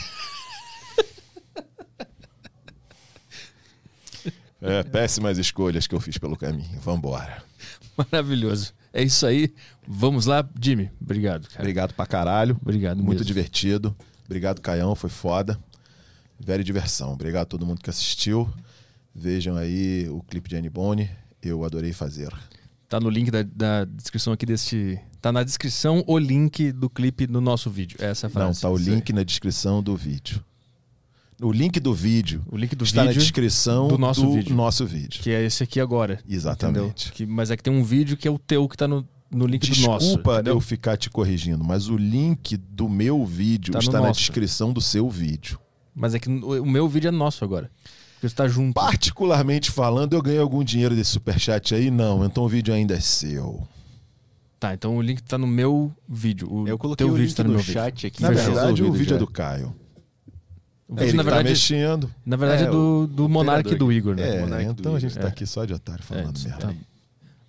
[4.61, 6.81] É, péssimas escolhas que eu fiz pelo caminho.
[6.81, 7.43] Vambora.
[7.97, 8.73] Maravilhoso.
[8.93, 9.53] É isso aí.
[9.87, 10.91] Vamos lá, Jimmy.
[11.01, 11.61] Obrigado, cara.
[11.61, 12.57] Obrigado pra caralho.
[12.61, 13.25] Obrigado Muito mesmo.
[13.25, 13.97] divertido.
[14.29, 15.59] Obrigado, Caião, foi foda.
[16.39, 17.15] Velha diversão.
[17.15, 18.49] Obrigado a todo mundo que assistiu.
[19.15, 21.11] Vejam aí o clipe de Annie Bone.
[21.43, 22.31] Eu adorei fazer.
[22.91, 25.01] Tá no link da, da, descrição aqui deste.
[25.23, 27.97] Tá na descrição o link do clipe no nosso vídeo.
[28.01, 28.63] Essa é a frase.
[28.63, 30.45] Não, tá o link na descrição do vídeo.
[31.41, 32.45] O link do vídeo.
[32.51, 34.55] O link do está vídeo na descrição do nosso do vídeo.
[34.55, 35.23] nosso vídeo.
[35.23, 36.21] Que é esse aqui agora.
[36.29, 37.13] Exatamente.
[37.13, 39.47] Que, mas é que tem um vídeo que é o teu que tá no, no
[39.47, 40.07] link Desculpa do nosso.
[40.07, 44.09] Desculpa eu ficar te corrigindo, mas o link do meu vídeo Tá no está na
[44.09, 44.21] nosso.
[44.21, 45.59] descrição do seu vídeo.
[45.95, 47.71] Mas é que o meu vídeo é nosso agora.
[48.15, 48.75] Porque você tá junto.
[48.75, 51.91] Particularmente falando, eu ganhei algum dinheiro desse superchat aí?
[51.91, 53.67] Não, então o vídeo ainda é seu.
[54.59, 56.53] Tá, então o link tá no meu vídeo.
[56.53, 58.07] O Eu coloquei teu o vídeo link tá no no meu chat vídeo.
[58.09, 58.23] aqui.
[58.23, 58.45] Na Fechou.
[58.55, 59.73] verdade, o vídeo é do Caio.
[60.89, 62.11] O É, vídeo, ele na tá verdade, mexendo.
[62.27, 63.93] na verdade é, É, do, do Monark e do.
[63.93, 64.23] Igor, né?
[64.23, 65.31] É, então a gente tá É.
[65.31, 66.67] aqui só de otário falando É, merda.
[66.69, 66.75] tá.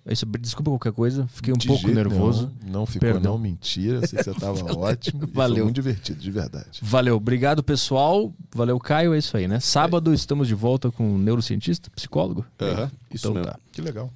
[0.06, 2.50] É isso, desculpa qualquer coisa, fiquei um De pouco nervoso.
[2.62, 3.32] Nenhum, não ficou Perdão.
[3.32, 4.06] não, mentira.
[4.06, 5.26] Sei que você tava ótimo.
[5.32, 5.56] Valeu.
[5.56, 6.80] Foi muito divertido, de verdade.
[6.82, 8.32] Valeu, obrigado pessoal.
[8.54, 9.12] Valeu, Caio.
[9.14, 9.60] É isso aí, né?
[9.60, 12.44] Sábado estamos de volta com um neurocientista, psicólogo.
[12.60, 13.52] Aham, isso então mesmo.
[13.52, 13.58] tá.
[13.72, 14.10] Que legal.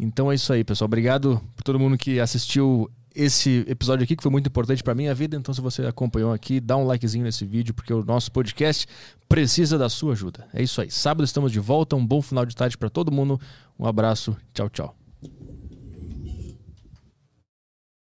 [0.00, 0.86] Então é isso aí, pessoal.
[0.86, 5.12] Obrigado por todo mundo que assistiu esse episódio aqui, que foi muito importante pra minha
[5.14, 5.36] vida.
[5.36, 8.86] Então, se você acompanhou aqui, dá um likezinho nesse vídeo, porque o nosso podcast
[9.28, 10.46] precisa da sua ajuda.
[10.54, 10.90] É isso aí.
[10.90, 11.96] Sábado estamos de volta.
[11.96, 13.40] Um bom final de tarde pra todo mundo.
[13.78, 14.36] Um abraço.
[14.54, 14.97] Tchau, tchau.